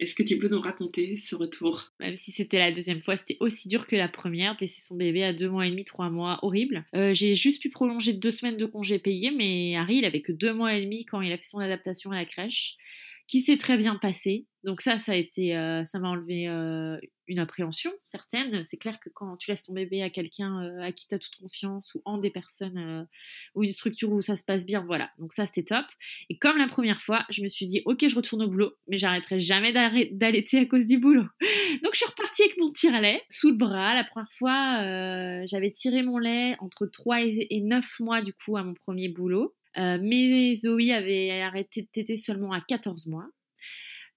Est-ce 0.00 0.16
que 0.16 0.24
tu 0.24 0.38
peux 0.38 0.48
nous 0.48 0.60
raconter 0.60 1.16
ce 1.16 1.36
retour? 1.36 1.92
Même 2.00 2.16
si 2.16 2.32
c'était 2.32 2.58
la 2.58 2.72
deuxième 2.72 3.00
fois, 3.00 3.16
c'était 3.16 3.36
aussi 3.38 3.68
dur 3.68 3.86
que 3.86 3.94
la 3.94 4.08
première, 4.08 4.56
laisser 4.60 4.80
son 4.80 4.96
bébé 4.96 5.22
à 5.22 5.32
deux 5.32 5.48
mois 5.48 5.66
et 5.66 5.70
demi, 5.70 5.84
trois 5.84 6.10
mois, 6.10 6.40
horrible. 6.42 6.84
Euh, 6.96 7.14
j'ai 7.14 7.36
juste 7.36 7.62
pu 7.62 7.70
prolonger 7.70 8.12
deux 8.12 8.32
semaines 8.32 8.56
de 8.56 8.66
congé 8.66 8.98
payé, 8.98 9.30
mais 9.30 9.76
Harry, 9.76 9.98
il 9.98 10.04
avait 10.04 10.22
que 10.22 10.32
deux 10.32 10.52
mois 10.52 10.74
et 10.74 10.82
demi 10.82 11.04
quand 11.04 11.20
il 11.20 11.32
a 11.32 11.36
fait 11.36 11.44
son 11.44 11.60
adaptation 11.60 12.10
à 12.10 12.16
la 12.16 12.24
crèche 12.24 12.76
qui 13.26 13.40
s'est 13.40 13.56
très 13.56 13.76
bien 13.76 13.96
passé. 13.96 14.46
Donc 14.64 14.80
ça, 14.80 14.98
ça 14.98 15.12
a 15.12 15.14
été, 15.14 15.56
euh, 15.56 15.84
ça 15.84 15.98
m'a 15.98 16.08
enlevé 16.08 16.48
euh, 16.48 16.98
une 17.26 17.38
appréhension 17.38 17.92
certaine. 18.06 18.64
C'est 18.64 18.78
clair 18.78 18.98
que 18.98 19.10
quand 19.10 19.36
tu 19.36 19.50
laisses 19.50 19.66
ton 19.66 19.74
bébé 19.74 20.02
à 20.02 20.08
quelqu'un 20.08 20.62
euh, 20.62 20.80
à 20.80 20.90
qui 20.90 21.06
tu 21.06 21.14
as 21.14 21.18
toute 21.18 21.36
confiance 21.36 21.94
ou 21.94 22.00
en 22.06 22.16
des 22.16 22.30
personnes 22.30 23.06
ou 23.54 23.62
une 23.62 23.72
structure 23.72 24.10
où 24.10 24.22
ça 24.22 24.36
se 24.36 24.44
passe 24.44 24.64
bien, 24.64 24.82
voilà. 24.86 25.10
Donc 25.18 25.34
ça, 25.34 25.44
c'était 25.44 25.64
top. 25.64 25.84
Et 26.30 26.38
comme 26.38 26.56
la 26.56 26.68
première 26.68 27.02
fois, 27.02 27.26
je 27.28 27.42
me 27.42 27.48
suis 27.48 27.66
dit, 27.66 27.82
ok, 27.84 28.08
je 28.08 28.14
retourne 28.14 28.42
au 28.42 28.48
boulot, 28.48 28.72
mais 28.88 28.96
j'arrêterai 28.96 29.38
jamais 29.38 29.72
d'allaiter 29.72 30.58
à 30.58 30.64
cause 30.64 30.86
du 30.86 30.98
boulot. 30.98 31.26
Donc 31.82 31.92
je 31.92 31.98
suis 31.98 32.06
repartie 32.06 32.42
avec 32.44 32.56
mon 32.58 32.70
tire-lait 32.72 33.22
sous 33.28 33.50
le 33.50 33.56
bras. 33.56 33.94
La 33.94 34.04
première 34.04 34.32
fois, 34.32 35.46
j'avais 35.46 35.72
tiré 35.72 36.02
mon 36.02 36.16
lait 36.16 36.56
entre 36.60 36.86
3 36.86 37.20
et 37.22 37.60
9 37.60 38.00
mois 38.00 38.22
du 38.22 38.32
coup 38.32 38.56
à 38.56 38.64
mon 38.64 38.74
premier 38.74 39.08
boulot. 39.08 39.54
Euh, 39.78 39.98
mais 40.00 40.54
Zoé 40.56 40.92
avait 40.92 41.40
arrêté 41.40 41.88
de 41.94 42.16
seulement 42.16 42.52
à 42.52 42.60
14 42.60 43.06
mois. 43.06 43.26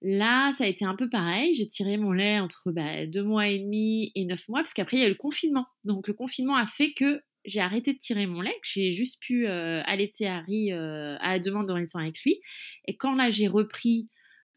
Là, 0.00 0.52
ça 0.52 0.64
a 0.64 0.66
été 0.68 0.84
un 0.84 0.94
peu 0.94 1.08
pareil. 1.08 1.54
J'ai 1.54 1.68
tiré 1.68 1.96
mon 1.96 2.12
lait 2.12 2.38
entre 2.38 2.70
bah, 2.70 3.06
2 3.06 3.22
mois 3.22 3.48
et 3.48 3.58
demi 3.58 4.12
et 4.14 4.24
9 4.24 4.48
mois, 4.48 4.60
parce 4.60 4.72
qu'après, 4.72 4.96
il 4.98 5.00
y 5.00 5.02
a 5.04 5.06
eu 5.06 5.10
le 5.10 5.16
confinement. 5.16 5.66
Donc, 5.84 6.06
le 6.06 6.14
confinement 6.14 6.56
a 6.56 6.66
fait 6.66 6.92
que 6.92 7.20
j'ai 7.44 7.60
arrêté 7.60 7.94
de 7.94 7.98
tirer 7.98 8.26
mon 8.26 8.40
lait, 8.40 8.52
que 8.52 8.68
j'ai 8.68 8.92
juste 8.92 9.20
pu 9.20 9.48
euh, 9.48 9.82
allaiter 9.86 10.26
Harry 10.26 10.72
euh, 10.72 11.16
à 11.20 11.32
la 11.32 11.38
demande 11.40 11.70
en 11.70 11.76
étant 11.76 11.98
avec 11.98 12.20
lui. 12.22 12.40
Et 12.86 12.96
quand 12.96 13.14
là, 13.14 13.30
j'ai 13.30 13.48
repris, 13.48 14.08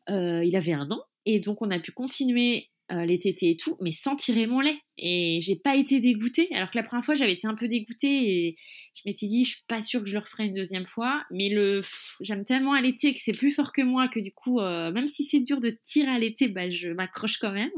il 0.07 0.55
avait 0.55 0.73
un 0.73 0.89
an. 0.91 1.01
Et 1.25 1.39
donc, 1.39 1.61
on 1.61 1.71
a 1.71 1.79
pu 1.79 1.91
continuer 1.91 2.70
euh, 2.91 3.05
les 3.05 3.19
tétés 3.19 3.51
et 3.51 3.57
tout, 3.57 3.77
mais 3.81 3.91
sans 3.91 4.15
tirer 4.15 4.47
mon 4.47 4.59
lait. 4.59 4.79
Et 4.97 5.39
j'ai 5.41 5.55
pas 5.55 5.75
été 5.75 5.99
dégoûtée, 5.99 6.47
alors 6.53 6.69
que 6.69 6.77
la 6.77 6.83
première 6.83 7.05
fois 7.05 7.15
j'avais 7.15 7.33
été 7.33 7.47
un 7.47 7.55
peu 7.55 7.67
dégoûtée 7.67 8.07
et 8.07 8.55
je 8.95 9.01
m'étais 9.05 9.27
dit 9.27 9.45
je 9.45 9.51
suis 9.51 9.63
pas 9.67 9.81
sûre 9.81 10.01
que 10.01 10.07
je 10.07 10.13
le 10.13 10.19
referai 10.19 10.45
une 10.45 10.53
deuxième 10.53 10.85
fois, 10.85 11.23
mais 11.31 11.49
le 11.49 11.81
j'aime 12.19 12.45
tellement 12.45 12.73
allaiter 12.73 13.13
que 13.13 13.19
c'est 13.21 13.31
plus 13.31 13.51
fort 13.51 13.71
que 13.71 13.81
moi 13.81 14.07
que 14.07 14.19
du 14.19 14.31
coup 14.31 14.59
euh, 14.59 14.91
même 14.91 15.07
si 15.07 15.23
c'est 15.23 15.39
dur 15.39 15.59
de 15.61 15.77
tirer 15.85 16.11
à 16.11 16.19
l'été, 16.19 16.47
bah, 16.49 16.69
je 16.69 16.89
m'accroche 16.89 17.37
quand 17.37 17.51
même. 17.53 17.71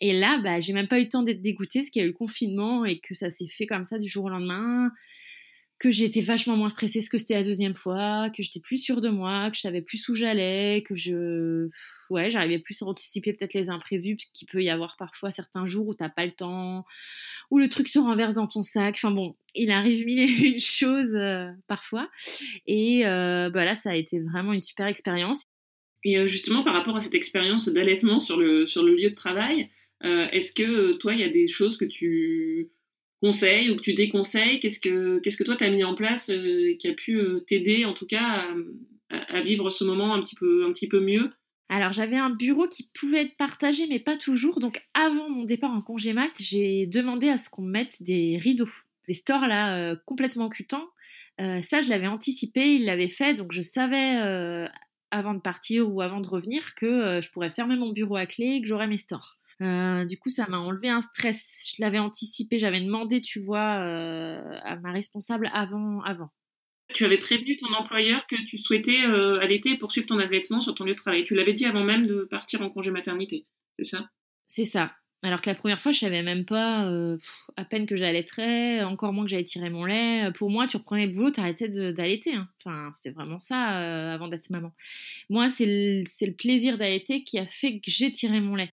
Et 0.00 0.12
là 0.12 0.40
bah 0.42 0.60
j'ai 0.60 0.72
même 0.72 0.88
pas 0.88 0.98
eu 0.98 1.04
le 1.04 1.08
temps 1.08 1.22
d'être 1.22 1.42
dégoûtée, 1.42 1.80
parce 1.80 1.90
qu'il 1.90 2.00
y 2.00 2.04
a 2.04 2.06
eu 2.06 2.12
le 2.12 2.14
confinement 2.14 2.84
et 2.84 2.98
que 3.00 3.14
ça 3.14 3.30
s'est 3.30 3.48
fait 3.48 3.66
comme 3.66 3.84
ça 3.84 3.98
du 3.98 4.08
jour 4.08 4.24
au 4.24 4.28
lendemain 4.30 4.90
que 5.80 5.90
j'étais 5.90 6.20
vachement 6.20 6.56
moins 6.56 6.68
stressée 6.68 7.00
que 7.10 7.16
c'était 7.16 7.34
la 7.34 7.42
deuxième 7.42 7.72
fois, 7.72 8.28
que 8.36 8.42
j'étais 8.42 8.60
plus 8.60 8.76
sûre 8.76 9.00
de 9.00 9.08
moi, 9.08 9.50
que 9.50 9.56
je 9.56 9.62
savais 9.62 9.80
plus 9.80 10.06
où 10.10 10.14
j'allais, 10.14 10.84
que 10.86 10.94
je, 10.94 11.70
ouais, 12.10 12.30
j'arrivais 12.30 12.58
plus 12.58 12.82
à 12.82 12.84
anticiper 12.84 13.32
peut-être 13.32 13.54
les 13.54 13.70
imprévus 13.70 14.18
qu'il 14.34 14.46
peut 14.46 14.62
y 14.62 14.68
avoir 14.68 14.96
parfois 14.98 15.30
certains 15.30 15.66
jours 15.66 15.88
où 15.88 15.94
t'as 15.94 16.10
pas 16.10 16.26
le 16.26 16.32
temps, 16.32 16.84
où 17.50 17.58
le 17.58 17.70
truc 17.70 17.88
se 17.88 17.98
renverse 17.98 18.34
dans 18.34 18.46
ton 18.46 18.62
sac. 18.62 18.96
Enfin 18.96 19.10
bon, 19.10 19.34
il 19.54 19.70
arrive 19.70 20.04
mille 20.04 20.18
et 20.18 20.48
une 20.48 20.60
choses 20.60 21.14
euh, 21.14 21.50
parfois. 21.66 22.10
Et 22.66 23.06
euh, 23.06 23.48
bah 23.48 23.64
là, 23.64 23.74
ça 23.74 23.90
a 23.90 23.94
été 23.94 24.20
vraiment 24.20 24.52
une 24.52 24.60
super 24.60 24.86
expérience. 24.86 25.44
Et 26.04 26.18
euh, 26.18 26.26
justement, 26.26 26.62
par 26.62 26.74
rapport 26.74 26.96
à 26.96 27.00
cette 27.00 27.14
expérience 27.14 27.70
d'allaitement 27.70 28.18
sur 28.18 28.36
le, 28.36 28.66
sur 28.66 28.82
le 28.82 28.94
lieu 28.94 29.08
de 29.10 29.14
travail, 29.14 29.70
est-ce 30.02 30.52
que 30.52 30.96
toi, 30.96 31.12
il 31.12 31.20
y 31.20 31.24
a 31.24 31.28
des 31.28 31.46
choses 31.46 31.76
que 31.76 31.84
tu 31.84 32.70
conseils 33.20 33.70
ou 33.70 33.76
que 33.76 33.82
tu 33.82 33.94
déconseilles 33.94 34.60
Qu'est-ce 34.60 34.80
que 34.80 35.18
qu'est-ce 35.20 35.36
que 35.36 35.44
toi 35.44 35.56
tu 35.56 35.64
as 35.64 35.70
mis 35.70 35.84
en 35.84 35.94
place 35.94 36.30
euh, 36.30 36.74
qui 36.78 36.88
a 36.88 36.92
pu 36.92 37.16
euh, 37.16 37.40
t'aider 37.40 37.84
en 37.84 37.94
tout 37.94 38.06
cas 38.06 38.46
à, 39.10 39.40
vivre 39.42 39.70
ce 39.70 39.84
moment 39.84 40.14
un 40.14 40.20
petit 40.20 40.34
peu 40.34 40.64
un 40.66 40.72
petit 40.72 40.88
peu 40.88 41.00
mieux? 41.00 41.30
Alors 41.68 41.92
j'avais 41.92 42.16
un 42.16 42.30
bureau 42.30 42.66
qui 42.68 42.90
pouvait 42.94 43.22
être 43.22 43.36
partagé 43.36 43.86
mais 43.86 44.00
pas 44.00 44.16
toujours. 44.16 44.60
Donc 44.60 44.84
avant 44.94 45.28
mon 45.28 45.44
départ 45.44 45.70
en 45.70 45.80
congé 45.80 46.12
mat, 46.12 46.32
j'ai 46.40 46.86
demandé 46.86 47.28
à 47.28 47.38
ce 47.38 47.48
qu'on 47.48 47.62
mette 47.62 48.02
des 48.02 48.38
rideaux, 48.38 48.68
des 49.06 49.14
stores 49.14 49.46
là 49.46 49.76
euh, 49.76 49.96
complètement 50.06 50.48
cutants. 50.48 50.88
ça 51.38 51.82
je 51.82 51.88
l'avais 51.88 52.08
anticipé, 52.08 52.74
il 52.74 52.84
l'avait 52.84 53.10
fait, 53.10 53.34
donc 53.34 53.52
je 53.52 53.62
savais 53.62 54.68
avant 55.12 55.34
de 55.34 55.40
partir 55.40 55.92
ou 55.92 56.00
avant 56.00 56.20
de 56.20 56.28
revenir 56.28 56.74
que 56.74 57.20
je 57.22 57.30
pourrais 57.30 57.50
fermer 57.50 57.76
mon 57.76 57.92
bureau 57.92 58.16
à 58.16 58.26
clé 58.26 58.56
et 58.56 58.60
que 58.60 58.66
j'aurais 58.66 58.88
mes 58.88 58.98
stores. 58.98 59.39
Euh, 59.62 60.04
du 60.04 60.18
coup, 60.18 60.30
ça 60.30 60.46
m'a 60.48 60.58
enlevé 60.58 60.88
un 60.88 61.02
stress. 61.02 61.74
Je 61.76 61.82
l'avais 61.82 61.98
anticipé, 61.98 62.58
j'avais 62.58 62.80
demandé, 62.80 63.20
tu 63.20 63.40
vois, 63.40 63.82
euh, 63.82 64.58
à 64.62 64.76
ma 64.76 64.92
responsable 64.92 65.50
avant, 65.52 66.00
avant. 66.00 66.28
Tu 66.94 67.04
avais 67.04 67.18
prévenu 67.18 67.56
ton 67.56 67.72
employeur 67.74 68.26
que 68.26 68.36
tu 68.46 68.58
souhaitais 68.58 69.04
euh, 69.06 69.38
allaiter 69.40 69.70
et 69.70 69.78
poursuivre 69.78 70.06
ton 70.06 70.18
allaitement 70.18 70.60
sur 70.60 70.74
ton 70.74 70.84
lieu 70.84 70.94
de 70.94 70.98
travail. 70.98 71.24
Tu 71.24 71.34
l'avais 71.34 71.52
dit 71.52 71.66
avant 71.66 71.84
même 71.84 72.06
de 72.06 72.26
partir 72.30 72.62
en 72.62 72.70
congé 72.70 72.90
maternité, 72.90 73.46
c'est 73.78 73.84
ça? 73.84 74.08
C'est 74.48 74.64
ça. 74.64 74.92
Alors 75.22 75.42
que 75.42 75.50
la 75.50 75.54
première 75.54 75.80
fois, 75.80 75.92
je 75.92 75.98
savais 75.98 76.22
même 76.22 76.46
pas 76.46 76.86
euh, 76.86 77.18
à 77.58 77.66
peine 77.66 77.86
que 77.86 77.94
j'allaiterais, 77.94 78.82
encore 78.82 79.12
moins 79.12 79.24
que 79.24 79.30
j'allais 79.30 79.44
tirer 79.44 79.68
mon 79.68 79.84
lait. 79.84 80.32
Pour 80.38 80.50
moi, 80.50 80.66
tu 80.66 80.78
reprenais 80.78 81.06
le 81.06 81.12
boulot, 81.12 81.30
t'arrêtais 81.30 81.68
d'allaiter. 81.68 82.34
Hein. 82.34 82.48
Enfin, 82.58 82.90
c'était 82.94 83.10
vraiment 83.10 83.38
ça 83.38 83.58
avant 84.14 84.28
d'être 84.28 84.48
maman. 84.48 84.72
Moi, 85.28 85.50
c'est 85.50 85.66
le, 85.66 86.04
le, 86.04 86.32
plaisir 86.32 86.78
d'allaiter 86.78 87.22
qui 87.22 87.38
a 87.38 87.46
fait 87.46 87.80
que 87.80 87.90
j'ai 87.90 88.10
tiré 88.10 88.40
mon 88.40 88.56
lait. 88.56 88.72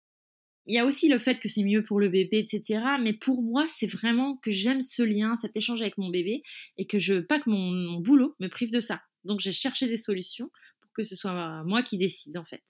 Il 0.67 0.73
y 0.73 0.80
a 0.80 0.86
aussi 0.86 1.10
le 1.10 1.19
fait 1.19 1.39
que 1.39 1.47
c'est 1.47 1.63
mieux 1.63 1.84
pour 1.84 1.99
le 1.99 2.10
bébé, 2.10 2.39
etc. 2.39 2.84
Mais 3.01 3.13
pour 3.13 3.43
moi, 3.43 3.65
c'est 3.69 3.88
vraiment 3.88 4.38
que 4.38 4.51
j'aime 4.51 4.82
ce 4.82 5.04
lien, 5.04 5.36
cet 5.38 5.56
échange 5.56 5.82
avec 5.82 5.97
mon 5.97 6.10
bébé, 6.10 6.43
et 6.78 6.88
que 6.88 6.99
je 6.99 7.15
veux 7.15 7.25
pas 7.25 7.39
que 7.39 7.49
mon, 7.49 7.99
boulot 7.99 8.36
me 8.39 8.47
prive 8.47 8.71
de 8.71 8.80
ça. 8.80 9.01
Donc 9.23 9.39
j'ai 9.39 9.51
cherché 9.51 9.88
des 9.88 9.97
solutions 9.97 10.49
pour 10.82 10.91
que 10.93 11.04
ce 11.04 11.15
soit 11.15 11.63
moi 11.65 11.84
qui 11.84 11.97
décide, 11.97 12.38
en 12.38 12.45
fait. 12.45 12.63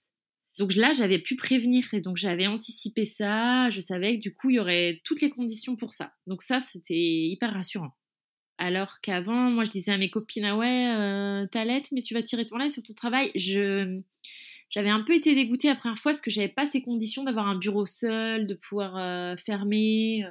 Donc 0.58 0.74
là, 0.76 0.94
j'avais 0.94 1.20
pu 1.20 1.36
prévenir 1.36 1.94
et 1.94 2.02
donc 2.02 2.18
j'avais 2.18 2.48
anticipé 2.48 3.06
ça. 3.06 3.70
Je 3.72 3.82
savais 3.82 4.18
que 4.18 4.22
du 4.22 4.34
coup, 4.34 4.50
il 4.50 4.56
y 4.56 4.60
aurait 4.60 5.02
toutes 5.04 5.22
les 5.22 5.30
conditions 5.30 5.76
pour 5.76 5.94
ça. 5.94 6.14
Donc 6.28 6.42
ça, 6.44 6.62
c'était 6.62 6.94
hyper 6.94 7.54
rassurant. 7.54 7.92
Alors 8.58 9.02
qu'avant, 9.02 9.52
moi, 9.52 9.66
je 9.66 9.70
disais 9.70 9.92
à 9.92 9.98
mes 9.98 10.10
copines, 10.10 10.46
ah 10.46 10.56
ouais, 10.56 10.94
euh, 10.96 11.46
t'allaites, 11.48 11.92
mais 11.92 12.02
tu 12.02 12.14
vas 12.14 12.24
tirer 12.24 12.46
ton 12.46 12.58
lait 12.58 12.70
sur 12.70 12.84
ton 12.84 12.94
travail. 12.94 13.32
Je, 13.36 14.00
j'avais 14.70 14.90
un 14.90 15.02
peu 15.02 15.14
été 15.16 15.36
dégoûtée 15.36 15.68
la 15.68 15.76
première 15.76 15.98
fois 15.98 16.12
parce 16.12 16.22
que 16.22 16.32
j'avais 16.32 16.50
pas 16.50 16.68
ces 16.68 16.82
conditions 16.82 17.24
d'avoir 17.24 17.48
un 17.48 17.58
bureau 17.58 17.86
seul, 17.86 18.48
de 18.48 18.56
pouvoir 18.56 18.98
euh, 18.98 19.36
fermer. 19.38 20.24
Euh. 20.26 20.30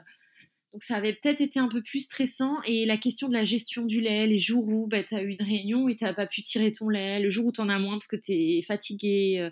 Donc 0.72 0.82
ça 0.82 0.96
avait 0.96 1.12
peut-être 1.12 1.40
été 1.40 1.60
un 1.60 1.68
peu 1.68 1.82
plus 1.82 2.00
stressant. 2.00 2.60
Et 2.66 2.84
la 2.84 2.96
question 2.96 3.28
de 3.28 3.32
la 3.32 3.44
gestion 3.44 3.86
du 3.86 4.00
lait, 4.00 4.26
les 4.26 4.40
jours 4.40 4.66
où 4.66 4.88
bah, 4.88 5.04
tu 5.04 5.14
as 5.14 5.22
eu 5.22 5.28
une 5.28 5.46
réunion 5.46 5.88
et 5.88 5.94
tu 5.94 6.04
pas 6.04 6.26
pu 6.26 6.42
tirer 6.42 6.72
ton 6.72 6.88
lait, 6.88 7.20
le 7.20 7.30
jour 7.30 7.46
où 7.46 7.52
tu 7.52 7.60
en 7.60 7.68
as 7.68 7.78
moins 7.78 7.94
parce 7.94 8.08
que 8.08 8.16
tu 8.16 8.32
es 8.32 8.62
fatigué, 8.62 9.36
euh, 9.38 9.50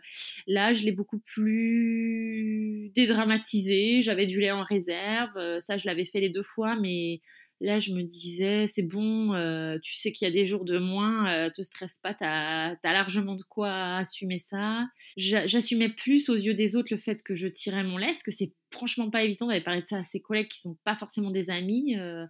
là 0.49 0.75
je 0.75 0.83
l'ai 0.83 0.91
beaucoup 0.91 1.21
plus 1.21 2.91
dédramatisé. 2.97 4.03
J'avais 4.03 4.27
du 4.27 4.41
lait 4.41 4.51
en 4.51 4.65
réserve. 4.65 5.61
ça 5.61 5.77
je 5.79 5.87
l'avais 5.87 6.07
fait 6.07 6.21
les 6.21 6.31
deux 6.31 6.43
fois, 6.43 6.75
mais 6.75 7.21
Là, 7.63 7.79
je 7.79 7.93
me 7.93 8.03
disais, 8.03 8.67
c'est 8.67 8.83
bon, 8.83 9.35
euh, 9.35 9.79
tu 9.81 9.95
sais 9.95 10.11
qu'il 10.11 10.27
y 10.27 10.31
a 10.31 10.35
des 10.35 10.49
jours 10.49 10.65
de 10.65 10.79
moins, 10.79 11.33
euh, 11.33 11.49
te 11.49 11.63
stresse 11.63 12.01
pas, 12.03 12.13
tu 12.13 12.25
as, 12.25 12.77
largement 12.83 13.37
de 13.37 13.43
quoi 13.49 13.99
assumer 13.99 14.41
ça. 14.41 14.85
J'assumais 15.17 15.89
plus 15.89 16.29
aux 16.29 16.35
yeux 16.35 16.55
des 16.55 16.75
autres 16.75 16.89
le 16.91 16.99
fait 16.99 17.23
que 17.23 17.37
je 17.37 17.47
tirais 17.47 17.85
mon 17.85 18.01
parce 18.01 18.25
que 18.25 18.33
c'est 18.33 18.53
franchement 18.73 19.11
pas 19.11 19.23
évident 19.23 19.47
d'aller 19.47 19.61
parler 19.61 19.83
de 19.83 19.87
ça 19.87 19.99
à 19.99 20.05
ses 20.05 20.21
collègues 20.21 20.49
qui 20.49 20.59
sont 20.59 20.77
pas 20.85 20.97
forcément 20.97 21.31
des 21.31 21.51
amis. 21.51 21.97
Euh. 21.97 22.27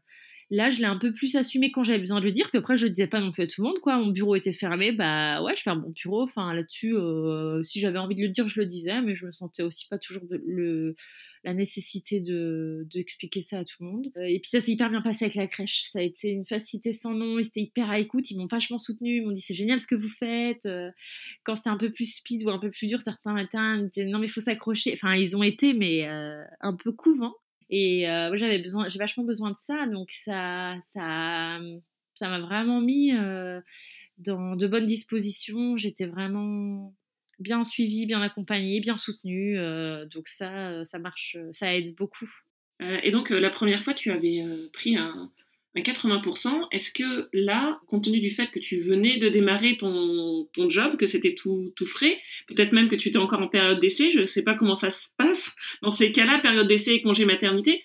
Là, 0.50 0.70
je 0.70 0.80
l'ai 0.80 0.84
un 0.84 0.98
peu 0.98 1.14
plus 1.14 1.34
assumé 1.34 1.72
quand 1.72 1.82
j'avais 1.82 1.98
besoin 1.98 2.20
de 2.20 2.26
le 2.26 2.32
dire, 2.32 2.50
puis 2.50 2.58
après, 2.58 2.76
je 2.76 2.84
le 2.84 2.90
disais 2.90 3.06
pas 3.06 3.20
non 3.20 3.32
plus 3.32 3.44
à 3.44 3.46
tout 3.46 3.62
le 3.62 3.68
monde, 3.68 3.78
quoi. 3.78 3.96
Mon 3.96 4.10
bureau 4.10 4.36
était 4.36 4.52
fermé, 4.52 4.92
bah 4.92 5.42
ouais, 5.42 5.56
je 5.56 5.62
fais 5.62 5.70
un 5.70 5.76
bon 5.76 5.88
bureau. 5.88 6.24
Enfin, 6.24 6.52
là-dessus, 6.52 6.94
si 7.64 7.80
j'avais 7.80 7.98
envie 7.98 8.16
de 8.16 8.20
le 8.20 8.28
dire, 8.28 8.48
je 8.48 8.60
le 8.60 8.66
disais, 8.66 9.00
mais 9.00 9.14
je 9.14 9.24
me 9.24 9.32
sentais 9.32 9.62
aussi 9.62 9.88
pas 9.88 9.96
toujours 9.96 10.24
le 10.30 10.94
la 11.44 11.54
nécessité 11.54 12.20
de 12.20 12.86
d'expliquer 12.92 13.40
ça 13.40 13.58
à 13.58 13.64
tout 13.64 13.76
le 13.80 13.86
monde. 13.86 14.12
Euh, 14.16 14.22
et 14.22 14.38
puis 14.38 14.48
ça 14.48 14.60
s'est 14.60 14.72
hyper 14.72 14.90
bien 14.90 15.02
passé 15.02 15.24
avec 15.24 15.34
la 15.34 15.46
crèche. 15.46 15.84
Ça 15.90 15.98
a 15.98 16.02
été 16.02 16.30
une 16.30 16.44
facilité 16.44 16.92
sans 16.92 17.12
nom. 17.12 17.38
Ils 17.38 17.46
étaient 17.46 17.60
hyper 17.60 17.90
à 17.90 17.98
écoute. 17.98 18.30
Ils 18.30 18.38
m'ont 18.38 18.46
vachement 18.46 18.78
soutenu. 18.78 19.16
Ils 19.16 19.22
m'ont 19.22 19.32
dit 19.32 19.40
c'est 19.40 19.54
génial 19.54 19.80
ce 19.80 19.86
que 19.86 19.94
vous 19.94 20.08
faites. 20.08 20.66
Euh, 20.66 20.90
quand 21.44 21.56
c'était 21.56 21.70
un 21.70 21.78
peu 21.78 21.90
plus 21.90 22.16
speed 22.16 22.44
ou 22.44 22.50
un 22.50 22.58
peu 22.58 22.70
plus 22.70 22.86
dur, 22.86 23.02
certains 23.02 23.32
matins 23.32 23.88
ils 23.96 24.06
non 24.06 24.18
mais 24.18 24.28
faut 24.28 24.40
s'accrocher. 24.40 24.92
Enfin 24.94 25.14
ils 25.14 25.36
ont 25.36 25.42
été 25.42 25.74
mais 25.74 26.08
euh, 26.08 26.42
un 26.60 26.74
peu 26.74 26.92
couvents. 26.92 27.34
Et 27.70 28.04
moi 28.06 28.36
j'avais 28.36 28.60
besoin, 28.60 28.88
j'ai 28.90 28.98
vachement 28.98 29.24
besoin 29.24 29.50
de 29.50 29.56
ça. 29.56 29.86
Donc 29.86 30.10
ça 30.24 30.76
ça 30.82 31.58
ça 32.14 32.28
m'a 32.28 32.40
vraiment 32.40 32.82
mis 32.82 33.12
dans 34.18 34.56
de 34.56 34.66
bonnes 34.66 34.86
dispositions. 34.86 35.78
J'étais 35.78 36.04
vraiment 36.04 36.94
bien 37.38 37.64
suivi, 37.64 38.06
bien 38.06 38.22
accompagné, 38.22 38.80
bien 38.80 38.96
soutenu. 38.96 39.58
Euh, 39.58 40.06
donc 40.06 40.28
ça, 40.28 40.70
euh, 40.70 40.84
ça 40.84 40.98
marche, 40.98 41.36
euh, 41.38 41.50
ça 41.52 41.74
aide 41.74 41.94
beaucoup. 41.94 42.30
et 42.80 43.10
donc 43.10 43.30
la 43.30 43.50
première 43.50 43.82
fois, 43.82 43.94
tu 43.94 44.10
avais 44.10 44.42
pris 44.72 44.96
un, 44.96 45.30
80%. 45.76 46.66
Est-ce 46.72 46.90
que 46.92 47.28
là, 47.32 47.80
compte 47.86 48.04
tenu 48.04 48.18
du 48.18 48.30
fait 48.30 48.48
que 48.48 48.58
tu 48.58 48.80
venais 48.80 49.18
de 49.18 49.28
démarrer 49.28 49.76
ton, 49.76 50.48
job, 50.68 50.96
que 50.96 51.06
c'était 51.06 51.34
tout, 51.34 51.72
tout 51.76 51.86
frais, 51.86 52.18
peut-être 52.48 52.72
même 52.72 52.88
que 52.88 52.96
tu 52.96 53.08
étais 53.08 53.18
encore 53.18 53.40
en 53.40 53.48
période 53.48 53.78
d'essai, 53.78 54.10
je 54.10 54.20
ne 54.20 54.26
sais 54.26 54.42
pas 54.42 54.56
comment 54.56 54.74
ça 54.74 54.90
se 54.90 55.10
passe 55.16 55.54
dans 55.82 55.92
ces 55.92 56.10
cas-là, 56.10 56.40
période 56.40 56.66
d'essai 56.66 56.94
et 56.94 57.02
congé 57.02 57.24
maternité. 57.24 57.82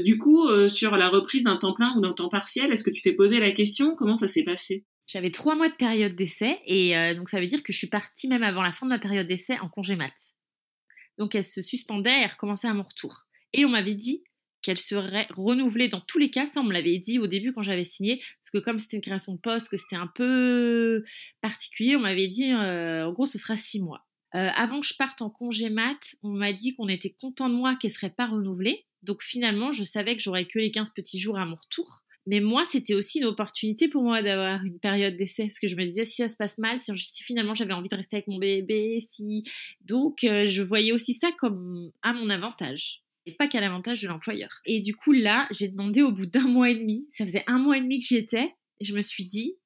du 0.00 0.18
coup, 0.18 0.48
sur 0.68 0.96
la 0.96 1.08
reprise 1.08 1.44
d'un 1.44 1.56
temps 1.56 1.72
plein 1.72 1.94
ou 1.96 2.00
d'un 2.00 2.12
temps 2.12 2.28
partiel, 2.28 2.72
est-ce 2.72 2.82
que 2.82 2.90
tu 2.90 3.02
t'es 3.02 3.12
posé 3.12 3.38
la 3.38 3.52
question? 3.52 3.94
Comment 3.94 4.16
ça 4.16 4.26
s'est 4.26 4.42
passé? 4.42 4.84
J'avais 5.10 5.32
trois 5.32 5.56
mois 5.56 5.68
de 5.68 5.74
période 5.74 6.14
d'essai 6.14 6.60
et 6.66 6.96
euh, 6.96 7.14
donc 7.14 7.28
ça 7.28 7.40
veut 7.40 7.48
dire 7.48 7.64
que 7.64 7.72
je 7.72 7.78
suis 7.78 7.88
partie 7.88 8.28
même 8.28 8.44
avant 8.44 8.62
la 8.62 8.72
fin 8.72 8.86
de 8.86 8.90
ma 8.90 8.98
période 9.00 9.26
d'essai 9.26 9.58
en 9.58 9.68
congé 9.68 9.96
mat. 9.96 10.14
Donc 11.18 11.34
elle 11.34 11.44
se 11.44 11.62
suspendait 11.62 12.22
et 12.22 12.26
recommençait 12.26 12.68
à 12.68 12.74
mon 12.74 12.84
retour. 12.84 13.24
Et 13.52 13.64
on 13.64 13.70
m'avait 13.70 13.96
dit 13.96 14.22
qu'elle 14.62 14.78
serait 14.78 15.26
renouvelée 15.30 15.88
dans 15.88 16.00
tous 16.00 16.18
les 16.18 16.30
cas. 16.30 16.46
Ça, 16.46 16.60
on 16.60 16.64
me 16.64 16.72
l'avait 16.72 16.98
dit 16.98 17.18
au 17.18 17.26
début 17.26 17.52
quand 17.52 17.64
j'avais 17.64 17.84
signé, 17.84 18.18
parce 18.18 18.50
que 18.52 18.58
comme 18.58 18.78
c'était 18.78 18.98
une 18.98 19.02
création 19.02 19.34
de 19.34 19.40
poste, 19.40 19.68
que 19.68 19.76
c'était 19.76 19.96
un 19.96 20.06
peu 20.06 21.02
particulier, 21.40 21.96
on 21.96 22.00
m'avait 22.00 22.28
dit 22.28 22.52
euh, 22.52 23.08
en 23.08 23.12
gros 23.12 23.26
ce 23.26 23.38
sera 23.38 23.56
six 23.56 23.82
mois. 23.82 24.06
Euh, 24.36 24.48
avant 24.54 24.80
que 24.80 24.86
je 24.86 24.94
parte 24.94 25.22
en 25.22 25.30
congé 25.30 25.70
mat, 25.70 25.98
on 26.22 26.28
m'a 26.28 26.52
dit 26.52 26.76
qu'on 26.76 26.86
était 26.86 27.10
content 27.10 27.48
de 27.48 27.54
moi 27.54 27.74
qu'elle 27.74 27.90
serait 27.90 28.10
pas 28.10 28.28
renouvelée. 28.28 28.86
Donc 29.02 29.22
finalement, 29.22 29.72
je 29.72 29.82
savais 29.82 30.16
que 30.16 30.22
j'aurais 30.22 30.46
que 30.46 30.60
les 30.60 30.70
15 30.70 30.90
petits 30.94 31.18
jours 31.18 31.36
à 31.36 31.46
mon 31.46 31.56
retour. 31.56 32.04
Mais 32.26 32.40
moi, 32.40 32.64
c'était 32.64 32.94
aussi 32.94 33.18
une 33.18 33.24
opportunité 33.24 33.88
pour 33.88 34.02
moi 34.02 34.22
d'avoir 34.22 34.62
une 34.64 34.78
période 34.78 35.16
d'essai, 35.16 35.44
parce 35.44 35.58
que 35.58 35.68
je 35.68 35.76
me 35.76 35.84
disais, 35.84 36.04
si 36.04 36.16
ça 36.16 36.28
se 36.28 36.36
passe 36.36 36.58
mal, 36.58 36.78
si, 36.80 36.92
finalement 37.24 37.54
j'avais 37.54 37.72
envie 37.72 37.88
de 37.88 37.96
rester 37.96 38.16
avec 38.16 38.28
mon 38.28 38.38
bébé, 38.38 39.00
si... 39.10 39.44
Donc, 39.80 40.24
euh, 40.24 40.46
je 40.46 40.62
voyais 40.62 40.92
aussi 40.92 41.14
ça 41.14 41.30
comme 41.38 41.90
à 42.02 42.12
mon 42.12 42.28
avantage, 42.28 43.02
et 43.26 43.32
pas 43.32 43.48
qu'à 43.48 43.60
l'avantage 43.60 44.02
de 44.02 44.08
l'employeur. 44.08 44.60
Et 44.66 44.80
du 44.80 44.94
coup, 44.94 45.12
là, 45.12 45.48
j'ai 45.50 45.68
demandé 45.68 46.02
au 46.02 46.12
bout 46.12 46.26
d'un 46.26 46.46
mois 46.46 46.70
et 46.70 46.74
demi, 46.74 47.08
ça 47.10 47.24
faisait 47.24 47.44
un 47.46 47.58
mois 47.58 47.78
et 47.78 47.80
demi 47.80 48.00
que 48.00 48.06
j'y 48.06 48.16
étais, 48.16 48.54
et 48.80 48.84
je 48.84 48.94
me 48.94 49.02
suis 49.02 49.24
dit, 49.24 49.56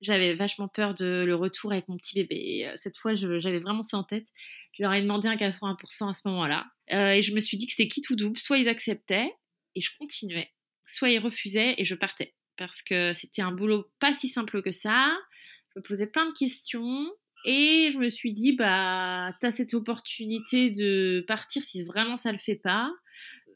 j'avais 0.00 0.34
vachement 0.34 0.68
peur 0.68 0.94
de 0.94 1.24
le 1.26 1.34
retour 1.34 1.72
avec 1.72 1.88
mon 1.88 1.96
petit 1.96 2.14
bébé. 2.14 2.66
Euh, 2.66 2.76
cette 2.82 2.96
fois, 2.96 3.14
j'avais 3.14 3.58
vraiment 3.58 3.82
ça 3.82 3.98
en 3.98 4.04
tête. 4.04 4.26
Je 4.72 4.82
leur 4.82 4.92
ai 4.94 5.02
demandé 5.02 5.26
un 5.28 5.34
80% 5.34 6.10
à 6.10 6.14
ce 6.14 6.28
moment-là. 6.28 6.66
Euh, 6.92 7.10
et 7.10 7.22
je 7.22 7.34
me 7.34 7.40
suis 7.40 7.56
dit 7.56 7.66
que 7.66 7.72
c'était 7.72 7.88
qui 7.88 8.00
tout 8.00 8.14
double. 8.14 8.38
Soit 8.38 8.58
ils 8.58 8.68
acceptaient, 8.68 9.32
et 9.74 9.80
je 9.80 9.90
continuais 9.98 10.50
soit 10.88 11.10
il 11.10 11.18
refusait 11.18 11.74
et 11.78 11.84
je 11.84 11.94
partais. 11.94 12.34
Parce 12.56 12.82
que 12.82 13.14
c'était 13.14 13.42
un 13.42 13.52
boulot 13.52 13.90
pas 14.00 14.14
si 14.14 14.28
simple 14.28 14.62
que 14.62 14.72
ça. 14.72 15.16
Je 15.74 15.80
me 15.80 15.84
posais 15.84 16.06
plein 16.06 16.26
de 16.26 16.36
questions. 16.36 17.06
Et 17.44 17.90
je 17.92 17.98
me 17.98 18.10
suis 18.10 18.32
dit, 18.32 18.56
bah, 18.56 19.32
t'as 19.40 19.52
cette 19.52 19.74
opportunité 19.74 20.70
de 20.70 21.24
partir 21.28 21.62
si 21.62 21.84
vraiment 21.84 22.16
ça 22.16 22.32
le 22.32 22.38
fait 22.38 22.56
pas. 22.56 22.90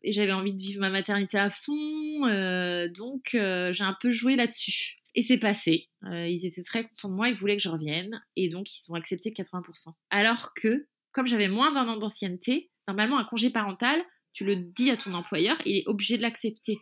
Et 0.05 0.13
j'avais 0.13 0.33
envie 0.33 0.53
de 0.53 0.61
vivre 0.61 0.81
ma 0.81 0.91
maternité 0.91 1.39
à 1.39 1.51
fond. 1.51 2.27
Euh, 2.27 2.89
donc, 2.89 3.35
euh, 3.35 3.73
j'ai 3.73 3.85
un 3.85 3.97
peu 4.01 4.13
joué 4.13 4.37
là-dessus. 4.37 4.99
Et 5.15 5.23
c'est 5.23 5.39
passé. 5.39 5.89
Euh, 6.05 6.27
ils 6.27 6.47
étaient 6.47 6.63
très 6.63 6.85
contents 6.85 7.11
de 7.11 7.15
moi, 7.15 7.29
ils 7.29 7.35
voulaient 7.35 7.57
que 7.57 7.63
je 7.63 7.69
revienne. 7.69 8.23
Et 8.37 8.49
donc, 8.49 8.67
ils 8.71 8.91
ont 8.91 8.95
accepté 8.95 9.31
80%. 9.31 9.93
Alors 10.11 10.55
que, 10.55 10.87
comme 11.13 11.27
j'avais 11.27 11.49
moins 11.49 11.73
d'un 11.73 11.87
an 11.89 11.97
d'ancienneté, 11.97 12.71
normalement, 12.89 13.19
un 13.19 13.25
congé 13.25 13.51
parental, 13.51 14.03
tu 14.33 14.45
le 14.45 14.57
dis 14.57 14.91
à 14.91 14.97
ton 14.97 15.13
employeur, 15.15 15.57
il 15.67 15.79
est 15.79 15.87
obligé 15.87 16.17
de 16.17 16.23
l'accepter. 16.23 16.79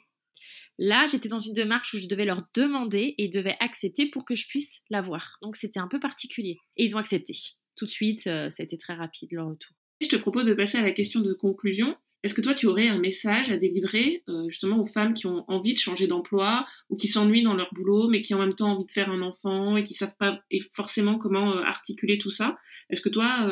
Là, 0.83 1.07
j'étais 1.07 1.29
dans 1.29 1.39
une 1.39 1.53
démarche 1.53 1.93
où 1.93 1.99
je 1.99 2.09
devais 2.09 2.25
leur 2.25 2.43
demander 2.55 3.15
et 3.19 3.25
ils 3.25 3.31
devaient 3.31 3.59
accepter 3.61 4.07
pour 4.07 4.25
que 4.25 4.35
je 4.35 4.49
puisse 4.49 4.81
l'avoir. 4.89 5.37
Donc 5.43 5.57
c'était 5.57 5.79
un 5.79 5.89
peu 5.89 6.01
particulier. 6.01 6.57
Et 6.79 6.85
ils 6.85 6.97
ont 6.97 6.99
accepté. 6.99 7.35
Tout 7.77 7.85
de 7.85 7.91
suite, 7.91 8.27
euh, 8.27 8.49
ça 8.49 8.63
a 8.63 8.65
été 8.65 8.79
très 8.79 8.95
rapide 8.95 9.29
leur 9.33 9.49
retour. 9.49 9.77
Je 10.01 10.09
te 10.09 10.17
propose 10.17 10.47
de 10.47 10.55
passer 10.55 10.79
à 10.79 10.83
la 10.83 10.93
question 10.93 11.21
de 11.21 11.35
conclusion. 11.35 11.99
Est-ce 12.23 12.33
que 12.33 12.41
toi, 12.41 12.55
tu 12.55 12.67
aurais 12.67 12.89
un 12.89 12.99
message 12.99 13.51
à 13.51 13.59
délivrer 13.59 14.23
euh, 14.31 14.49
justement 14.49 14.81
aux 14.81 14.87
femmes 14.87 15.13
qui 15.13 15.27
ont 15.27 15.45
envie 15.49 15.75
de 15.75 15.79
changer 15.79 16.07
d'emploi 16.07 16.65
ou 16.89 16.97
qui 16.97 17.09
s'ennuient 17.09 17.43
dans 17.43 17.55
leur 17.55 17.75
boulot, 17.75 18.09
mais 18.09 18.23
qui 18.23 18.33
ont 18.33 18.39
en 18.39 18.47
même 18.47 18.55
temps 18.55 18.73
envie 18.73 18.87
de 18.87 18.91
faire 18.91 19.11
un 19.11 19.21
enfant 19.21 19.77
et 19.77 19.85
qui 19.85 19.93
savent 19.93 20.17
pas 20.19 20.43
forcément 20.73 21.19
comment 21.19 21.57
euh, 21.57 21.63
articuler 21.63 22.17
tout 22.17 22.31
ça? 22.31 22.57
Est-ce 22.89 23.03
que 23.03 23.11
toi, 23.11 23.51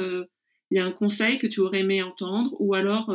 il 0.70 0.78
y 0.78 0.80
a 0.80 0.84
un 0.86 0.92
conseil 0.92 1.38
que 1.38 1.46
tu 1.46 1.60
aurais 1.60 1.80
aimé 1.80 2.02
entendre 2.02 2.56
ou 2.58 2.74
alors 2.74 3.14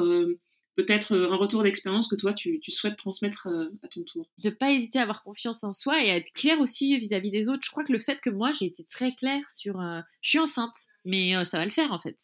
peut-être 0.76 1.14
euh, 1.14 1.32
un 1.32 1.36
retour 1.36 1.64
d'expérience 1.64 2.08
que 2.08 2.16
toi 2.16 2.34
tu, 2.34 2.60
souhaites 2.70 2.96
transmettre 2.96 3.48
euh, 3.48 3.70
à 3.84 3.88
ton 3.88 4.04
tour. 4.04 4.28
De 4.44 4.50
pas 4.50 4.72
hésiter 4.72 5.00
à 5.00 5.04
avoir 5.04 5.24
confiance 5.24 5.64
en 5.64 5.74
soi 5.74 6.04
et 6.04 6.12
à 6.12 6.18
être 6.18 6.32
clair 6.34 6.60
aussi 6.60 6.98
vis-à-vis 6.98 7.32
des 7.32 7.50
autres. 7.50 7.64
Je 7.64 7.72
crois 7.72 7.84
que 7.84 7.94
le 7.94 8.00
fait 8.00 8.20
que 8.22 8.30
moi 8.30 8.52
j'ai 8.54 8.66
été 8.66 8.86
très 8.86 9.14
claire 9.14 9.44
sur 9.50 9.80
euh, 9.80 10.00
je 10.22 10.30
suis 10.30 10.40
enceinte, 10.40 10.76
mais 11.06 11.34
ça 11.46 11.58
va 11.58 11.66
le 11.66 11.72
faire 11.72 11.92
en 11.92 12.00
fait. 12.00 12.18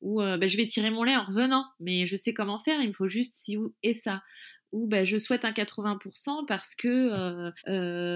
Ou 0.00 0.20
bah, 0.20 0.46
je 0.46 0.56
vais 0.56 0.66
tirer 0.66 0.90
mon 0.90 1.04
lait 1.04 1.16
en 1.16 1.24
revenant, 1.24 1.66
mais 1.80 2.06
je 2.06 2.16
sais 2.16 2.32
comment 2.32 2.58
faire, 2.58 2.80
il 2.80 2.88
me 2.88 2.94
faut 2.94 3.08
juste 3.08 3.36
ci 3.36 3.56
ou 3.56 3.74
et 3.82 3.94
ça. 3.94 4.22
Ou 4.72 4.86
bah, 4.86 5.04
je 5.04 5.18
souhaite 5.18 5.44
un 5.44 5.52
80% 5.52 6.46
parce 6.46 6.74
que 6.74 7.50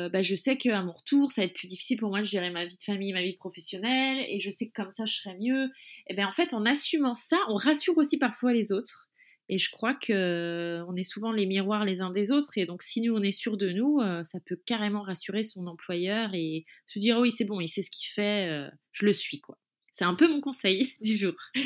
bah, 0.09 0.23
je 0.23 0.35
sais 0.35 0.57
qu'à 0.57 0.83
mon 0.83 0.93
retour, 0.93 1.31
ça 1.33 1.43
va 1.43 1.47
être 1.47 1.55
plus 1.55 1.69
difficile 1.69 1.99
pour 1.99 2.09
moi 2.09 2.21
de 2.21 2.27
gérer 2.27 2.51
ma 2.51 2.65
vie 2.65 2.79
de 2.79 2.83
famille, 2.83 3.13
ma 3.13 3.23
vie 3.23 3.35
professionnelle, 3.35 4.25
et 4.27 4.41
je 4.41 4.49
sais 4.49 4.69
que 4.69 4.73
comme 4.73 4.91
ça, 4.91 5.05
je 5.05 5.17
serai 5.17 5.37
mieux. 5.39 5.69
Et 6.07 6.15
bien 6.15 6.29
en 6.29 6.33
fait, 6.33 6.55
en 6.55 6.65
assumant 6.65 7.15
ça, 7.15 7.39
on 7.49 7.57
rassure 7.57 7.99
aussi 7.99 8.19
parfois 8.19 8.55
les 8.55 8.73
autres 8.73 9.06
et 9.49 9.59
je 9.59 9.71
crois 9.71 9.95
que 9.95 10.83
on 10.89 10.97
est 10.97 11.05
souvent 11.05 11.31
les 11.31 11.47
miroirs 11.47 11.85
les 11.85 12.01
uns 12.01 12.11
des 12.11 12.33
autres. 12.33 12.59
Et 12.59 12.67
donc, 12.67 12.83
si 12.83 13.01
nous, 13.01 13.15
on 13.15 13.23
est 13.23 13.33
sûr 13.33 13.57
de 13.57 13.71
nous, 13.71 14.01
euh, 14.01 14.25
ça 14.25 14.39
peut 14.45 14.59
carrément 14.67 15.03
rassurer 15.03 15.45
son 15.45 15.67
employeur 15.67 16.31
et 16.35 16.65
se 16.87 16.99
dire, 16.99 17.19
oui, 17.19 17.31
c'est 17.31 17.45
bon, 17.45 17.61
il 17.61 17.69
sait 17.69 17.83
ce 17.83 17.91
qu'il 17.91 18.09
fait, 18.09 18.49
euh, 18.49 18.69
je 18.93 19.07
le 19.07 19.13
suis, 19.13 19.41
quoi. 19.41 19.59
C'est 19.93 20.05
un 20.05 20.15
peu 20.15 20.29
mon 20.29 20.41
conseil 20.41 20.93
du 21.01 21.17
jour. 21.17 21.35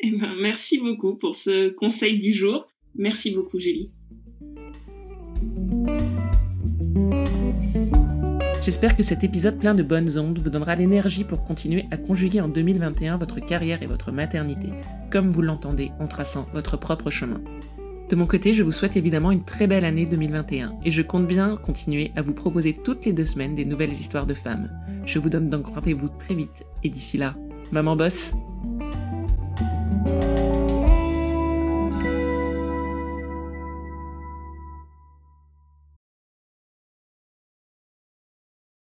Eh 0.00 0.10
ben, 0.10 0.34
merci 0.40 0.78
beaucoup 0.78 1.16
pour 1.16 1.36
ce 1.36 1.68
conseil 1.68 2.18
du 2.18 2.32
jour. 2.32 2.66
Merci 2.96 3.30
beaucoup, 3.30 3.60
Julie. 3.60 3.92
J'espère 8.68 8.98
que 8.98 9.02
cet 9.02 9.24
épisode 9.24 9.56
plein 9.56 9.74
de 9.74 9.82
bonnes 9.82 10.18
ondes 10.18 10.38
vous 10.38 10.50
donnera 10.50 10.74
l'énergie 10.74 11.24
pour 11.24 11.42
continuer 11.42 11.86
à 11.90 11.96
conjuguer 11.96 12.42
en 12.42 12.48
2021 12.48 13.16
votre 13.16 13.40
carrière 13.40 13.82
et 13.82 13.86
votre 13.86 14.12
maternité, 14.12 14.68
comme 15.10 15.28
vous 15.28 15.40
l'entendez 15.40 15.90
en 15.98 16.06
traçant 16.06 16.46
votre 16.52 16.76
propre 16.76 17.08
chemin. 17.08 17.40
De 18.10 18.14
mon 18.14 18.26
côté, 18.26 18.52
je 18.52 18.62
vous 18.62 18.70
souhaite 18.70 18.98
évidemment 18.98 19.30
une 19.30 19.42
très 19.42 19.66
belle 19.66 19.86
année 19.86 20.04
2021 20.04 20.80
et 20.84 20.90
je 20.90 21.00
compte 21.00 21.26
bien 21.26 21.56
continuer 21.56 22.12
à 22.14 22.20
vous 22.20 22.34
proposer 22.34 22.74
toutes 22.84 23.06
les 23.06 23.14
deux 23.14 23.24
semaines 23.24 23.54
des 23.54 23.64
nouvelles 23.64 23.90
histoires 23.90 24.26
de 24.26 24.34
femmes. 24.34 24.66
Je 25.06 25.18
vous 25.18 25.30
donne 25.30 25.48
donc 25.48 25.64
rendez-vous 25.68 26.10
très 26.10 26.34
vite 26.34 26.66
et 26.84 26.90
d'ici 26.90 27.16
là, 27.16 27.36
maman 27.72 27.96
bosse 27.96 28.34